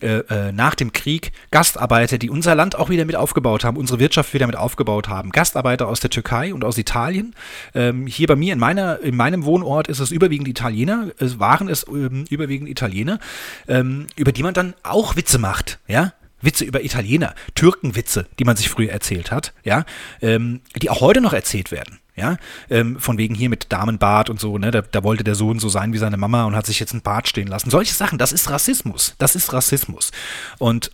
äh, 0.00 0.18
äh, 0.18 0.52
nach 0.52 0.74
dem 0.74 0.92
Krieg 0.92 1.32
Gastarbeiter, 1.50 2.18
die 2.18 2.30
unser 2.30 2.54
Land 2.54 2.76
auch 2.76 2.88
wieder 2.88 3.04
mit 3.04 3.16
aufgebaut 3.16 3.64
haben, 3.64 3.76
unsere 3.76 3.98
Wirtschaft 3.98 4.34
wieder 4.34 4.46
mit 4.46 4.56
aufgebaut 4.56 5.08
haben. 5.08 5.30
Gastarbeiter 5.30 5.88
aus 5.88 6.00
der 6.00 6.10
Türkei 6.10 6.54
und 6.54 6.64
aus 6.64 6.78
Italien. 6.78 7.34
Ähm, 7.74 8.06
hier 8.06 8.26
bei 8.26 8.36
mir 8.36 8.52
in, 8.52 8.58
meiner, 8.58 9.00
in 9.00 9.16
meinem 9.16 9.44
Wohnort 9.44 9.88
ist 9.88 10.00
es 10.00 10.10
überwiegend 10.10 10.48
Italiener, 10.48 11.08
es 11.18 11.38
waren 11.38 11.68
es 11.68 11.86
ähm, 11.88 12.24
überwiegend 12.30 12.68
Italiener, 12.68 13.18
ähm, 13.66 14.06
über 14.16 14.32
die 14.32 14.42
man 14.42 14.54
dann 14.54 14.74
auch 14.82 15.16
Witze 15.16 15.38
macht, 15.38 15.78
ja. 15.86 16.12
Witze 16.40 16.64
über 16.64 16.84
Italiener, 16.84 17.34
Türkenwitze, 17.56 18.26
die 18.38 18.44
man 18.44 18.54
sich 18.54 18.68
früher 18.68 18.92
erzählt 18.92 19.32
hat, 19.32 19.52
ja, 19.64 19.84
ähm, 20.22 20.60
die 20.80 20.88
auch 20.88 21.00
heute 21.00 21.20
noch 21.20 21.32
erzählt 21.32 21.72
werden 21.72 21.97
ja, 22.18 22.36
ähm, 22.70 22.98
von 22.98 23.18
wegen 23.18 23.34
hier 23.34 23.48
mit 23.48 23.72
Damenbart 23.72 24.30
und 24.30 24.40
so, 24.40 24.58
ne, 24.58 24.70
da, 24.70 24.82
da, 24.82 25.02
wollte 25.04 25.24
der 25.24 25.34
Sohn 25.34 25.58
so 25.58 25.68
sein 25.68 25.92
wie 25.92 25.98
seine 25.98 26.16
Mama 26.16 26.44
und 26.44 26.56
hat 26.56 26.66
sich 26.66 26.80
jetzt 26.80 26.92
ein 26.92 27.02
Bart 27.02 27.28
stehen 27.28 27.48
lassen. 27.48 27.70
Solche 27.70 27.94
Sachen, 27.94 28.18
das 28.18 28.32
ist 28.32 28.50
Rassismus, 28.50 29.14
das 29.18 29.34
ist 29.34 29.52
Rassismus. 29.52 30.10
Und 30.58 30.90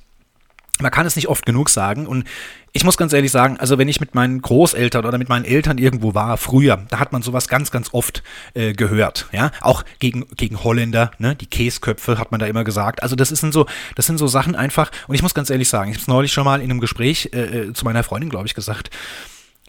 man 0.81 0.91
kann 0.91 1.07
es 1.07 1.15
nicht 1.17 1.29
oft 1.29 1.47
genug 1.47 1.71
sagen. 1.71 2.07
Und 2.07 2.25
ich 2.73 2.83
muss 2.83 2.97
ganz 2.97 3.13
ehrlich 3.13 3.31
sagen, 3.31 3.59
also 3.59 3.79
wenn 3.79 3.87
ich 3.87 4.01
mit 4.01 4.17
meinen 4.17 4.43
Großeltern 4.43 5.05
oder 5.05 5.19
mit 5.19 5.29
meinen 5.29 5.45
Eltern 5.45 5.79
irgendwo 5.79 6.15
war, 6.15 6.37
früher, 6.37 6.85
da 6.91 6.99
hat 6.99 7.13
man 7.13 7.23
sowas 7.23 7.47
ganz, 7.47 7.71
ganz 7.71 7.95
oft 7.95 8.25
äh, 8.55 8.73
gehört, 8.73 9.29
ja, 9.31 9.53
auch 9.61 9.85
gegen, 10.01 10.27
gegen 10.37 10.65
Holländer, 10.65 11.13
ne, 11.19 11.37
die 11.37 11.47
Käsköpfe 11.47 12.19
hat 12.19 12.33
man 12.33 12.41
da 12.41 12.47
immer 12.47 12.65
gesagt, 12.65 13.03
also 13.03 13.15
das 13.15 13.29
sind 13.29 13.53
so, 13.53 13.67
das 13.95 14.07
sind 14.07 14.19
so 14.19 14.27
Sachen 14.27 14.57
einfach. 14.57 14.91
Und 15.07 15.15
ich 15.15 15.23
muss 15.23 15.35
ganz 15.35 15.51
ehrlich 15.51 15.69
sagen, 15.69 15.91
ich 15.91 15.97
habe 15.97 16.03
es 16.03 16.09
neulich 16.09 16.33
schon 16.33 16.45
mal 16.45 16.61
in 16.61 16.71
einem 16.71 16.81
Gespräch 16.81 17.31
äh, 17.33 17.69
äh 17.69 17.73
zu 17.73 17.85
meiner 17.85 18.03
Freundin, 18.03 18.31
glaube 18.31 18.47
ich, 18.47 18.55
gesagt, 18.55 18.91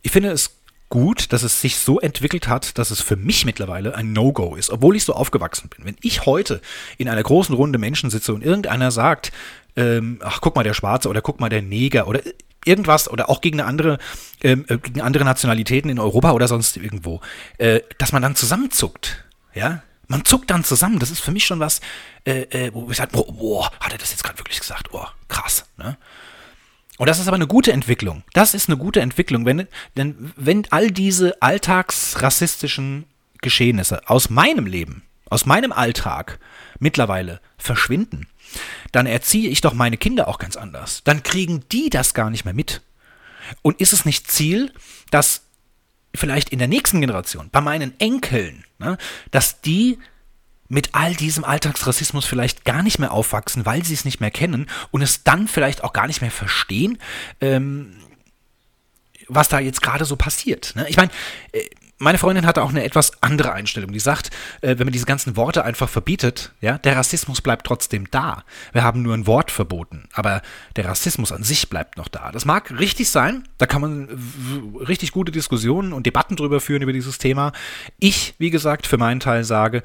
ich 0.01 0.11
finde 0.11 0.31
es 0.31 0.55
gut, 0.95 1.33
dass 1.33 1.43
es 1.43 1.59
sich 1.59 1.77
so 1.77 1.99
entwickelt 1.99 2.47
hat, 2.47 2.77
dass 2.77 2.89
es 2.89 3.01
für 3.01 3.17
mich 3.17 3.43
mittlerweile 3.43 3.95
ein 3.95 4.13
No-Go 4.13 4.55
ist, 4.55 4.69
obwohl 4.69 4.95
ich 4.95 5.03
so 5.03 5.11
aufgewachsen 5.11 5.67
bin. 5.67 5.83
Wenn 5.83 5.97
ich 5.99 6.25
heute 6.25 6.61
in 6.97 7.09
einer 7.09 7.21
großen 7.21 7.53
Runde 7.53 7.77
Menschen 7.77 8.09
sitze 8.09 8.33
und 8.33 8.45
irgendeiner 8.45 8.91
sagt, 8.91 9.33
ähm, 9.75 10.19
ach 10.23 10.39
guck 10.39 10.55
mal 10.55 10.63
der 10.63 10.73
Schwarze 10.73 11.09
oder 11.09 11.21
guck 11.21 11.41
mal 11.41 11.49
der 11.49 11.61
Neger 11.61 12.07
oder 12.07 12.21
irgendwas 12.63 13.11
oder 13.11 13.29
auch 13.29 13.41
gegen 13.41 13.59
eine 13.59 13.67
andere, 13.67 13.97
ähm, 14.41 14.63
äh, 14.69 14.77
gegen 14.77 15.01
andere 15.01 15.25
Nationalitäten 15.25 15.89
in 15.89 15.99
Europa 15.99 16.31
oder 16.31 16.47
sonst 16.47 16.77
irgendwo, 16.77 17.19
äh, 17.57 17.81
dass 17.97 18.13
man 18.13 18.21
dann 18.21 18.37
zusammenzuckt, 18.37 19.25
ja, 19.53 19.83
man 20.07 20.23
zuckt 20.23 20.49
dann 20.49 20.63
zusammen. 20.63 20.99
Das 20.99 21.11
ist 21.11 21.19
für 21.19 21.31
mich 21.31 21.45
schon 21.45 21.59
was, 21.59 21.81
äh, 22.23 22.43
äh, 22.67 22.73
wo 22.73 22.89
ich 22.89 22.95
sage, 22.95 23.11
boah, 23.11 23.29
boah, 23.33 23.71
hat 23.81 23.91
er 23.91 23.97
das 23.97 24.11
jetzt 24.11 24.23
gerade 24.23 24.39
wirklich 24.39 24.61
gesagt? 24.61 24.93
Oh, 24.93 25.05
krass, 25.27 25.65
ne? 25.75 25.97
Und 26.97 27.09
das 27.09 27.19
ist 27.19 27.27
aber 27.27 27.35
eine 27.35 27.47
gute 27.47 27.73
Entwicklung. 27.73 28.23
Das 28.33 28.53
ist 28.53 28.69
eine 28.69 28.77
gute 28.77 29.01
Entwicklung, 29.01 29.45
wenn, 29.45 29.67
denn 29.97 30.31
wenn 30.35 30.65
all 30.71 30.91
diese 30.91 31.41
alltagsrassistischen 31.41 33.05
Geschehnisse 33.41 34.07
aus 34.09 34.29
meinem 34.29 34.65
Leben, 34.65 35.03
aus 35.29 35.45
meinem 35.45 35.71
Alltag 35.71 36.39
mittlerweile 36.79 37.41
verschwinden, 37.57 38.27
dann 38.91 39.05
erziehe 39.05 39.49
ich 39.49 39.61
doch 39.61 39.73
meine 39.73 39.97
Kinder 39.97 40.27
auch 40.27 40.39
ganz 40.39 40.55
anders. 40.55 41.01
Dann 41.03 41.23
kriegen 41.23 41.63
die 41.71 41.89
das 41.89 42.13
gar 42.13 42.29
nicht 42.29 42.45
mehr 42.45 42.53
mit. 42.53 42.81
Und 43.61 43.81
ist 43.81 43.93
es 43.93 44.05
nicht 44.05 44.31
Ziel, 44.31 44.71
dass 45.11 45.41
vielleicht 46.15 46.49
in 46.49 46.59
der 46.59 46.67
nächsten 46.67 47.01
Generation, 47.01 47.49
bei 47.51 47.61
meinen 47.61 47.99
Enkeln, 47.99 48.63
ne, 48.79 48.97
dass 49.31 49.61
die 49.61 49.99
mit 50.67 50.89
all 50.93 51.13
diesem 51.13 51.43
Alltagsrassismus 51.43 52.25
vielleicht 52.25 52.65
gar 52.65 52.83
nicht 52.83 52.99
mehr 52.99 53.11
aufwachsen, 53.11 53.65
weil 53.65 53.83
sie 53.83 53.93
es 53.93 54.05
nicht 54.05 54.19
mehr 54.19 54.31
kennen 54.31 54.67
und 54.91 55.01
es 55.01 55.23
dann 55.23 55.47
vielleicht 55.47 55.83
auch 55.83 55.93
gar 55.93 56.07
nicht 56.07 56.21
mehr 56.21 56.31
verstehen, 56.31 56.97
ähm, 57.41 57.95
was 59.27 59.49
da 59.49 59.59
jetzt 59.59 59.81
gerade 59.81 60.05
so 60.05 60.15
passiert. 60.15 60.73
Ne? 60.75 60.87
Ich 60.89 60.97
meine, 60.97 61.11
äh, 61.51 61.61
meine 61.97 62.17
Freundin 62.17 62.45
hatte 62.45 62.61
auch 62.61 62.69
eine 62.69 62.83
etwas 62.83 63.23
andere 63.23 63.53
Einstellung. 63.53 63.91
Die 63.93 63.99
sagt, 63.99 64.29
äh, 64.61 64.77
wenn 64.77 64.85
man 64.85 64.91
diese 64.91 65.05
ganzen 65.05 65.37
Worte 65.37 65.63
einfach 65.63 65.87
verbietet, 65.87 66.51
ja, 66.59 66.77
der 66.77 66.97
Rassismus 66.97 67.41
bleibt 67.41 67.65
trotzdem 67.65 68.11
da. 68.11 68.43
Wir 68.73 68.83
haben 68.83 69.01
nur 69.01 69.13
ein 69.13 69.27
Wort 69.27 69.49
verboten, 69.49 70.09
aber 70.13 70.41
der 70.75 70.85
Rassismus 70.85 71.31
an 71.31 71.43
sich 71.43 71.69
bleibt 71.69 71.97
noch 71.97 72.09
da. 72.09 72.31
Das 72.31 72.43
mag 72.43 72.77
richtig 72.77 73.09
sein, 73.09 73.47
da 73.57 73.65
kann 73.65 73.81
man 73.81 74.09
richtig 74.87 75.13
gute 75.13 75.31
Diskussionen 75.31 75.93
und 75.93 76.05
Debatten 76.05 76.35
drüber 76.35 76.59
führen 76.59 76.81
über 76.81 76.93
dieses 76.93 77.17
Thema. 77.17 77.53
Ich, 77.97 78.35
wie 78.39 78.49
gesagt, 78.49 78.87
für 78.87 78.97
meinen 78.97 79.21
Teil 79.21 79.45
sage, 79.45 79.81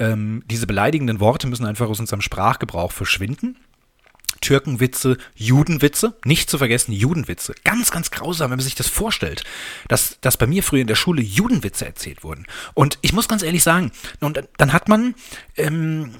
ähm, 0.00 0.42
diese 0.46 0.66
beleidigenden 0.66 1.20
Worte 1.20 1.46
müssen 1.46 1.66
einfach 1.66 1.88
aus 1.88 2.00
unserem 2.00 2.22
Sprachgebrauch 2.22 2.90
verschwinden. 2.90 3.56
Türkenwitze, 4.40 5.18
Judenwitze, 5.34 6.14
nicht 6.24 6.48
zu 6.48 6.56
vergessen 6.56 6.92
Judenwitze. 6.92 7.54
Ganz, 7.62 7.90
ganz 7.90 8.10
grausam, 8.10 8.50
wenn 8.50 8.56
man 8.56 8.64
sich 8.64 8.74
das 8.74 8.88
vorstellt, 8.88 9.44
dass, 9.88 10.18
dass 10.22 10.38
bei 10.38 10.46
mir 10.46 10.62
früher 10.62 10.80
in 10.80 10.86
der 10.86 10.94
Schule 10.94 11.20
Judenwitze 11.20 11.84
erzählt 11.84 12.24
wurden. 12.24 12.46
Und 12.72 12.98
ich 13.02 13.12
muss 13.12 13.28
ganz 13.28 13.42
ehrlich 13.42 13.62
sagen, 13.62 13.92
und 14.20 14.42
dann 14.56 14.72
hat 14.72 14.88
man 14.88 15.14
ähm, 15.56 16.14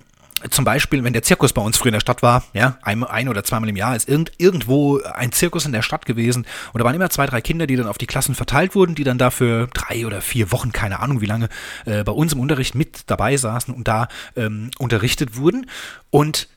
zum 0.49 0.65
Beispiel, 0.65 1.05
wenn 1.05 1.13
der 1.13 1.23
Zirkus 1.23 1.53
bei 1.53 1.63
uns 1.63 1.77
früher 1.77 1.89
in 1.89 1.95
der 1.95 2.01
Stadt 2.01 2.23
war, 2.23 2.45
ja, 2.53 2.79
ein, 2.83 3.05
ein 3.05 3.29
oder 3.29 3.45
zweimal 3.45 3.69
im 3.69 3.77
Jahr 3.77 3.95
ist 3.95 4.09
irgend, 4.09 4.33
irgendwo 4.39 5.01
ein 5.01 5.33
Zirkus 5.33 5.67
in 5.67 5.73
der 5.73 5.83
Stadt 5.83 6.07
gewesen 6.07 6.47
und 6.73 6.79
da 6.79 6.85
waren 6.85 6.95
immer 6.95 7.11
zwei, 7.11 7.27
drei 7.27 7.41
Kinder, 7.41 7.67
die 7.67 7.77
dann 7.77 7.87
auf 7.87 7.99
die 7.99 8.07
Klassen 8.07 8.35
verteilt 8.35 8.75
wurden, 8.75 8.95
die 8.95 9.05
dann 9.05 9.19
dafür 9.19 9.69
drei 9.73 10.07
oder 10.07 10.21
vier 10.21 10.53
Wochen, 10.53 10.73
keine 10.73 11.01
Ahnung 11.01 11.21
wie 11.21 11.27
lange, 11.27 11.49
äh, 11.85 12.05
bei 12.05 12.13
uns 12.13 12.33
im 12.33 12.41
Unterricht 12.41 12.75
mit 12.75 13.03
dabei 13.07 13.37
saßen 13.37 13.75
und 13.75 13.89
da 13.89 14.09
ähm, 14.37 14.71
unterrichtet 14.79 15.37
wurden. 15.37 15.69
Und 16.11 16.49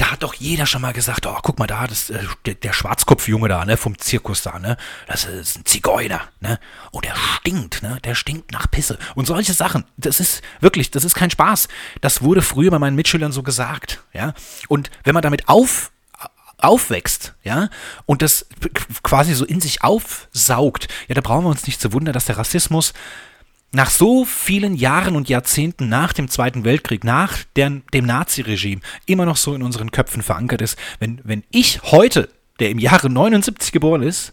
da 0.00 0.12
hat 0.12 0.22
doch 0.22 0.32
jeder 0.32 0.64
schon 0.64 0.80
mal 0.80 0.94
gesagt, 0.94 1.26
oh, 1.26 1.38
guck 1.42 1.58
mal 1.58 1.66
da, 1.66 1.86
das, 1.86 2.08
äh, 2.08 2.24
der, 2.46 2.54
der 2.54 2.72
Schwarzkopfjunge 2.72 3.48
da, 3.48 3.66
ne, 3.66 3.76
vom 3.76 3.98
Zirkus 3.98 4.42
da, 4.42 4.58
ne, 4.58 4.78
das 5.06 5.26
ist 5.26 5.58
ein 5.58 5.66
Zigeuner, 5.66 6.22
ne, 6.40 6.58
oh, 6.90 7.00
der 7.02 7.14
stinkt, 7.14 7.82
ne, 7.82 7.98
der 8.02 8.14
stinkt 8.14 8.50
nach 8.50 8.70
Pisse 8.70 8.98
und 9.14 9.26
solche 9.26 9.52
Sachen, 9.52 9.84
das 9.98 10.18
ist 10.18 10.40
wirklich, 10.60 10.90
das 10.90 11.04
ist 11.04 11.14
kein 11.14 11.30
Spaß. 11.30 11.68
Das 12.00 12.22
wurde 12.22 12.40
früher 12.40 12.70
bei 12.70 12.78
meinen 12.78 12.96
Mitschülern 12.96 13.30
so 13.30 13.42
gesagt, 13.42 14.02
ja, 14.14 14.32
und 14.68 14.90
wenn 15.04 15.12
man 15.12 15.22
damit 15.22 15.48
auf 15.48 15.90
aufwächst, 16.56 17.34
ja, 17.42 17.68
und 18.06 18.22
das 18.22 18.46
quasi 19.02 19.34
so 19.34 19.44
in 19.44 19.60
sich 19.60 19.82
aufsaugt, 19.82 20.88
ja, 21.08 21.14
da 21.14 21.20
brauchen 21.20 21.44
wir 21.44 21.50
uns 21.50 21.66
nicht 21.66 21.80
zu 21.80 21.92
wundern, 21.92 22.12
dass 22.12 22.26
der 22.26 22.38
Rassismus 22.38 22.92
nach 23.72 23.90
so 23.90 24.24
vielen 24.24 24.74
Jahren 24.74 25.16
und 25.16 25.28
Jahrzehnten 25.28 25.88
nach 25.88 26.12
dem 26.12 26.28
Zweiten 26.28 26.64
Weltkrieg, 26.64 27.04
nach 27.04 27.38
der, 27.56 27.70
dem 27.92 28.06
Naziregime, 28.06 28.80
immer 29.06 29.24
noch 29.24 29.36
so 29.36 29.54
in 29.54 29.62
unseren 29.62 29.92
Köpfen 29.92 30.22
verankert 30.22 30.62
ist, 30.62 30.78
wenn, 30.98 31.20
wenn 31.24 31.44
ich 31.50 31.82
heute, 31.82 32.28
der 32.58 32.70
im 32.70 32.78
Jahre 32.78 33.08
79 33.08 33.72
geboren 33.72 34.02
ist, 34.02 34.32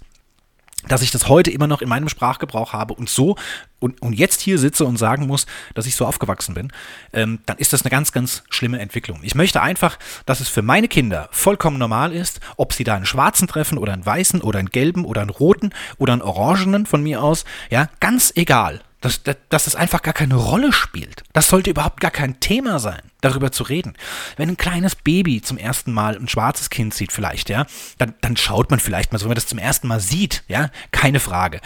dass 0.87 1.01
ich 1.01 1.11
das 1.11 1.27
heute 1.27 1.51
immer 1.51 1.67
noch 1.67 1.81
in 1.81 1.89
meinem 1.89 2.07
Sprachgebrauch 2.07 2.71
habe 2.71 2.93
und 2.93 3.09
so 3.09 3.35
und, 3.79 4.01
und 4.01 4.13
jetzt 4.13 4.41
hier 4.41 4.57
sitze 4.57 4.85
und 4.85 4.97
sagen 4.97 5.27
muss, 5.27 5.45
dass 5.73 5.85
ich 5.85 5.95
so 5.95 6.05
aufgewachsen 6.05 6.53
bin, 6.53 6.71
ähm, 7.13 7.39
dann 7.45 7.57
ist 7.57 7.73
das 7.73 7.81
eine 7.83 7.89
ganz, 7.89 8.11
ganz 8.11 8.43
schlimme 8.49 8.79
Entwicklung. 8.79 9.19
Ich 9.23 9.35
möchte 9.35 9.61
einfach, 9.61 9.99
dass 10.25 10.39
es 10.39 10.49
für 10.49 10.61
meine 10.61 10.87
Kinder 10.87 11.29
vollkommen 11.31 11.77
normal 11.77 12.13
ist, 12.13 12.39
ob 12.57 12.73
sie 12.73 12.83
da 12.83 12.95
einen 12.95 13.05
schwarzen 13.05 13.47
treffen 13.47 13.77
oder 13.77 13.93
einen 13.93 14.05
weißen 14.05 14.41
oder 14.41 14.59
einen 14.59 14.69
gelben 14.69 15.03
oder 15.03 15.21
einen 15.21 15.29
roten 15.29 15.73
oder 15.97 16.13
einen 16.13 16.21
orangenen 16.21 16.85
von 16.85 17.03
mir 17.03 17.21
aus, 17.21 17.43
ja, 17.69 17.89
ganz 17.99 18.31
egal 18.35 18.81
dass, 19.01 19.23
dass, 19.23 19.37
dass 19.49 19.67
es 19.67 19.75
einfach 19.75 20.01
gar 20.01 20.13
keine 20.13 20.35
Rolle 20.35 20.73
spielt. 20.73 21.23
Das 21.33 21.49
sollte 21.49 21.69
überhaupt 21.69 21.99
gar 21.99 22.11
kein 22.11 22.39
Thema 22.39 22.79
sein, 22.79 23.01
darüber 23.21 23.51
zu 23.51 23.63
reden. 23.63 23.93
Wenn 24.37 24.49
ein 24.49 24.57
kleines 24.57 24.95
Baby 24.95 25.41
zum 25.41 25.57
ersten 25.57 25.91
Mal 25.91 26.15
ein 26.15 26.27
schwarzes 26.27 26.69
Kind 26.69 26.93
sieht, 26.93 27.11
vielleicht, 27.11 27.49
ja, 27.49 27.65
dann, 27.97 28.15
dann 28.21 28.37
schaut 28.37 28.71
man 28.71 28.79
vielleicht 28.79 29.11
mal 29.11 29.19
so, 29.19 29.25
wenn 29.25 29.31
man 29.31 29.35
das 29.35 29.47
zum 29.47 29.59
ersten 29.59 29.87
Mal 29.87 29.99
sieht, 29.99 30.43
ja, 30.47 30.69
keine 30.91 31.19
Frage. 31.19 31.61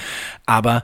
Aber 0.46 0.84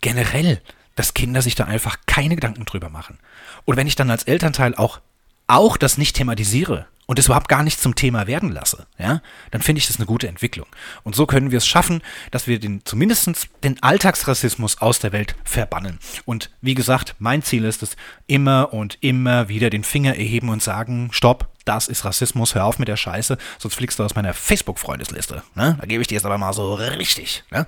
generell, 0.00 0.60
dass 0.94 1.14
Kinder 1.14 1.42
sich 1.42 1.54
da 1.54 1.64
einfach 1.64 1.98
keine 2.06 2.34
Gedanken 2.34 2.64
drüber 2.64 2.90
machen. 2.90 3.18
Und 3.64 3.76
wenn 3.76 3.86
ich 3.86 3.96
dann 3.96 4.10
als 4.10 4.24
Elternteil 4.24 4.74
auch, 4.74 5.00
auch 5.46 5.76
das 5.76 5.98
nicht 5.98 6.16
thematisiere, 6.16 6.86
und 7.06 7.18
es 7.18 7.26
überhaupt 7.26 7.48
gar 7.48 7.62
nicht 7.62 7.80
zum 7.80 7.94
Thema 7.94 8.26
werden 8.26 8.50
lasse, 8.50 8.86
ja, 8.98 9.22
dann 9.52 9.62
finde 9.62 9.78
ich 9.78 9.86
das 9.86 9.96
eine 9.96 10.06
gute 10.06 10.28
Entwicklung. 10.28 10.66
Und 11.04 11.14
so 11.14 11.26
können 11.26 11.52
wir 11.52 11.58
es 11.58 11.66
schaffen, 11.66 12.02
dass 12.32 12.46
wir 12.46 12.58
den, 12.58 12.84
zumindest 12.84 13.48
den 13.62 13.82
Alltagsrassismus 13.82 14.80
aus 14.80 14.98
der 14.98 15.12
Welt 15.12 15.36
verbannen. 15.44 15.98
Und 16.24 16.50
wie 16.60 16.74
gesagt, 16.74 17.14
mein 17.18 17.42
Ziel 17.42 17.64
ist 17.64 17.82
es, 17.82 17.96
immer 18.26 18.72
und 18.72 18.98
immer 19.00 19.48
wieder 19.48 19.70
den 19.70 19.84
Finger 19.84 20.16
erheben 20.16 20.48
und 20.48 20.62
sagen, 20.62 21.08
stopp, 21.12 21.48
das 21.64 21.88
ist 21.88 22.04
Rassismus, 22.04 22.54
hör 22.54 22.64
auf 22.64 22.78
mit 22.78 22.88
der 22.88 22.96
Scheiße, 22.96 23.38
sonst 23.58 23.74
fliegst 23.74 23.98
du 23.98 24.04
aus 24.04 24.14
meiner 24.14 24.34
Facebook-Freundesliste. 24.34 25.42
Ne? 25.54 25.76
Da 25.80 25.86
gebe 25.86 26.02
ich 26.02 26.08
dir 26.08 26.14
jetzt 26.16 26.26
aber 26.26 26.38
mal 26.38 26.52
so 26.52 26.74
richtig. 26.74 27.44
Ne? 27.50 27.66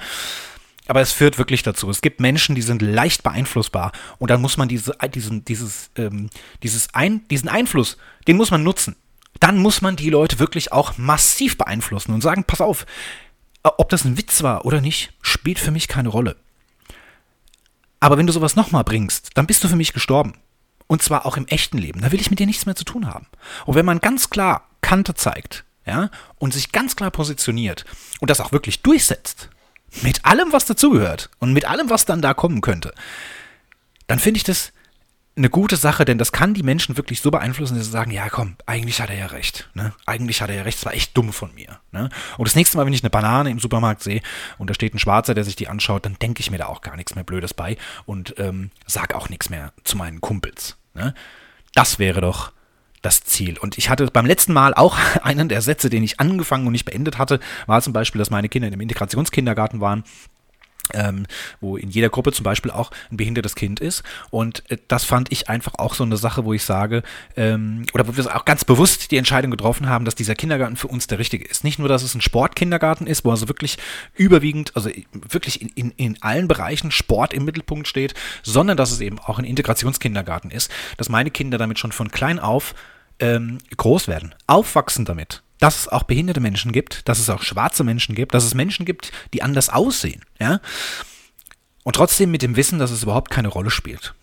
Aber 0.88 1.00
es 1.00 1.12
führt 1.12 1.38
wirklich 1.38 1.62
dazu. 1.62 1.90
Es 1.90 2.00
gibt 2.00 2.18
Menschen, 2.18 2.54
die 2.54 2.62
sind 2.62 2.80
leicht 2.80 3.22
beeinflussbar 3.22 3.92
und 4.18 4.30
dann 4.30 4.40
muss 4.40 4.56
man 4.56 4.68
diese, 4.68 4.96
diesen, 5.14 5.44
dieses, 5.44 5.90
ähm, 5.96 6.30
dieses 6.62 6.94
ein, 6.94 7.26
diesen 7.28 7.48
Einfluss, 7.48 7.98
den 8.26 8.36
muss 8.36 8.50
man 8.50 8.62
nutzen 8.62 8.96
dann 9.40 9.58
muss 9.58 9.82
man 9.82 9.96
die 9.96 10.10
Leute 10.10 10.38
wirklich 10.38 10.72
auch 10.72 10.98
massiv 10.98 11.58
beeinflussen 11.58 12.12
und 12.12 12.22
sagen, 12.22 12.44
pass 12.44 12.60
auf, 12.60 12.86
äh, 13.64 13.70
ob 13.78 13.88
das 13.88 14.04
ein 14.04 14.18
Witz 14.18 14.42
war 14.42 14.64
oder 14.64 14.80
nicht, 14.80 15.12
spielt 15.22 15.58
für 15.58 15.70
mich 15.70 15.88
keine 15.88 16.08
Rolle. 16.08 16.36
Aber 18.00 18.16
wenn 18.16 18.26
du 18.26 18.32
sowas 18.32 18.56
nochmal 18.56 18.84
bringst, 18.84 19.30
dann 19.34 19.46
bist 19.46 19.62
du 19.64 19.68
für 19.68 19.76
mich 19.76 19.92
gestorben. 19.92 20.34
Und 20.86 21.02
zwar 21.02 21.26
auch 21.26 21.36
im 21.36 21.46
echten 21.48 21.78
Leben. 21.78 22.00
Da 22.00 22.12
will 22.12 22.20
ich 22.20 22.30
mit 22.30 22.38
dir 22.38 22.46
nichts 22.46 22.64
mehr 22.64 22.76
zu 22.76 22.84
tun 22.84 23.06
haben. 23.06 23.26
Und 23.66 23.74
wenn 23.74 23.84
man 23.84 24.00
ganz 24.00 24.30
klar 24.30 24.68
Kante 24.80 25.14
zeigt, 25.14 25.64
ja, 25.84 26.10
und 26.36 26.54
sich 26.54 26.72
ganz 26.72 26.96
klar 26.96 27.10
positioniert 27.10 27.84
und 28.20 28.30
das 28.30 28.40
auch 28.40 28.52
wirklich 28.52 28.82
durchsetzt, 28.82 29.50
mit 30.02 30.24
allem, 30.24 30.52
was 30.52 30.66
dazugehört 30.66 31.30
und 31.38 31.52
mit 31.52 31.64
allem, 31.64 31.90
was 31.90 32.04
dann 32.04 32.22
da 32.22 32.34
kommen 32.34 32.60
könnte, 32.60 32.94
dann 34.06 34.18
finde 34.18 34.38
ich 34.38 34.44
das 34.44 34.72
eine 35.38 35.50
gute 35.50 35.76
Sache, 35.76 36.04
denn 36.04 36.18
das 36.18 36.32
kann 36.32 36.52
die 36.52 36.62
Menschen 36.62 36.96
wirklich 36.96 37.20
so 37.20 37.30
beeinflussen, 37.30 37.76
dass 37.76 37.86
sie 37.86 37.90
sagen, 37.90 38.10
ja 38.10 38.28
komm, 38.28 38.56
eigentlich 38.66 39.00
hat 39.00 39.10
er 39.10 39.16
ja 39.16 39.26
recht. 39.26 39.70
Ne? 39.74 39.92
Eigentlich 40.04 40.42
hat 40.42 40.50
er 40.50 40.56
ja 40.56 40.62
recht, 40.62 40.78
es 40.78 40.84
war 40.84 40.92
echt 40.92 41.16
dumm 41.16 41.32
von 41.32 41.54
mir. 41.54 41.80
Ne? 41.92 42.08
Und 42.36 42.48
das 42.48 42.54
nächste 42.54 42.76
Mal, 42.76 42.84
wenn 42.84 42.92
ich 42.92 43.02
eine 43.02 43.10
Banane 43.10 43.50
im 43.50 43.58
Supermarkt 43.58 44.02
sehe 44.02 44.20
und 44.58 44.68
da 44.68 44.74
steht 44.74 44.94
ein 44.94 44.98
Schwarzer, 44.98 45.34
der 45.34 45.44
sich 45.44 45.56
die 45.56 45.68
anschaut, 45.68 46.04
dann 46.04 46.18
denke 46.20 46.40
ich 46.40 46.50
mir 46.50 46.58
da 46.58 46.66
auch 46.66 46.80
gar 46.80 46.96
nichts 46.96 47.14
mehr 47.14 47.24
Blödes 47.24 47.54
bei 47.54 47.76
und 48.04 48.34
ähm, 48.38 48.70
sag 48.86 49.14
auch 49.14 49.28
nichts 49.28 49.48
mehr 49.48 49.72
zu 49.84 49.96
meinen 49.96 50.20
Kumpels. 50.20 50.76
Ne? 50.94 51.14
Das 51.72 51.98
wäre 51.98 52.20
doch 52.20 52.52
das 53.02 53.22
Ziel. 53.22 53.58
Und 53.58 53.78
ich 53.78 53.90
hatte 53.90 54.06
beim 54.08 54.26
letzten 54.26 54.52
Mal 54.52 54.74
auch 54.74 54.98
einen 55.22 55.48
der 55.48 55.62
Sätze, 55.62 55.88
den 55.88 56.02
ich 56.02 56.20
angefangen 56.20 56.66
und 56.66 56.72
nicht 56.72 56.84
beendet 56.84 57.18
hatte, 57.18 57.38
war 57.66 57.80
zum 57.80 57.92
Beispiel, 57.92 58.18
dass 58.18 58.30
meine 58.30 58.48
Kinder 58.48 58.68
in 58.68 58.74
einem 58.74 58.82
Integrationskindergarten 58.82 59.80
waren 59.80 60.04
ähm, 60.94 61.26
wo 61.60 61.76
in 61.76 61.90
jeder 61.90 62.08
Gruppe 62.08 62.32
zum 62.32 62.44
Beispiel 62.44 62.70
auch 62.70 62.90
ein 63.10 63.16
behindertes 63.16 63.54
Kind 63.54 63.80
ist. 63.80 64.02
Und 64.30 64.68
äh, 64.70 64.78
das 64.88 65.04
fand 65.04 65.32
ich 65.32 65.48
einfach 65.48 65.74
auch 65.78 65.94
so 65.94 66.04
eine 66.04 66.16
Sache, 66.16 66.44
wo 66.44 66.52
ich 66.52 66.64
sage, 66.64 67.02
ähm, 67.36 67.84
oder 67.94 68.06
wo 68.06 68.16
wir 68.16 68.36
auch 68.36 68.44
ganz 68.44 68.64
bewusst 68.64 69.10
die 69.10 69.16
Entscheidung 69.16 69.50
getroffen 69.50 69.88
haben, 69.88 70.04
dass 70.04 70.14
dieser 70.14 70.34
Kindergarten 70.34 70.76
für 70.76 70.88
uns 70.88 71.06
der 71.06 71.18
richtige 71.18 71.44
ist. 71.44 71.64
Nicht 71.64 71.78
nur, 71.78 71.88
dass 71.88 72.02
es 72.02 72.14
ein 72.14 72.20
Sportkindergarten 72.20 73.06
ist, 73.06 73.24
wo 73.24 73.30
also 73.30 73.48
wirklich 73.48 73.78
überwiegend, 74.14 74.72
also 74.74 74.90
wirklich 75.12 75.60
in, 75.62 75.68
in, 75.68 75.90
in 75.92 76.22
allen 76.22 76.48
Bereichen 76.48 76.90
Sport 76.90 77.32
im 77.32 77.44
Mittelpunkt 77.44 77.88
steht, 77.88 78.14
sondern 78.42 78.76
dass 78.76 78.90
es 78.90 79.00
eben 79.00 79.18
auch 79.18 79.38
ein 79.38 79.44
Integrationskindergarten 79.44 80.50
ist, 80.50 80.70
dass 80.96 81.08
meine 81.08 81.30
Kinder 81.30 81.58
damit 81.58 81.78
schon 81.78 81.92
von 81.92 82.10
klein 82.10 82.38
auf 82.38 82.74
ähm, 83.20 83.58
groß 83.76 84.08
werden, 84.08 84.34
aufwachsen 84.46 85.04
damit 85.04 85.42
dass 85.58 85.80
es 85.80 85.88
auch 85.88 86.04
behinderte 86.04 86.40
Menschen 86.40 86.72
gibt, 86.72 87.08
dass 87.08 87.18
es 87.18 87.30
auch 87.30 87.42
schwarze 87.42 87.84
Menschen 87.84 88.14
gibt, 88.14 88.34
dass 88.34 88.44
es 88.44 88.54
Menschen 88.54 88.86
gibt, 88.86 89.12
die 89.32 89.42
anders 89.42 89.68
aussehen, 89.68 90.22
ja. 90.40 90.60
Und 91.84 91.96
trotzdem 91.96 92.30
mit 92.30 92.42
dem 92.42 92.56
Wissen, 92.56 92.78
dass 92.78 92.90
es 92.90 93.02
überhaupt 93.02 93.30
keine 93.30 93.48
Rolle 93.48 93.70
spielt. 93.70 94.14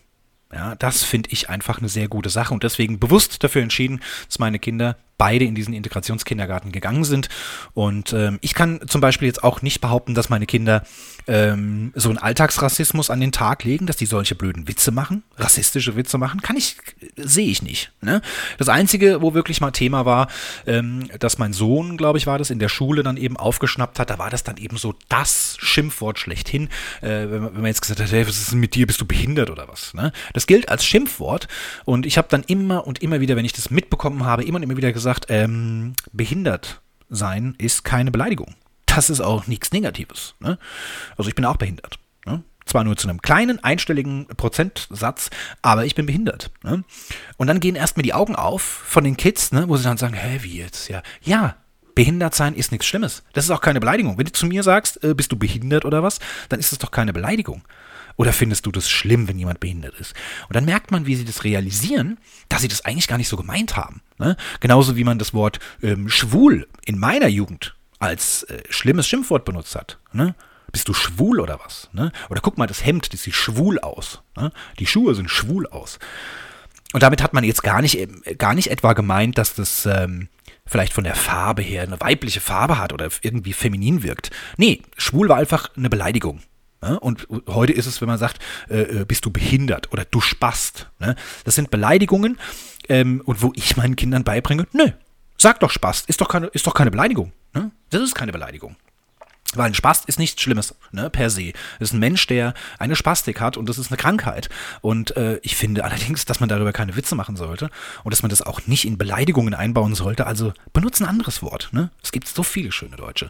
Ja, 0.54 0.76
das 0.76 1.04
finde 1.04 1.32
ich 1.32 1.50
einfach 1.50 1.80
eine 1.80 1.90
sehr 1.90 2.08
gute 2.08 2.30
Sache 2.30 2.54
und 2.54 2.64
deswegen 2.64 3.00
bewusst 3.00 3.44
dafür 3.44 3.64
entschieden, 3.64 4.02
dass 4.28 4.40
meine 4.40 4.60
Kinder 4.60 4.98
beide 5.26 5.46
in 5.46 5.56
diesen 5.56 5.74
Integrationskindergarten 5.74 6.72
gegangen 6.72 7.04
sind. 7.04 7.30
Und 7.74 8.14
ähm, 8.14 8.38
ich 8.42 8.54
kann 8.54 8.80
zum 8.86 9.02
Beispiel 9.02 9.28
jetzt 9.28 9.44
auch 9.44 9.64
nicht 9.64 9.82
behaupten, 9.82 10.14
dass 10.14 10.30
meine 10.30 10.46
Kinder 10.46 10.84
ähm, 11.26 11.92
so 11.96 12.10
einen 12.10 12.20
Alltagsrassismus 12.20 13.10
an 13.10 13.20
den 13.20 13.32
Tag 13.32 13.64
legen, 13.64 13.88
dass 13.88 13.98
die 13.98 14.06
solche 14.06 14.36
blöden 14.36 14.68
Witze 14.68 14.92
machen, 14.92 15.24
rassistische 15.38 15.96
Witze 15.96 16.20
machen, 16.20 16.44
kann 16.44 16.58
ich, 16.58 16.78
sehe 17.16 17.48
ich 17.48 17.64
nicht. 17.64 17.92
Ne? 18.02 18.22
Das 18.60 18.70
Einzige, 18.70 19.24
wo 19.24 19.34
wirklich 19.34 19.62
mal 19.62 19.72
Thema 19.72 20.06
war, 20.06 20.28
ähm, 20.68 21.10
dass 21.20 21.40
mein 21.40 21.54
Sohn, 21.54 21.98
glaube 21.98 22.20
ich, 22.20 22.28
war 22.28 22.38
das, 22.38 22.52
in 22.52 22.60
der 22.60 22.70
Schule 22.70 23.02
dann 23.02 23.18
eben 23.18 23.36
aufgeschnappt 23.36 23.98
hat, 23.98 24.12
da 24.12 24.20
war 24.20 24.30
das 24.30 24.44
dann 24.44 24.58
eben 24.58 24.78
so 24.78 24.94
das 25.10 25.58
Schimpfwort 25.60 26.20
schlechthin, 26.20 26.70
äh, 27.02 27.08
wenn, 27.32 27.42
man, 27.42 27.56
wenn 27.56 27.62
man 27.62 27.66
jetzt 27.66 27.82
gesagt 27.82 28.00
hat, 28.00 28.12
hey, 28.12 28.28
was 28.28 28.38
ist 28.38 28.52
denn 28.52 28.60
mit 28.60 28.76
dir, 28.76 28.86
bist 28.86 29.02
du 29.02 29.06
behindert 29.06 29.50
oder 29.50 29.68
was? 29.68 29.96
Ne? 29.96 30.12
Das 30.34 30.46
gilt 30.46 30.70
als 30.70 30.86
Schimpfwort 30.86 31.48
und 31.84 32.06
ich 32.06 32.20
habe 32.20 32.28
dann 32.30 32.44
immer 32.44 32.86
und 32.86 33.02
immer 33.02 33.22
wieder, 33.22 33.36
wenn 33.36 33.46
ich 33.46 33.54
das 33.54 33.72
mitbekommen 33.72 34.24
habe, 34.24 34.44
immer 34.44 34.58
und 34.58 34.64
immer 34.64 34.78
wieder 34.78 34.94
gesagt, 34.94 35.15
gesagt, 35.16 35.26
ähm, 35.30 35.94
behindert 36.12 36.82
sein 37.10 37.56
ist 37.58 37.84
keine 37.84 38.12
Beleidigung. 38.12 38.56
Das 38.86 39.10
ist 39.10 39.22
auch 39.22 39.48
nichts 39.48 39.72
Negatives. 39.72 40.36
Ne? 40.40 40.58
Also 41.18 41.30
ich 41.30 41.36
bin 41.36 41.46
auch 41.46 41.58
behindert. 41.58 42.00
Ne? 42.26 42.44
Zwar 42.66 42.84
nur 42.84 42.98
zu 42.98 43.08
einem 43.08 43.22
kleinen, 43.22 43.64
einstelligen 43.64 44.28
Prozentsatz, 44.38 45.30
aber 45.62 45.86
ich 45.86 45.96
bin 45.96 46.06
behindert. 46.06 46.52
Ne? 46.64 46.84
Und 47.38 47.48
dann 47.48 47.60
gehen 47.60 47.76
erstmal 47.76 48.04
die 48.04 48.14
Augen 48.14 48.36
auf 48.36 48.62
von 48.62 49.04
den 49.04 49.18
Kids, 49.18 49.52
ne, 49.52 49.68
wo 49.68 49.78
sie 49.78 49.84
dann 49.84 49.98
sagen, 49.98 50.16
hä, 50.16 50.40
wie 50.42 50.58
jetzt? 50.58 50.90
Ja, 50.90 51.04
ja, 51.22 51.56
behindert 51.94 52.36
sein 52.36 52.56
ist 52.56 52.72
nichts 52.72 52.88
Schlimmes. 52.88 53.24
Das 53.34 53.46
ist 53.46 53.52
auch 53.52 53.62
keine 53.62 53.80
Beleidigung. 53.80 54.18
Wenn 54.18 54.26
du 54.26 54.32
zu 54.32 54.46
mir 54.46 54.64
sagst, 54.64 55.04
äh, 55.04 55.14
bist 55.14 55.32
du 55.32 55.38
behindert 55.38 55.86
oder 55.86 56.04
was, 56.04 56.20
dann 56.50 56.60
ist 56.60 56.72
das 56.72 56.80
doch 56.80 56.92
keine 56.92 57.14
Beleidigung. 57.14 57.64
Oder 58.18 58.34
findest 58.34 58.66
du 58.66 58.72
das 58.72 58.90
schlimm, 58.90 59.28
wenn 59.28 59.38
jemand 59.38 59.60
behindert 59.60 59.96
ist? 60.00 60.14
Und 60.48 60.56
dann 60.56 60.66
merkt 60.66 60.92
man, 60.92 61.06
wie 61.06 61.16
sie 61.16 61.26
das 61.26 61.44
realisieren, 61.44 62.18
dass 62.50 62.62
sie 62.62 62.68
das 62.68 62.86
eigentlich 62.86 63.08
gar 63.08 63.18
nicht 63.18 63.28
so 63.28 63.38
gemeint 63.38 63.76
haben. 63.76 64.02
Ne? 64.18 64.38
Genauso 64.60 64.96
wie 64.96 65.04
man 65.04 65.20
das 65.20 65.34
Wort 65.34 65.60
ähm, 65.82 66.10
schwul 66.10 66.68
in 66.86 66.98
meiner 66.98 67.28
Jugend 67.28 67.76
als 68.00 68.44
äh, 68.44 68.64
schlimmes 68.70 69.08
Schimpfwort 69.08 69.46
benutzt 69.46 69.76
hat. 69.76 70.00
Ne? 70.14 70.36
Bist 70.72 70.88
du 70.88 70.94
schwul 70.94 71.40
oder 71.40 71.60
was? 71.64 71.90
Ne? 71.94 72.12
Oder 72.30 72.42
guck 72.42 72.58
mal, 72.58 72.68
das 72.68 72.86
Hemd, 72.86 73.14
das 73.14 73.24
sieht 73.24 73.36
schwul 73.36 73.80
aus. 73.80 74.22
Ne? 74.38 74.52
Die 74.80 74.88
Schuhe 74.88 75.16
sind 75.16 75.30
schwul 75.30 75.68
aus. 75.68 76.00
Und 76.94 77.04
damit 77.04 77.22
hat 77.22 77.34
man 77.34 77.44
jetzt 77.44 77.64
gar 77.64 77.82
nicht, 77.82 78.00
äh, 78.00 78.36
gar 78.36 78.54
nicht 78.54 78.72
etwa 78.72 78.94
gemeint, 78.94 79.38
dass 79.38 79.56
das 79.56 79.86
ähm, 79.86 80.30
vielleicht 80.66 80.94
von 80.94 81.04
der 81.04 81.16
Farbe 81.16 81.62
her 81.62 81.84
eine 81.84 82.00
weibliche 82.00 82.42
Farbe 82.42 82.78
hat 82.78 82.94
oder 82.94 83.10
irgendwie 83.22 83.54
feminin 83.54 84.04
wirkt. 84.04 84.32
Nee, 84.58 84.82
schwul 84.98 85.28
war 85.30 85.38
einfach 85.38 85.70
eine 85.76 85.90
Beleidigung. 85.90 86.42
Und 86.82 87.28
heute 87.48 87.74
ist 87.74 87.88
es, 87.88 88.02
wenn 88.02 88.08
man 88.08 88.20
sagt, 88.20 88.40
äh, 88.70 88.82
äh, 88.82 89.06
bist 89.06 89.26
du 89.26 89.32
behindert 89.32 89.92
oder 89.92 90.06
du 90.06 90.22
spast. 90.22 90.90
Ne? 91.00 91.16
Das 91.44 91.56
sind 91.56 91.72
Beleidigungen 91.72 92.38
ähm, 92.90 93.22
und 93.26 93.42
wo 93.42 93.52
ich 93.56 93.76
meinen 93.78 93.96
Kindern 93.96 94.24
beibringe, 94.24 94.68
nö, 94.72 94.92
sag 95.38 95.60
doch 95.60 95.72
Spast, 95.72 96.08
ist 96.10 96.22
doch 96.22 96.28
keine, 96.28 96.48
ist 96.48 96.68
doch 96.68 96.74
keine 96.74 96.92
Beleidigung. 96.92 97.32
Ne? 97.54 97.72
Das 97.90 98.02
ist 98.02 98.16
keine 98.16 98.32
Beleidigung. 98.32 98.76
Weil 99.54 99.68
ein 99.68 99.74
Spast 99.74 100.06
ist 100.06 100.20
nichts 100.20 100.42
Schlimmes, 100.42 100.76
ne, 100.92 101.10
per 101.10 101.30
se. 101.30 101.54
Das 101.80 101.90
ist 101.90 101.94
ein 101.94 102.00
Mensch, 102.00 102.28
der 102.28 102.54
eine 102.78 102.96
Spastik 102.96 103.40
hat 103.40 103.58
und 103.58 103.70
das 103.70 103.78
ist 103.78 103.90
eine 103.90 103.98
Krankheit. 103.98 104.50
Und 104.82 105.16
äh, 105.16 105.40
ich 105.44 105.56
finde 105.56 105.84
allerdings, 105.84 106.26
dass 106.26 106.40
man 106.40 106.50
darüber 106.50 106.74
keine 106.74 106.96
Witze 106.96 107.16
machen 107.16 107.36
sollte 107.36 107.70
und 108.04 108.14
dass 108.14 108.22
man 108.22 108.30
das 108.30 108.42
auch 108.42 108.68
nicht 108.68 108.86
in 108.86 108.98
Beleidigungen 108.98 109.54
einbauen 109.54 109.96
sollte. 109.96 110.28
Also 110.28 110.54
benutze 110.74 111.04
ein 111.04 111.10
anderes 111.10 111.42
Wort. 111.42 111.70
Ne? 111.72 111.92
Es 112.04 112.12
gibt 112.12 112.28
so 112.28 112.44
viele 112.44 112.72
schöne 112.72 112.98
deutsche 112.98 113.30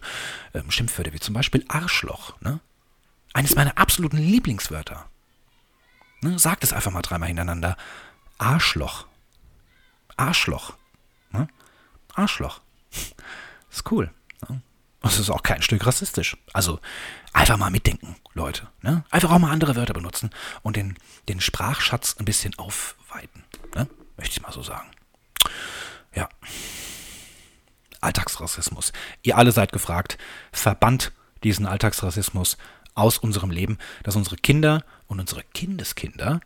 ähm, 0.53 0.71
Schimpfwörter, 0.71 1.13
wie 1.13 1.19
zum 1.19 1.35
Beispiel 1.35 1.63
Arschloch. 1.67 2.39
Ne? 2.41 2.59
Eines 3.35 3.53
meiner 3.53 3.77
absoluten 3.77 4.15
Lieblingswörter. 4.15 5.09
Ne, 6.21 6.39
sagt 6.39 6.63
es 6.63 6.71
einfach 6.71 6.91
mal 6.91 7.01
dreimal 7.01 7.27
hintereinander. 7.27 7.75
Arschloch. 8.37 9.07
Arschloch. 10.15 10.75
Ne? 11.31 11.49
Arschloch. 12.13 12.61
Ist 13.69 13.91
cool. 13.91 14.09
Ne? 14.47 14.61
Es 15.01 15.19
ist 15.19 15.29
auch 15.29 15.43
kein 15.43 15.61
Stück 15.61 15.85
rassistisch. 15.85 16.37
Also 16.53 16.79
einfach 17.33 17.57
mal 17.57 17.71
mitdenken, 17.71 18.15
Leute. 18.33 18.69
Ne? 18.81 19.03
Einfach 19.11 19.31
auch 19.31 19.39
mal 19.39 19.51
andere 19.51 19.75
Wörter 19.75 19.93
benutzen 19.93 20.29
und 20.61 20.77
den, 20.77 20.97
den 21.27 21.41
Sprachschatz 21.41 22.15
ein 22.17 22.23
bisschen 22.23 22.57
aufweiten. 22.57 23.43
Ne? 23.75 23.89
Möchte 24.15 24.37
ich 24.37 24.43
mal 24.43 24.53
so 24.53 24.63
sagen. 24.63 24.89
Ja. 26.13 26.29
Alltagsrassismus. 27.99 28.93
Ihr 29.23 29.35
alle 29.35 29.51
seid 29.51 29.73
gefragt, 29.73 30.17
verbannt 30.53 31.11
diesen 31.43 31.65
Alltagsrassismus 31.65 32.57
aus 32.95 33.17
unserem 33.17 33.51
Leben, 33.51 33.77
dass 34.03 34.15
unsere 34.15 34.37
Kinder 34.37 34.83
und 35.07 35.19
unsere 35.19 35.43
Kindeskinder 35.53 36.39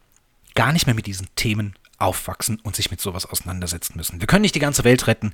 gar 0.56 0.74
nicht 0.74 0.88
mehr 0.88 0.96
mit 0.96 1.06
diesen 1.06 1.28
Themen 1.36 1.76
aufwachsen 1.98 2.60
und 2.62 2.76
sich 2.76 2.92
mit 2.92 3.00
sowas 3.00 3.26
auseinandersetzen 3.26 3.94
müssen. 3.96 4.20
Wir 4.20 4.28
können 4.28 4.42
nicht 4.42 4.56
die 4.56 4.60
ganze 4.60 4.84
Welt 4.84 5.08
retten, 5.08 5.34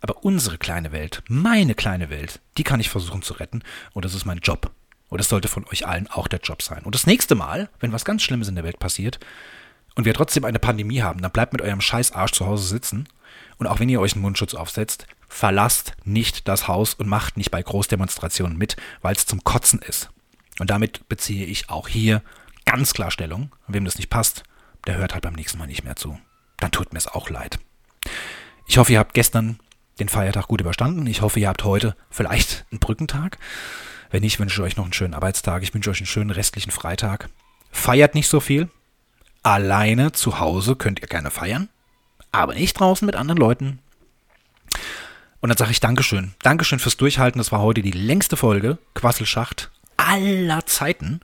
aber 0.00 0.24
unsere 0.24 0.58
kleine 0.58 0.92
Welt, 0.92 1.22
meine 1.28 1.74
kleine 1.74 2.10
Welt, 2.10 2.40
die 2.58 2.64
kann 2.64 2.80
ich 2.80 2.90
versuchen 2.90 3.22
zu 3.22 3.34
retten 3.34 3.62
und 3.92 4.04
das 4.04 4.14
ist 4.14 4.24
mein 4.24 4.38
Job. 4.38 4.70
Und 5.08 5.18
das 5.18 5.28
sollte 5.28 5.48
von 5.48 5.66
euch 5.66 5.86
allen 5.86 6.06
auch 6.06 6.28
der 6.28 6.38
Job 6.38 6.62
sein. 6.62 6.84
Und 6.84 6.94
das 6.94 7.04
nächste 7.04 7.34
Mal, 7.34 7.68
wenn 7.80 7.92
was 7.92 8.04
ganz 8.04 8.22
Schlimmes 8.22 8.48
in 8.48 8.54
der 8.54 8.64
Welt 8.64 8.78
passiert 8.78 9.18
und 9.96 10.04
wir 10.04 10.14
trotzdem 10.14 10.44
eine 10.44 10.60
Pandemie 10.60 11.02
haben, 11.02 11.20
dann 11.20 11.32
bleibt 11.32 11.52
mit 11.52 11.62
eurem 11.62 11.80
scheiß 11.80 12.12
Arsch 12.12 12.32
zu 12.32 12.46
Hause 12.46 12.66
sitzen 12.66 13.08
und 13.58 13.66
auch 13.66 13.80
wenn 13.80 13.88
ihr 13.88 14.00
euch 14.00 14.14
einen 14.14 14.22
Mundschutz 14.22 14.54
aufsetzt, 14.54 15.06
verlasst 15.30 15.94
nicht 16.04 16.48
das 16.48 16.68
Haus 16.68 16.92
und 16.92 17.08
macht 17.08 17.38
nicht 17.38 17.50
bei 17.50 17.62
Großdemonstrationen 17.62 18.58
mit, 18.58 18.76
weil 19.00 19.14
es 19.14 19.24
zum 19.24 19.42
Kotzen 19.44 19.80
ist. 19.80 20.10
Und 20.58 20.68
damit 20.68 21.08
beziehe 21.08 21.46
ich 21.46 21.70
auch 21.70 21.88
hier 21.88 22.20
ganz 22.66 22.92
klar 22.92 23.10
Stellung. 23.10 23.54
Wem 23.66 23.86
das 23.86 23.96
nicht 23.96 24.10
passt, 24.10 24.42
der 24.86 24.96
hört 24.96 25.14
halt 25.14 25.22
beim 25.22 25.34
nächsten 25.34 25.56
Mal 25.56 25.66
nicht 25.66 25.84
mehr 25.84 25.96
zu. 25.96 26.18
Dann 26.58 26.72
tut 26.72 26.92
mir 26.92 26.98
es 26.98 27.06
auch 27.06 27.30
leid. 27.30 27.58
Ich 28.66 28.76
hoffe, 28.76 28.92
ihr 28.92 28.98
habt 28.98 29.14
gestern 29.14 29.58
den 30.00 30.08
Feiertag 30.08 30.48
gut 30.48 30.60
überstanden. 30.60 31.06
Ich 31.06 31.22
hoffe, 31.22 31.40
ihr 31.40 31.48
habt 31.48 31.64
heute 31.64 31.96
vielleicht 32.10 32.66
einen 32.70 32.80
Brückentag. 32.80 33.38
Wenn 34.10 34.22
nicht, 34.22 34.38
wünsche 34.40 34.60
ich 34.60 34.66
euch 34.66 34.76
noch 34.76 34.84
einen 34.84 34.92
schönen 34.92 35.14
Arbeitstag. 35.14 35.62
Ich 35.62 35.72
wünsche 35.72 35.90
euch 35.90 36.00
einen 36.00 36.06
schönen 36.06 36.30
restlichen 36.30 36.72
Freitag. 36.72 37.30
Feiert 37.70 38.14
nicht 38.14 38.28
so 38.28 38.40
viel. 38.40 38.68
Alleine 39.42 40.12
zu 40.12 40.40
Hause 40.40 40.76
könnt 40.76 41.00
ihr 41.00 41.08
gerne 41.08 41.30
feiern, 41.30 41.68
aber 42.30 42.54
nicht 42.54 42.74
draußen 42.74 43.06
mit 43.06 43.16
anderen 43.16 43.38
Leuten. 43.38 43.78
Und 45.40 45.48
dann 45.48 45.56
sage 45.56 45.70
ich 45.70 45.80
Dankeschön. 45.80 46.34
Dankeschön 46.42 46.78
fürs 46.78 46.96
Durchhalten. 46.96 47.38
Das 47.38 47.52
war 47.52 47.60
heute 47.60 47.82
die 47.82 47.90
längste 47.90 48.36
Folge 48.36 48.78
Quasselschacht 48.94 49.70
aller 49.96 50.66
Zeiten. 50.66 51.20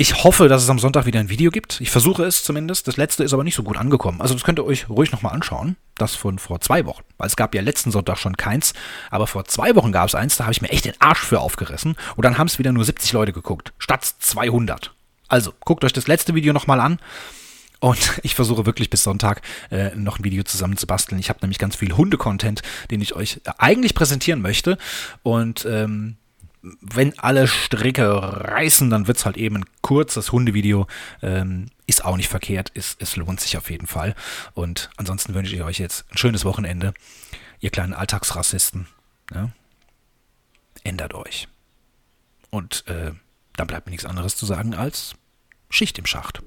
Ich 0.00 0.22
hoffe, 0.22 0.46
dass 0.48 0.62
es 0.62 0.70
am 0.70 0.78
Sonntag 0.78 1.06
wieder 1.06 1.18
ein 1.18 1.28
Video 1.28 1.50
gibt. 1.50 1.80
Ich 1.80 1.90
versuche 1.90 2.24
es 2.24 2.44
zumindest. 2.44 2.86
Das 2.86 2.96
letzte 2.96 3.24
ist 3.24 3.32
aber 3.32 3.42
nicht 3.42 3.56
so 3.56 3.64
gut 3.64 3.76
angekommen. 3.76 4.20
Also 4.20 4.32
das 4.32 4.44
könnt 4.44 4.60
ihr 4.60 4.64
euch 4.64 4.88
ruhig 4.88 5.10
nochmal 5.10 5.34
anschauen. 5.34 5.76
Das 5.96 6.14
von 6.14 6.38
vor 6.38 6.60
zwei 6.60 6.86
Wochen. 6.86 7.02
Weil 7.16 7.26
es 7.26 7.34
gab 7.34 7.52
ja 7.52 7.62
letzten 7.62 7.90
Sonntag 7.90 8.16
schon 8.18 8.36
keins. 8.36 8.74
Aber 9.10 9.26
vor 9.26 9.44
zwei 9.46 9.74
Wochen 9.74 9.90
gab 9.90 10.06
es 10.06 10.14
eins. 10.14 10.36
Da 10.36 10.44
habe 10.44 10.52
ich 10.52 10.62
mir 10.62 10.70
echt 10.70 10.84
den 10.84 11.00
Arsch 11.00 11.18
für 11.18 11.40
aufgerissen. 11.40 11.96
Und 12.14 12.24
dann 12.24 12.38
haben 12.38 12.46
es 12.46 12.60
wieder 12.60 12.70
nur 12.70 12.84
70 12.84 13.12
Leute 13.12 13.32
geguckt. 13.32 13.72
Statt 13.78 14.04
200. 14.04 14.94
Also 15.26 15.52
guckt 15.64 15.84
euch 15.84 15.92
das 15.92 16.06
letzte 16.06 16.36
Video 16.36 16.52
nochmal 16.52 16.78
an. 16.78 17.00
Und 17.80 18.18
ich 18.22 18.34
versuche 18.34 18.66
wirklich 18.66 18.90
bis 18.90 19.02
Sonntag 19.02 19.42
äh, 19.70 19.94
noch 19.94 20.18
ein 20.18 20.24
Video 20.24 20.42
zusammen 20.42 20.76
zu 20.76 20.86
basteln. 20.86 21.18
Ich 21.18 21.28
habe 21.28 21.40
nämlich 21.42 21.58
ganz 21.58 21.76
viel 21.76 21.96
Hunde-Content, 21.96 22.62
den 22.90 23.00
ich 23.00 23.14
euch 23.14 23.40
eigentlich 23.58 23.94
präsentieren 23.94 24.42
möchte. 24.42 24.78
Und 25.22 25.64
ähm, 25.64 26.16
wenn 26.80 27.18
alle 27.18 27.46
Stricke 27.46 28.08
reißen, 28.10 28.90
dann 28.90 29.06
wird 29.06 29.18
es 29.18 29.24
halt 29.24 29.36
eben 29.36 29.58
ein 29.58 29.64
kurzes 29.80 30.32
Hundevideo. 30.32 30.86
Ähm, 31.22 31.66
ist 31.86 32.04
auch 32.04 32.16
nicht 32.16 32.28
verkehrt, 32.28 32.70
ist, 32.70 33.00
es 33.00 33.16
lohnt 33.16 33.40
sich 33.40 33.56
auf 33.56 33.70
jeden 33.70 33.86
Fall. 33.86 34.14
Und 34.54 34.90
ansonsten 34.96 35.34
wünsche 35.34 35.54
ich 35.54 35.62
euch 35.62 35.78
jetzt 35.78 36.04
ein 36.10 36.18
schönes 36.18 36.44
Wochenende, 36.44 36.92
ihr 37.60 37.70
kleinen 37.70 37.94
Alltagsrassisten. 37.94 38.86
Ja? 39.32 39.50
Ändert 40.84 41.14
euch. 41.14 41.48
Und 42.50 42.86
äh, 42.88 43.12
dann 43.56 43.66
bleibt 43.66 43.86
mir 43.86 43.90
nichts 43.90 44.06
anderes 44.06 44.36
zu 44.36 44.46
sagen 44.46 44.74
als 44.74 45.14
Schicht 45.70 45.98
im 45.98 46.06
Schacht. 46.06 46.42